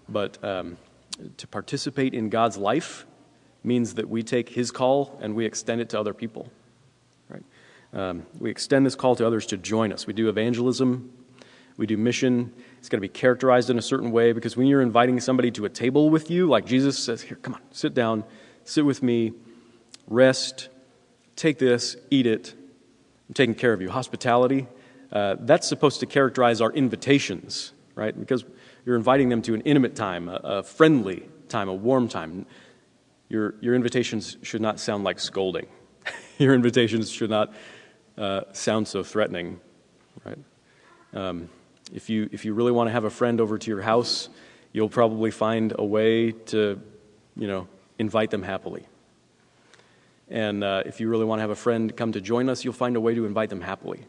But 0.08 0.42
um, 0.44 0.76
to 1.36 1.46
participate 1.46 2.14
in 2.14 2.28
God's 2.28 2.56
life 2.56 3.06
means 3.62 3.94
that 3.94 4.08
we 4.08 4.22
take 4.22 4.50
His 4.50 4.70
call 4.70 5.18
and 5.22 5.34
we 5.34 5.46
extend 5.46 5.80
it 5.80 5.88
to 5.90 6.00
other 6.00 6.14
people. 6.14 6.50
Right? 7.28 7.44
Um, 7.92 8.26
we 8.38 8.50
extend 8.50 8.84
this 8.84 8.94
call 8.94 9.16
to 9.16 9.26
others 9.26 9.46
to 9.46 9.56
join 9.56 9.92
us. 9.92 10.06
We 10.06 10.12
do 10.12 10.28
evangelism, 10.28 11.12
we 11.76 11.86
do 11.86 11.96
mission. 11.96 12.52
It's 12.78 12.88
going 12.88 12.98
to 12.98 13.08
be 13.08 13.08
characterized 13.08 13.70
in 13.70 13.78
a 13.78 13.82
certain 13.82 14.12
way 14.12 14.32
because 14.32 14.56
when 14.56 14.66
you're 14.66 14.82
inviting 14.82 15.18
somebody 15.20 15.50
to 15.52 15.64
a 15.64 15.70
table 15.70 16.10
with 16.10 16.30
you, 16.30 16.46
like 16.48 16.66
Jesus 16.66 16.98
says, 16.98 17.22
Here, 17.22 17.38
come 17.40 17.54
on, 17.54 17.60
sit 17.70 17.94
down, 17.94 18.24
sit 18.64 18.84
with 18.84 19.02
me 19.02 19.32
rest, 20.06 20.68
take 21.36 21.58
this, 21.58 21.96
eat 22.10 22.26
it, 22.26 22.54
I'm 23.28 23.34
taking 23.34 23.54
care 23.54 23.72
of 23.72 23.80
you. 23.80 23.90
Hospitality, 23.90 24.66
uh, 25.14 25.36
that's 25.40 25.68
supposed 25.68 26.00
to 26.00 26.06
characterize 26.06 26.60
our 26.60 26.72
invitations, 26.72 27.72
right? 27.94 28.18
Because 28.18 28.44
you're 28.84 28.96
inviting 28.96 29.28
them 29.28 29.40
to 29.42 29.54
an 29.54 29.60
intimate 29.60 29.94
time, 29.94 30.28
a, 30.28 30.40
a 30.42 30.62
friendly 30.64 31.28
time, 31.48 31.68
a 31.68 31.74
warm 31.74 32.08
time. 32.08 32.46
Your, 33.28 33.54
your 33.60 33.74
invitations 33.74 34.36
should 34.42 34.60
not 34.60 34.80
sound 34.80 35.04
like 35.04 35.20
scolding. 35.20 35.66
your 36.38 36.52
invitations 36.52 37.10
should 37.10 37.30
not 37.30 37.54
uh, 38.18 38.42
sound 38.52 38.88
so 38.88 39.04
threatening, 39.04 39.60
right? 40.24 40.38
Um, 41.14 41.48
if, 41.92 42.10
you, 42.10 42.28
if 42.32 42.44
you 42.44 42.52
really 42.52 42.72
want 42.72 42.88
to 42.88 42.92
have 42.92 43.04
a 43.04 43.10
friend 43.10 43.40
over 43.40 43.56
to 43.56 43.70
your 43.70 43.82
house, 43.82 44.28
you'll 44.72 44.88
probably 44.88 45.30
find 45.30 45.72
a 45.78 45.84
way 45.84 46.32
to, 46.32 46.80
you 47.36 47.46
know, 47.46 47.68
invite 48.00 48.30
them 48.30 48.42
happily. 48.42 48.84
And 50.28 50.64
uh, 50.64 50.82
if 50.86 51.00
you 51.00 51.08
really 51.08 51.24
want 51.24 51.38
to 51.38 51.42
have 51.42 51.50
a 51.50 51.56
friend 51.56 51.96
come 51.96 52.10
to 52.12 52.20
join 52.20 52.48
us, 52.48 52.64
you'll 52.64 52.72
find 52.72 52.96
a 52.96 53.00
way 53.00 53.14
to 53.14 53.26
invite 53.26 53.50
them 53.50 53.60
happily. 53.60 54.06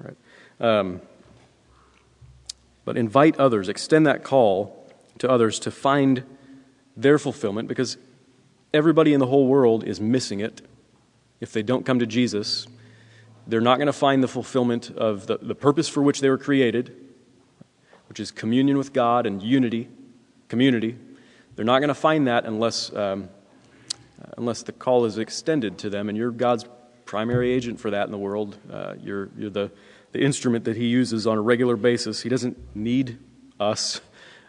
Right? 0.00 0.16
Um, 0.60 1.00
but 2.84 2.96
invite 2.96 3.38
others, 3.38 3.68
extend 3.68 4.06
that 4.06 4.22
call 4.22 4.88
to 5.18 5.30
others 5.30 5.58
to 5.60 5.70
find 5.70 6.22
their 6.96 7.18
fulfillment 7.18 7.68
because 7.68 7.98
everybody 8.72 9.12
in 9.12 9.20
the 9.20 9.26
whole 9.26 9.46
world 9.46 9.84
is 9.84 10.00
missing 10.00 10.40
it. 10.40 10.62
If 11.40 11.52
they 11.52 11.62
don't 11.62 11.84
come 11.84 11.98
to 11.98 12.06
Jesus, 12.06 12.66
they're 13.46 13.60
not 13.60 13.76
going 13.76 13.86
to 13.86 13.92
find 13.92 14.22
the 14.22 14.28
fulfillment 14.28 14.90
of 14.90 15.26
the, 15.26 15.38
the 15.38 15.54
purpose 15.54 15.88
for 15.88 16.02
which 16.02 16.20
they 16.20 16.30
were 16.30 16.38
created, 16.38 16.94
which 18.08 18.20
is 18.20 18.30
communion 18.30 18.78
with 18.78 18.92
God 18.92 19.26
and 19.26 19.42
unity, 19.42 19.88
community. 20.48 20.96
They're 21.54 21.64
not 21.64 21.80
going 21.80 21.88
to 21.88 21.94
find 21.94 22.26
that 22.26 22.44
unless, 22.44 22.94
um, 22.94 23.28
unless 24.36 24.62
the 24.62 24.72
call 24.72 25.04
is 25.04 25.18
extended 25.18 25.78
to 25.78 25.90
them, 25.90 26.08
and 26.08 26.16
you're 26.16 26.30
God's 26.30 26.64
primary 27.06 27.52
agent 27.52 27.80
for 27.80 27.90
that 27.90 28.04
in 28.04 28.12
the 28.12 28.18
world. 28.18 28.58
Uh, 28.70 28.94
you're, 29.02 29.30
you're 29.38 29.50
the, 29.50 29.70
the 30.12 30.20
instrument 30.20 30.64
that 30.66 30.76
He 30.76 30.86
uses 30.86 31.26
on 31.26 31.38
a 31.38 31.40
regular 31.40 31.76
basis. 31.76 32.20
He 32.20 32.28
doesn't 32.28 32.76
need 32.76 33.18
us 33.58 34.00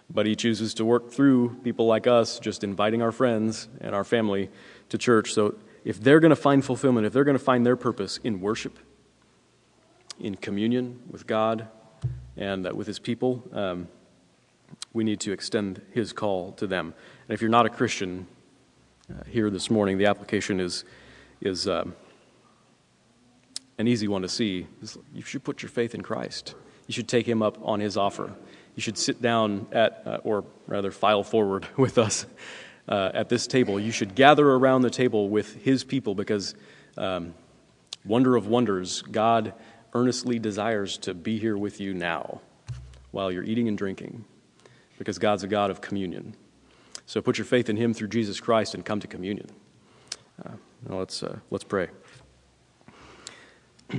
but 0.09 0.25
he 0.25 0.35
chooses 0.35 0.73
to 0.75 0.85
work 0.85 1.11
through 1.11 1.55
people 1.63 1.85
like 1.85 2.07
us, 2.07 2.39
just 2.39 2.63
inviting 2.63 3.01
our 3.01 3.11
friends 3.11 3.67
and 3.81 3.93
our 3.93 4.03
family 4.03 4.49
to 4.89 4.97
church. 4.97 5.33
So 5.33 5.55
if 5.83 6.01
they're 6.01 6.19
going 6.19 6.29
to 6.29 6.35
find 6.35 6.63
fulfillment, 6.63 7.05
if 7.05 7.13
they're 7.13 7.23
going 7.23 7.37
to 7.37 7.43
find 7.43 7.65
their 7.65 7.75
purpose 7.75 8.19
in 8.23 8.39
worship, 8.39 8.79
in 10.19 10.35
communion 10.35 10.99
with 11.09 11.27
God 11.27 11.67
and 12.35 12.65
uh, 12.65 12.71
with 12.73 12.87
his 12.87 12.99
people, 12.99 13.43
um, 13.51 13.87
we 14.93 15.03
need 15.03 15.19
to 15.21 15.31
extend 15.31 15.81
his 15.91 16.13
call 16.13 16.53
to 16.53 16.67
them. 16.67 16.93
And 17.27 17.33
if 17.33 17.41
you're 17.41 17.49
not 17.49 17.65
a 17.65 17.69
Christian 17.69 18.27
uh, 19.09 19.23
here 19.27 19.49
this 19.49 19.69
morning, 19.69 19.97
the 19.97 20.05
application 20.05 20.59
is, 20.59 20.85
is 21.41 21.67
um, 21.67 21.95
an 23.78 23.88
easy 23.88 24.07
one 24.07 24.21
to 24.23 24.30
see. 24.30 24.67
You 25.13 25.21
should 25.21 25.43
put 25.43 25.61
your 25.61 25.69
faith 25.69 25.93
in 25.95 26.01
Christ. 26.01 26.55
You 26.88 26.93
should 26.93 27.07
take 27.07 27.28
him 27.28 27.41
up 27.41 27.57
on 27.61 27.80
his 27.80 27.97
offer 27.97 28.34
you 28.78 28.82
should 28.82 28.97
sit 28.99 29.23
down 29.23 29.65
at, 29.71 30.03
uh, 30.05 30.19
or 30.23 30.45
rather, 30.67 30.91
file 30.91 31.23
forward 31.23 31.67
with 31.78 31.97
us 31.97 32.28
uh, 32.88 33.09
at 33.13 33.28
this 33.28 33.47
table. 33.47 33.80
You 33.80 33.91
should 33.91 34.15
gather 34.15 34.47
around 34.47 34.84
the 34.84 34.91
table 34.91 35.30
with 35.30 35.63
His 35.63 35.84
people 35.84 36.13
because, 36.15 36.55
um, 36.95 37.34
wonder 38.05 38.36
of 38.36 38.47
wonders, 38.47 39.01
God 39.01 39.53
earnestly 39.93 40.38
desires 40.38 40.99
to 40.99 41.15
be 41.15 41.39
here 41.39 41.57
with 41.57 41.82
you 41.82 41.95
now 41.95 42.39
while 43.09 43.32
you're 43.32 43.43
eating 43.43 43.67
and 43.67 43.78
drinking 43.78 44.23
because 44.99 45.17
God's 45.17 45.43
a 45.43 45.47
God 45.47 45.71
of 45.71 45.82
communion. 45.82 46.36
So 47.07 47.19
put 47.19 47.39
your 47.39 47.45
faith 47.45 47.69
in 47.69 47.78
Him 47.78 47.95
through 47.95 48.09
Jesus 48.09 48.39
Christ 48.39 48.75
and 48.75 48.86
come 48.86 48.99
to 48.99 49.07
communion. 49.07 49.49
Uh, 50.45 50.51
let's, 50.88 51.23
uh, 51.23 51.39
let's 51.49 51.63
pray. 51.63 51.88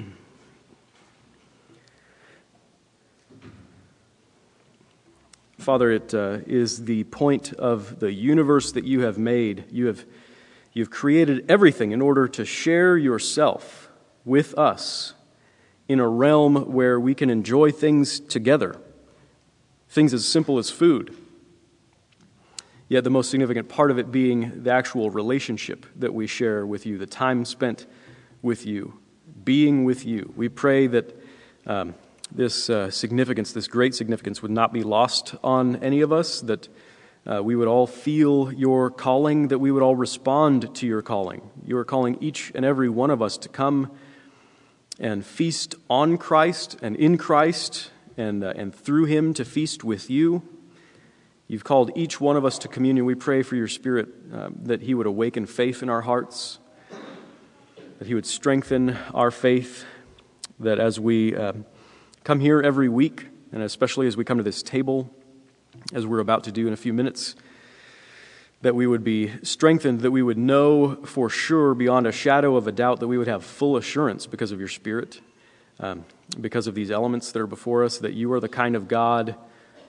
Father, 5.59 5.91
it 5.91 6.15
uh, 6.15 6.39
is 6.47 6.85
the 6.85 7.05
point 7.05 7.53
of 7.55 8.01
the 8.01 8.13
universe 8.13 8.73
that 8.73 8.85
you 8.85 9.01
have 9.01 9.19
made. 9.19 9.65
You 9.71 9.87
have 9.87 10.05
you've 10.73 10.91
created 10.91 11.45
everything 11.51 11.93
in 11.93 12.03
order 12.03 12.29
to 12.29 12.45
share 12.45 12.97
yourself 12.97 13.91
with 14.25 14.57
us 14.59 15.15
in 15.89 16.01
a 16.01 16.09
realm 16.09 16.73
where 16.73 17.01
we 17.01 17.15
can 17.15 17.31
enjoy 17.31 17.73
things 17.73 18.21
together, 18.21 18.77
things 19.89 20.13
as 20.13 20.29
simple 20.29 20.59
as 20.59 20.71
food. 20.71 21.17
Yet 22.89 23.05
the 23.05 23.11
most 23.11 23.31
significant 23.31 23.69
part 23.69 23.91
of 23.91 23.99
it 23.99 24.13
being 24.13 24.63
the 24.63 24.71
actual 24.71 25.11
relationship 25.11 25.87
that 25.97 26.15
we 26.15 26.27
share 26.27 26.67
with 26.67 26.87
you, 26.87 26.97
the 26.99 27.07
time 27.07 27.45
spent 27.45 27.87
with 28.41 28.67
you, 28.67 28.99
being 29.49 29.85
with 29.85 30.05
you. 30.05 30.31
We 30.37 30.51
pray 30.51 30.87
that. 30.89 31.17
Um, 31.67 31.95
this 32.31 32.69
uh, 32.69 32.91
significance, 32.91 33.55
this 33.55 33.69
great 33.69 33.95
significance, 33.95 34.43
would 34.43 34.51
not 34.51 34.71
be 34.71 34.83
lost 34.83 35.35
on 35.43 35.77
any 35.77 36.03
of 36.03 36.13
us, 36.13 36.43
that 36.43 36.69
uh, 37.27 37.43
we 37.43 37.57
would 37.57 37.69
all 37.69 37.87
feel 37.87 38.53
your 38.53 38.91
calling, 38.91 39.49
that 39.49 39.59
we 39.59 39.71
would 39.71 39.83
all 39.83 39.97
respond 39.97 40.75
to 40.75 40.87
your 40.87 41.01
calling. 41.01 41.41
You 41.65 41.79
are 41.79 41.87
calling 41.87 42.19
each 42.21 42.53
and 42.55 42.67
every 42.67 42.91
one 42.91 43.11
of 43.11 43.23
us 43.23 43.39
to 43.39 43.49
come 43.49 43.91
and 45.01 45.25
feast 45.25 45.75
on 45.89 46.19
Christ 46.19 46.77
and 46.83 46.97
in 46.97 47.17
Christ 47.17 47.91
and, 48.19 48.45
uh, 48.45 48.53
and 48.57 48.75
through 48.75 49.07
Him 49.07 49.33
to 49.33 49.45
feast 49.45 49.83
with 49.83 50.11
you. 50.11 50.43
You've 51.47 51.65
called 51.65 51.91
each 51.97 52.21
one 52.21 52.37
of 52.37 52.45
us 52.45 52.59
to 52.59 52.69
communion. 52.69 53.07
We 53.07 53.15
pray 53.15 53.43
for 53.43 53.57
your 53.57 53.69
Spirit 53.69 54.09
uh, 54.35 54.51
that 54.65 54.83
He 54.83 54.93
would 54.93 55.07
awaken 55.07 55.47
faith 55.47 55.83
in 55.83 55.89
our 55.89 56.03
hearts, 56.03 56.59
that 57.99 58.07
He 58.07 58.15
would 58.15 58.27
strengthen 58.27 58.97
our 59.13 59.31
faith, 59.31 59.85
that 60.61 60.79
as 60.79 60.99
we 60.99 61.37
uh, 61.37 61.53
come 62.25 62.41
here 62.41 62.61
every 62.61 62.89
week, 62.89 63.27
and 63.53 63.63
especially 63.63 64.07
as 64.07 64.17
we 64.17 64.25
come 64.25 64.39
to 64.39 64.45
this 64.45 64.63
table, 64.63 65.11
as 65.93 66.07
we're 66.07 66.21
about 66.21 66.45
to 66.45 66.53
do 66.53 66.67
in 66.67 66.73
a 66.73 66.77
few 66.77 66.93
minutes, 66.93 67.35
that 68.63 68.75
we 68.75 68.87
would 68.87 69.05
be 69.05 69.33
strengthened, 69.43 70.01
that 70.01 70.11
we 70.11 70.23
would 70.23 70.39
know 70.39 70.97
for 71.05 71.29
sure, 71.29 71.75
beyond 71.75 72.07
a 72.07 72.13
shadow 72.13 72.57
of 72.57 72.67
a 72.67 72.73
doubt, 72.73 73.01
that 73.01 73.09
we 73.09 73.19
would 73.19 73.29
have 73.29 73.45
full 73.45 73.77
assurance 73.77 74.27
because 74.27 74.53
of 74.53 74.59
your 74.59 74.69
Spirit, 74.69 75.21
um, 75.81 76.05
because 76.41 76.67
of 76.67 76.75
these 76.75 76.91
elements 76.91 77.31
that 77.33 77.41
are 77.41 77.47
before 77.47 77.85
us, 77.85 77.99
that 77.99 78.15
you 78.15 78.33
are 78.33 78.41
the 78.41 78.49
kind 78.49 78.75
of 78.75 78.89
God 78.89 79.37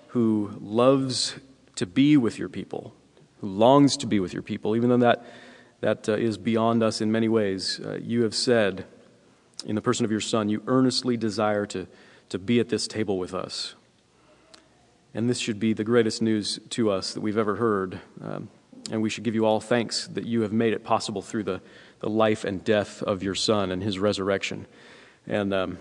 who 0.09 0.51
loves 0.61 1.35
to 1.75 1.85
be 1.85 2.17
with 2.17 2.37
your 2.37 2.49
people, 2.49 2.93
who 3.41 3.47
longs 3.47 3.97
to 3.97 4.07
be 4.07 4.19
with 4.19 4.33
your 4.33 4.43
people, 4.43 4.75
even 4.75 4.89
though 4.89 4.97
that, 4.97 5.25
that 5.81 6.09
uh, 6.09 6.13
is 6.13 6.37
beyond 6.37 6.83
us 6.83 7.01
in 7.01 7.11
many 7.11 7.27
ways. 7.27 7.79
Uh, 7.83 7.97
you 8.01 8.23
have 8.23 8.35
said, 8.35 8.85
in 9.65 9.75
the 9.75 9.81
person 9.81 10.05
of 10.05 10.11
your 10.11 10.21
Son, 10.21 10.49
you 10.49 10.61
earnestly 10.67 11.17
desire 11.17 11.65
to 11.67 11.87
to 12.29 12.39
be 12.39 12.59
at 12.59 12.69
this 12.69 12.87
table 12.87 13.17
with 13.17 13.33
us. 13.33 13.75
And 15.13 15.29
this 15.29 15.39
should 15.39 15.59
be 15.59 15.73
the 15.73 15.83
greatest 15.83 16.21
news 16.21 16.59
to 16.71 16.91
us 16.91 17.13
that 17.13 17.21
we've 17.21 17.37
ever 17.37 17.55
heard. 17.55 17.99
Um, 18.23 18.49
and 18.91 19.01
we 19.01 19.09
should 19.09 19.23
give 19.23 19.35
you 19.35 19.45
all 19.45 19.59
thanks 19.59 20.07
that 20.07 20.25
you 20.25 20.41
have 20.41 20.53
made 20.53 20.73
it 20.73 20.83
possible 20.83 21.21
through 21.21 21.43
the, 21.43 21.61
the 21.99 22.09
life 22.09 22.43
and 22.43 22.63
death 22.63 23.01
of 23.03 23.23
your 23.23 23.35
Son 23.35 23.71
and 23.71 23.83
his 23.83 23.99
resurrection. 23.99 24.67
And 25.27 25.53
um, 25.53 25.77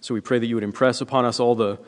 so 0.00 0.14
we 0.14 0.20
pray 0.20 0.38
that 0.38 0.46
you 0.46 0.54
would 0.54 0.64
impress 0.64 1.00
upon 1.00 1.24
us 1.24 1.40
all 1.40 1.54
the, 1.54 1.78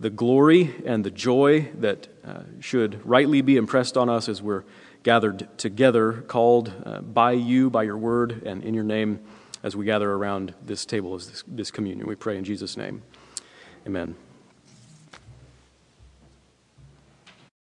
the 0.00 0.10
glory 0.10 0.74
and 0.84 1.04
the 1.04 1.10
joy 1.10 1.68
that 1.78 2.08
uh, 2.24 2.42
should 2.60 3.04
rightly 3.06 3.40
be 3.40 3.56
impressed 3.56 3.96
on 3.96 4.08
us 4.08 4.28
as 4.28 4.42
we're 4.42 4.64
gathered 5.02 5.48
together, 5.58 6.12
called 6.12 6.72
uh, 6.84 7.00
by 7.00 7.32
you, 7.32 7.70
by 7.70 7.82
your 7.82 7.96
word, 7.96 8.42
and 8.44 8.62
in 8.64 8.74
your 8.74 8.84
name 8.84 9.20
as 9.62 9.76
we 9.76 9.84
gather 9.84 10.10
around 10.12 10.54
this 10.64 10.84
table 10.84 11.14
as 11.14 11.28
this, 11.28 11.44
this 11.46 11.70
communion. 11.70 12.06
We 12.06 12.16
pray 12.16 12.36
in 12.36 12.44
Jesus' 12.44 12.76
name. 12.76 13.02
Amen. 13.86 14.16